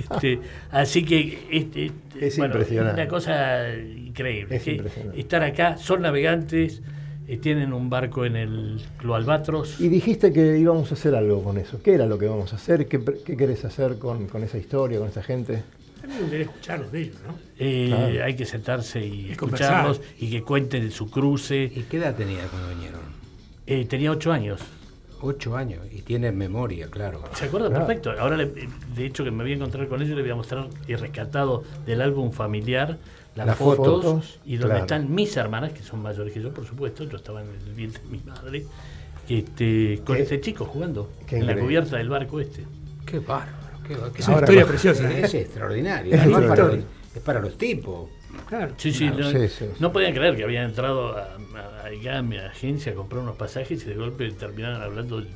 Este, 0.10 0.40
así 0.72 1.04
que 1.04 1.48
este, 1.52 1.92
Es 2.20 2.38
bueno, 2.38 2.54
impresionante. 2.56 3.02
una 3.02 3.10
cosa 3.10 3.70
increíble. 3.78 4.56
Es 4.56 4.64
que 4.64 4.76
impresionante. 4.76 5.20
Estar 5.20 5.44
acá, 5.44 5.78
son 5.78 6.02
navegantes, 6.04 6.82
eh, 7.28 7.38
tienen 7.38 7.74
un 7.74 7.90
barco 7.90 8.24
en 8.26 8.38
el 8.38 8.82
Club 8.98 9.16
Albatros. 9.16 9.82
Y 9.82 9.90
dijiste 9.90 10.32
que 10.32 10.58
íbamos 10.58 10.92
a 10.92 10.94
hacer 10.94 11.14
algo 11.14 11.44
con 11.44 11.58
eso. 11.58 11.82
¿Qué 11.84 11.94
era 11.96 12.06
lo 12.06 12.18
que 12.18 12.26
íbamos 12.26 12.54
a 12.54 12.56
hacer? 12.56 12.88
¿Qué, 12.88 13.02
qué 13.26 13.36
querés 13.36 13.66
hacer 13.66 13.98
con, 14.00 14.28
con 14.28 14.44
esa 14.44 14.58
historia, 14.58 15.00
con 15.00 15.10
esa 15.10 15.24
gente? 15.24 15.62
A 16.04 16.08
mí 16.08 16.14
me 16.16 16.20
gustaría 16.22 16.46
escucharlos 16.46 16.92
de 16.92 17.02
ellos, 17.02 17.16
¿no? 17.26 17.34
Eh, 17.58 17.88
Claro. 17.90 18.26
Hay 18.26 18.36
que 18.36 18.46
sentarse 18.46 19.06
y, 19.06 19.32
Y 19.32 19.36
conversar. 19.36 19.86
escucharlos 19.88 20.02
y 20.20 20.30
que 20.30 20.44
cuenten 20.44 20.92
su 20.92 21.10
cruce. 21.10 21.64
¿Y 21.74 21.84
qué 21.84 21.98
edad 21.98 22.16
tenía 22.16 22.46
cuando 22.48 22.70
vinieron? 22.70 23.00
Eh, 23.66 23.86
tenía 23.86 24.12
ocho 24.12 24.32
años. 24.32 24.60
Ocho 25.22 25.56
años. 25.56 25.80
Y 25.90 26.02
tiene 26.02 26.34
memoria, 26.34 26.88
claro. 26.90 27.24
¿Se 27.34 27.46
acuerda? 27.46 27.70
Claro. 27.70 27.86
Perfecto. 27.88 28.12
Ahora, 28.20 28.36
le- 28.36 28.52
de 28.94 29.06
hecho, 29.06 29.24
que 29.24 29.32
me 29.32 29.44
voy 29.44 29.54
a 29.54 29.56
encontrar 29.56 29.88
con 29.88 30.02
ellos, 30.02 30.16
le 30.18 30.22
voy 30.22 30.32
a 30.32 30.36
mostrar 30.36 30.68
y 30.86 30.96
rescatado 30.96 31.64
del 31.86 32.02
álbum 32.02 32.32
familiar 32.34 32.98
las, 33.36 33.48
Las 33.48 33.58
fotos, 33.58 34.04
fotos, 34.04 34.40
y 34.46 34.58
donde 34.58 34.66
claro. 34.76 34.82
están 34.82 35.16
mis 35.16 35.36
hermanas, 35.38 35.72
que 35.72 35.82
son 35.82 36.02
mayores 36.02 36.34
que 36.34 36.42
yo, 36.42 36.54
por 36.54 36.66
supuesto. 36.68 37.06
Yo 37.06 37.16
estaba 37.16 37.42
en 37.42 37.48
el 37.50 37.74
vientre 37.74 38.04
de 38.04 38.10
mi 38.10 38.20
madre, 38.26 38.66
este, 39.30 40.02
con 40.06 40.18
Qué- 40.18 40.24
este 40.24 40.42
chico 40.42 40.66
jugando 40.66 41.10
qué 41.26 41.38
en 41.38 41.48
la 41.48 41.58
cubierta 41.58 41.96
del 41.98 42.10
barco 42.10 42.42
este. 42.42 42.66
Qué 43.06 43.20
bárbaro. 43.20 43.63
Qué, 43.88 43.96
qué- 43.96 44.20
Es 44.22 44.28
una 44.28 44.36
Ahora, 44.38 44.46
historia 44.46 44.66
preciosa. 44.66 45.12
¿eh? 45.12 45.22
Es 45.24 45.34
extraordinario. 45.34 46.14
Es 46.16 46.22
para 46.22 46.56
los- 46.68 46.80
es 47.16 47.22
para 47.24 47.40
los 47.42 47.58
tipos. 47.58 48.10
Claro. 48.48 48.74
Sí, 48.78 48.92
sí, 48.92 49.08
Claro, 49.10 49.24
no, 49.26 49.30
sí, 49.32 49.48
sí, 49.48 49.56
sí. 49.60 49.66
no 49.80 49.94
podían 49.94 50.14
creer 50.14 50.36
que 50.36 50.44
habían 50.44 50.66
entrado 50.70 51.16
a, 51.16 51.38
a- 51.84 52.18
a 52.18 52.22
mi 52.24 52.38
agencia 52.38 52.92
a 52.92 52.96
comprar 52.96 53.22
unos 53.22 53.36
pasajes 53.36 53.84
y 53.84 53.86
de 53.90 53.96
golpe 53.96 54.30
terminaron 54.32 54.82
hablando 54.82 55.22
de 55.22 55.28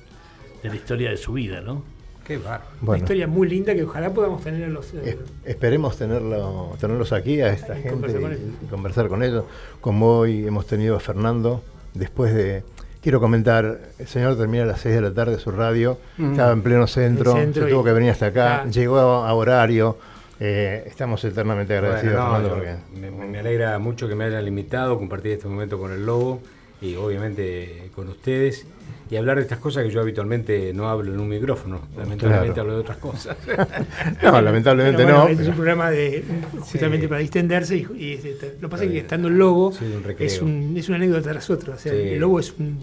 la 0.69 0.75
historia 0.75 1.11
de 1.11 1.17
su 1.17 1.33
vida, 1.33 1.61
¿no? 1.61 1.83
Qué 2.25 2.37
bárbaro. 2.37 2.63
Una 2.73 2.81
Bueno, 2.81 3.03
historia 3.03 3.27
muy 3.27 3.47
linda 3.47 3.73
que 3.75 3.83
ojalá 3.83 4.11
podamos 4.13 4.43
tener 4.43 4.63
en 4.63 4.73
los. 4.73 4.93
eh, 4.95 5.01
es- 5.45 5.49
esperemos 5.51 5.97
tenerlo, 5.97 6.75
tenerlos 6.79 7.13
aquí 7.13 7.39
a 7.41 7.49
esta 7.53 7.77
Y 7.77 7.83
gente 7.83 7.89
conversar 7.91 8.21
con 8.21 8.31
y, 8.31 8.35
ellos. 8.35 8.49
y 8.61 8.65
conversar 8.65 9.07
con 9.07 9.23
ellos. 9.23 9.43
Como 9.79 10.17
hoy 10.17 10.45
hemos 10.47 10.65
tenido 10.65 10.95
a 10.95 10.99
Fernando, 10.99 11.63
después 11.93 12.33
de... 12.33 12.63
Quiero 13.01 13.19
comentar, 13.19 13.79
el 13.99 14.07
señor 14.07 14.37
termina 14.37 14.63
a 14.63 14.67
las 14.67 14.81
6 14.81 14.95
de 14.95 15.01
la 15.01 15.13
tarde 15.13 15.39
su 15.39 15.51
radio, 15.51 15.97
estaba 16.17 16.51
en 16.51 16.61
pleno 16.61 16.87
centro, 16.87 17.33
centro 17.33 17.63
se 17.65 17.69
tuvo 17.69 17.81
y- 17.81 17.85
que 17.85 17.93
venir 17.93 18.09
hasta 18.11 18.27
acá, 18.27 18.65
llegó 18.65 18.97
a, 18.99 19.33
horario. 19.33 19.97
eh, 20.39 20.83
estamos 20.87 21.23
eternamente 21.23 21.75
agradecidos, 21.75 22.13
Bueno, 22.15 22.27
no, 22.27 22.33
Fernando, 22.33 22.49
yo- 22.49 22.77
porque 22.91 22.99
me, 22.99 23.09
me- 23.11 23.25
me 23.31 23.39
alegra 23.39 23.79
mucho 23.79 24.07
que 24.07 24.13
me 24.13 24.25
hayan 24.25 24.45
limitado, 24.45 24.97
compartir 24.99 25.31
este 25.31 25.47
momento 25.47 25.79
con 25.79 25.91
el 25.91 26.05
Lobo 26.05 26.41
y 26.79 26.95
obviamente 26.95 27.89
con 27.95 28.07
ustedes 28.09 28.67
y 29.09 29.15
hablar 29.15 29.37
de 29.37 29.43
estas 29.43 29.59
cosas 29.59 29.83
que 29.83 29.89
yo 29.91 30.01
habitualmente 30.01 30.73
no 30.73 30.89
hablo 30.89 31.13
en 31.13 31.19
un 31.19 31.29
micrófono. 31.29 31.81
Lamentablemente 31.97 32.53
Claro. 32.53 32.61
hablo 32.61 32.73
de 32.73 32.79
otras 32.81 32.97
cosas. 32.97 33.37
no, 34.23 34.41
lamentablemente 34.41 35.03
bueno, 35.03 35.23
no. 35.25 35.27
Es 35.29 35.47
un 35.47 35.53
programa 35.55 35.89
de 35.91 36.23
justamente 36.59 37.05
Sí. 37.05 37.07
para 37.07 37.21
distenderse 37.21 37.77
y, 37.77 37.87
y, 37.97 38.11
este, 38.13 38.53
lo 38.59 38.67
que 38.67 38.71
pasa 38.71 38.83
es 38.83 38.91
que 38.91 38.97
estando 38.99 39.27
el 39.29 39.37
lobo 39.37 39.71
Sí, 39.71 39.85
un 39.85 40.03
recreo. 40.03 40.27
es, 40.27 40.41
un, 40.41 40.73
es 40.77 40.87
una 40.89 40.97
anécdota 40.97 41.31
tras 41.31 41.49
otra. 41.49 41.75
O 41.75 41.77
sea, 41.77 41.91
Sí. 41.93 41.97
el 41.99 42.19
lobo 42.19 42.39
es 42.39 42.53
un, 42.59 42.77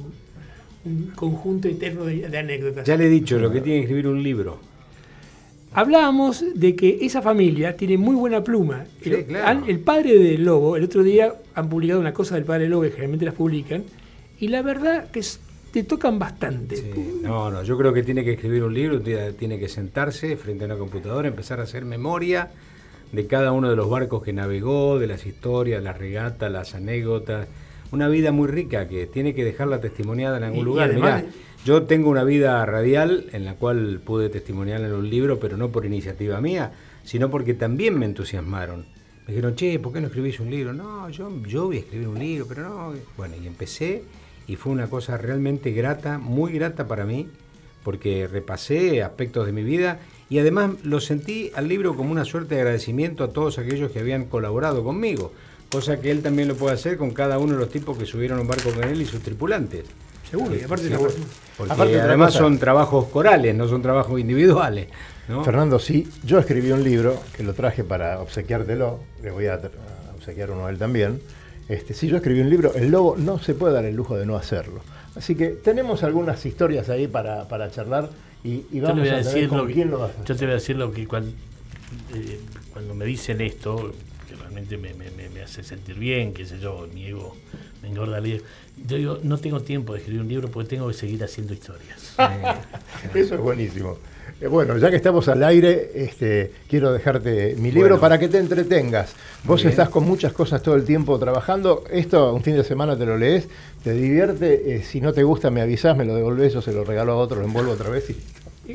un 0.87 1.13
conjunto 1.15 1.69
eterno 1.69 2.05
de, 2.05 2.29
de 2.29 2.39
anécdotas. 2.39 2.87
ya 2.87 2.97
le 2.97 3.07
he 3.07 3.11
dicho, 3.11 3.39
lo 3.39 3.51
que 3.53 3.61
tiene 3.61 3.79
que 3.81 3.85
escribir 3.85 4.07
un 4.09 4.23
libro. 4.23 4.59
Hablábamos 5.77 6.45
de 6.55 6.77
que 6.77 6.99
esa 7.03 7.21
familia 7.21 7.77
tiene 7.77 7.99
muy 7.99 8.15
buena 8.15 8.45
pluma. 8.45 8.85
Claro. 9.03 9.65
el 9.67 9.81
padre 9.81 10.17
del 10.19 10.45
lobo, 10.45 10.77
el 10.77 10.85
otro 10.85 11.03
día 11.03 11.35
han 11.55 11.69
publicado 11.69 11.99
una 12.01 12.13
cosa 12.13 12.37
del 12.37 12.45
padre 12.45 12.63
del 12.63 12.71
lobo 12.71 12.83
que 12.83 12.91
generalmente 12.91 13.25
las 13.25 13.35
publican, 13.35 13.83
y 14.39 14.49
la 14.49 14.63
verdad 14.63 15.11
que 15.11 15.19
es- 15.21 15.41
te 15.75 15.83
tocan 15.83 16.21
bastante. 16.21 16.77
Sí, 16.77 17.19
no, 17.23 17.51
no, 17.51 17.65
yo 17.65 17.77
creo 17.77 17.93
que 17.93 18.05
tiene 18.05 18.23
que 18.25 18.35
escribir 18.35 18.63
un 18.63 18.73
libro, 18.73 19.01
tiene 19.01 19.59
que 19.59 19.69
sentarse 19.69 20.37
frente 20.37 20.63
a 20.63 20.67
una 20.67 20.77
computadora, 20.77 21.27
empezar 21.27 21.59
a 21.59 21.65
hacer 21.65 21.85
memoria 21.85 22.51
de 23.11 23.27
cada 23.27 23.51
uno 23.51 23.69
de 23.69 23.75
los 23.75 23.91
barcos 23.91 24.23
que 24.23 24.33
navegó, 24.33 25.01
de 25.01 25.09
las 25.09 25.27
historias, 25.27 25.83
las 25.83 25.99
regatas, 25.99 26.51
las 26.53 26.77
anécdotas. 26.77 27.49
Una 27.91 28.07
vida 28.09 28.31
muy 28.31 28.47
rica 28.47 28.87
que 28.87 29.07
tiene 29.09 29.35
que 29.35 29.45
dejarla 29.45 29.81
testimoniada 29.81 30.37
en 30.37 30.45
algún 30.45 30.59
Y- 30.59 30.63
y 30.63 30.65
lugar. 30.65 30.91
además- 30.91 31.23
Mirá, 31.25 31.35
yo 31.65 31.83
tengo 31.83 32.09
una 32.09 32.23
vida 32.23 32.65
radial 32.67 33.27
en 33.33 33.45
la 33.45 33.55
cual 33.55 34.01
pude 34.05 34.29
testimoniar 34.29 34.81
en 34.81 34.93
un 34.93 35.11
libro, 35.11 35.41
pero 35.41 35.57
no 35.57 35.71
por 35.71 35.85
iniciativa 35.87 36.41
mía, 36.41 36.71
sino 37.03 37.31
porque 37.31 37.55
también 37.55 37.99
me 37.99 38.07
entusiasmaron. 38.07 38.87
Me 39.27 39.33
dijeron, 39.35 39.57
che, 39.57 39.79
¿por 39.81 39.93
qué 39.93 40.01
no 40.01 40.07
escribís 40.07 40.39
un 40.39 40.51
libro? 40.51 40.73
No, 40.73 41.09
yo, 41.09 41.33
yo 41.49 41.67
voy 41.67 41.79
a 41.79 41.81
escribir 41.81 42.07
un 42.07 42.19
libro, 42.19 42.47
pero 42.49 42.63
no. 42.69 42.93
Bueno, 43.17 43.35
y 43.43 43.47
empecé 43.47 44.03
y 44.47 44.57
fue 44.57 44.73
una 44.73 44.89
cosa 44.89 45.17
realmente 45.17 45.73
grata, 45.73 46.19
muy 46.19 46.53
grata 46.53 46.87
para 46.87 47.05
mí, 47.05 47.29
porque 47.83 48.27
repasé 48.27 49.03
aspectos 49.03 49.47
de 49.47 49.53
mi 49.53 49.63
vida 49.63 50.01
y 50.31 50.39
además 50.39 50.71
lo 50.83 51.01
sentí 51.01 51.51
al 51.55 51.69
libro 51.69 51.97
como 51.97 52.11
una 52.11 52.25
suerte 52.25 52.55
de 52.55 52.63
agradecimiento 52.63 53.25
a 53.25 53.29
todos 53.29 53.59
aquellos 53.59 53.91
que 53.91 54.01
habían 54.01 54.25
colaborado 54.25 54.83
conmigo, 54.83 55.33
cosa 55.71 56.01
que 56.01 56.11
él 56.11 56.23
también 56.23 56.49
lo 56.49 56.57
puede 56.57 56.75
hacer 56.75 56.97
con 56.97 57.11
cada 57.11 57.39
uno 57.39 57.55
de 57.55 57.59
los 57.59 57.69
tipos 57.69 57.97
que 57.99 58.07
subieron 58.07 58.39
a 58.39 58.43
un 58.43 58.49
barco 58.49 58.71
con 58.71 58.85
él 58.85 59.01
y 59.03 59.07
sus 59.07 59.21
tripulantes. 59.21 59.85
Seguro, 60.31 60.57
y 60.57 60.63
aparte 60.63 60.89
Seguro. 60.89 61.13
Porque 61.57 61.73
Aparte 61.73 62.01
además 62.01 62.33
cosa. 62.33 62.39
son 62.41 62.59
trabajos 62.59 63.07
corales, 63.07 63.55
no 63.55 63.69
son 63.69 63.83
trabajos 63.83 64.19
individuales. 64.19 64.89
¿no? 65.29 65.45
Fernando, 65.45 65.79
sí, 65.79 66.09
yo 66.25 66.39
escribí 66.39 66.73
un 66.73 66.83
libro 66.83 67.21
que 67.37 67.43
lo 67.43 67.55
traje 67.55 67.85
para 67.85 68.21
obsequiártelo, 68.21 68.99
le 69.23 69.31
voy 69.31 69.47
a 69.47 69.61
obsequiar 70.17 70.51
uno 70.51 70.67
a 70.67 70.71
él 70.71 70.79
también. 70.79 71.21
Este, 71.69 71.95
si 71.95 72.09
yo 72.09 72.17
escribí 72.17 72.41
un 72.41 72.51
libro, 72.51 72.75
el 72.75 72.91
lobo 72.91 73.17
no 73.17 73.39
se 73.39 73.55
puede 73.55 73.73
dar 73.75 73.85
el 73.85 73.95
lujo 73.97 74.17
de 74.17 74.27
no 74.27 74.37
hacerlo. 74.37 74.81
Así 75.17 75.35
que 75.35 75.49
tenemos 75.51 76.03
algunas 76.03 76.45
historias 76.45 76.89
ahí 76.91 77.07
para, 77.07 77.49
para 77.49 77.71
charlar 77.71 78.11
y, 78.43 78.65
y 78.71 78.81
Yo 78.81 78.83
vamos 78.83 78.97
le 78.97 79.03
voy 79.03 79.09
a, 79.11 79.13
a 79.13 79.17
ver 79.17 79.25
decir 79.25 79.49
con 79.49 79.59
lo 79.59 79.67
que, 79.67 79.73
quién 79.75 79.91
lo 79.91 79.99
vas 80.01 80.11
a 80.11 80.13
hacer. 80.15 80.25
yo 80.27 80.37
te 80.37 80.45
voy 80.45 80.51
a 80.53 80.55
decir 80.55 80.77
lo 80.77 80.93
que 80.93 81.07
cuando, 81.07 81.31
cuando 82.73 82.95
me 82.95 83.05
dicen 83.05 83.41
esto, 83.41 83.93
que 84.29 84.35
realmente 84.35 84.77
me, 84.77 84.93
me- 84.95 85.11
me- 85.11 85.29
me 85.31 85.43
hace 85.43 85.63
sentir 85.63 85.97
bien, 85.99 86.35
qué 86.35 86.45
sé 86.45 86.59
yo, 86.59 86.87
mi 86.93 87.07
ego 87.07 87.37
me 87.83 87.89
engorda 87.89 88.19
el. 88.19 88.43
Yo 88.87 88.97
digo, 88.97 89.19
no 89.23 89.39
tengo 89.39 89.61
tiempo 89.61 89.93
de 89.93 90.01
escribir 90.01 90.21
un 90.23 90.29
libro 90.29 90.51
porque 90.51 90.71
tengo 90.71 90.89
que 90.89 90.95
seguir 90.95 91.23
haciendo 91.23 91.53
historias. 91.55 92.15
Eso 93.15 93.35
es 93.37 93.41
buenísimo. 93.41 93.99
Eh, 94.41 94.47
Bueno, 94.47 94.77
ya 94.79 94.91
que 94.91 94.97
estamos 94.97 95.29
al 95.29 95.43
aire, 95.45 95.91
este, 95.95 96.51
quiero 96.69 96.93
dejarte 96.93 97.55
mi 97.59 97.71
libro 97.71 97.91
Bueno. 97.91 98.01
para 98.01 98.19
que 98.19 98.29
te 98.29 98.39
entretengas. 98.39 99.15
Vos 99.45 99.61
bien. 99.63 99.71
estás 99.71 99.89
con 99.89 100.05
muchas 100.05 100.33
cosas 100.33 100.63
todo 100.63 100.75
el 100.75 100.85
tiempo 100.85 101.19
trabajando. 101.19 101.85
Esto 101.91 102.33
un 102.35 102.43
fin 102.43 102.57
de 102.57 102.65
semana 102.65 102.97
te 102.97 103.07
lo 103.07 103.17
lees, 103.17 103.49
te 103.83 103.93
divierte. 103.93 104.75
eh, 104.77 104.83
si 104.83 105.01
no 105.01 105.13
te 105.13 105.23
gusta, 105.23 105.51
me 105.51 105.61
avisás, 105.61 105.97
me 105.97 106.05
lo 106.05 106.15
devolvés, 106.15 106.53
yo 106.55 106.63
se 106.63 106.73
lo 106.73 106.85
regalo 106.85 107.13
a 107.13 107.17
otro, 107.17 107.39
lo 107.41 107.45
envuelvo 107.47 107.73
otra 107.73 107.91
vez. 107.91 108.11
Y... 108.11 108.17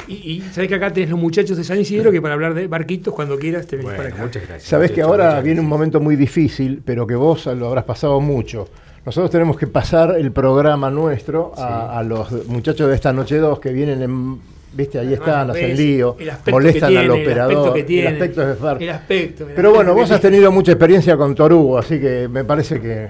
Y, 0.08 0.14
y 0.14 0.42
sabés 0.54 0.70
que 0.70 0.76
acá 0.76 0.94
tenés 0.94 1.10
los 1.10 1.20
muchachos 1.20 1.58
de 1.58 1.64
San 1.64 1.80
Isidro 1.80 2.12
que 2.12 2.22
para 2.22 2.36
hablar 2.36 2.54
de 2.54 2.68
barquitos, 2.68 3.12
cuando 3.12 3.40
quieras, 3.40 3.66
te 3.66 3.76
venís 3.76 3.86
Bueno, 3.92 3.98
para 4.04 4.10
acá. 4.14 4.22
muchas 4.24 4.44
gracias. 4.48 4.70
Sabés 4.70 4.92
que 4.92 5.02
muchachos, 5.02 5.26
ahora 5.26 5.42
viene 5.42 5.62
un 5.62 5.68
momento 5.68 6.00
muy 6.00 6.16
difícil, 6.16 6.84
pero 6.86 7.08
que 7.08 7.16
vos 7.16 7.48
lo 7.48 7.68
habrás 7.70 7.86
pasado 7.86 8.20
mucho. 8.22 8.68
Nosotros 9.04 9.32
tenemos 9.32 9.58
que 9.58 9.66
pasar 9.66 10.16
el 10.20 10.32
programa 10.32 10.92
nuestro 10.92 11.54
a, 11.58 11.98
a 11.98 12.04
los 12.04 12.46
muchachos 12.48 12.88
de 12.88 12.94
esta 12.94 13.12
noche 13.14 13.38
2 13.38 13.60
que 13.60 13.72
vienen 13.74 14.04
en. 14.04 14.59
Viste, 14.72 15.00
ahí 15.00 15.14
están, 15.14 15.50
hacen 15.50 15.76
lío, 15.76 16.16
molestan 16.52 16.96
al 16.96 17.06
el 17.06 17.12
operador. 17.12 17.54
aspecto 17.54 17.74
que 17.74 17.84
tiene, 17.84 18.08
el 18.08 18.14
aspecto 18.14 18.42
es 18.42 18.82
el 18.82 18.90
aspecto, 18.90 19.48
el 19.48 19.56
Pero 19.56 19.74
bueno, 19.74 19.94
vos 19.94 20.12
has 20.12 20.22
tenido 20.22 20.52
mucha 20.52 20.72
experiencia 20.74 21.18
con 21.18 21.34
Torugo, 21.34 21.78
así 21.78 22.00
que 22.00 22.28
me 22.28 22.44
parece 22.44 22.80
que 22.80 23.08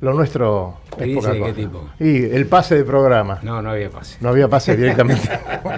lo 0.00 0.14
nuestro 0.14 0.78
¿Qué 0.96 1.10
es 1.12 1.16
poca 1.18 1.32
de 1.34 1.42
qué 1.42 1.52
tipo? 1.52 1.88
Y 2.00 2.24
el 2.24 2.46
pase 2.46 2.74
de 2.76 2.84
programa. 2.84 3.38
No, 3.42 3.60
no 3.60 3.70
había 3.70 3.90
pase. 3.90 4.16
No 4.22 4.30
había 4.30 4.48
pase 4.48 4.74
directamente. 4.76 5.28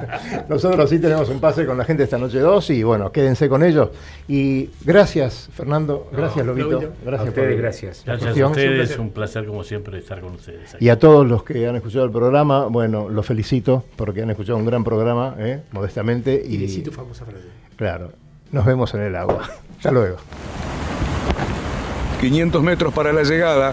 Nosotros 0.49 0.89
sí 0.91 1.01
tenemos 1.01 1.29
un 1.29 1.41
pase 1.41 1.66
con 1.66 1.77
la 1.77 1.85
gente 1.85 2.05
esta 2.05 2.18
noche 2.18 2.39
2 2.39 2.70
y 2.70 2.83
bueno, 2.85 3.11
quédense 3.11 3.49
con 3.49 3.64
ellos. 3.64 3.89
Y 4.29 4.70
gracias, 4.85 5.49
Fernando. 5.55 6.09
Gracias, 6.12 6.47
No, 6.47 6.53
Lobito. 6.55 6.93
Gracias 7.05 7.27
A 7.27 7.31
ustedes, 7.31 7.53
por- 7.55 7.61
gracias. 7.62 8.03
Gracias 8.07 8.39
a 8.41 8.47
ustedes, 8.47 8.77
placer. 8.79 9.01
un 9.01 9.11
placer 9.11 9.47
como 9.47 9.64
siempre 9.64 9.99
estar 9.99 10.20
con 10.20 10.35
ustedes. 10.35 10.75
aquí. 10.77 10.85
Y 10.85 10.89
a 10.89 10.99
todos 11.01 11.27
los 11.27 11.43
que 11.43 11.66
han 11.66 11.75
escuchado 11.75 12.05
el 12.05 12.12
programa, 12.12 12.66
bueno, 12.66 13.09
los 13.09 13.27
felicito 13.27 13.85
porque 13.97 14.23
han 14.23 14.31
escuchado 14.31 14.57
un 14.59 14.66
gran 14.66 14.85
programa, 14.85 15.35
¿eh? 15.39 15.62
modestamente. 15.73 16.41
Y 16.47 16.62
Y, 16.64 16.83
tu 16.83 16.93
famosa 16.93 17.25
frase. 17.25 17.47
claro, 17.77 18.12
nos 18.53 18.64
vemos 18.64 18.95
en 18.95 19.03
el 19.03 19.16
agua. 19.16 19.43
Hasta 19.79 19.91
luego. 19.91 20.16
500 22.20 22.62
metros 22.62 22.95
para 22.95 23.12
la 23.12 23.25
llegada. 23.25 23.73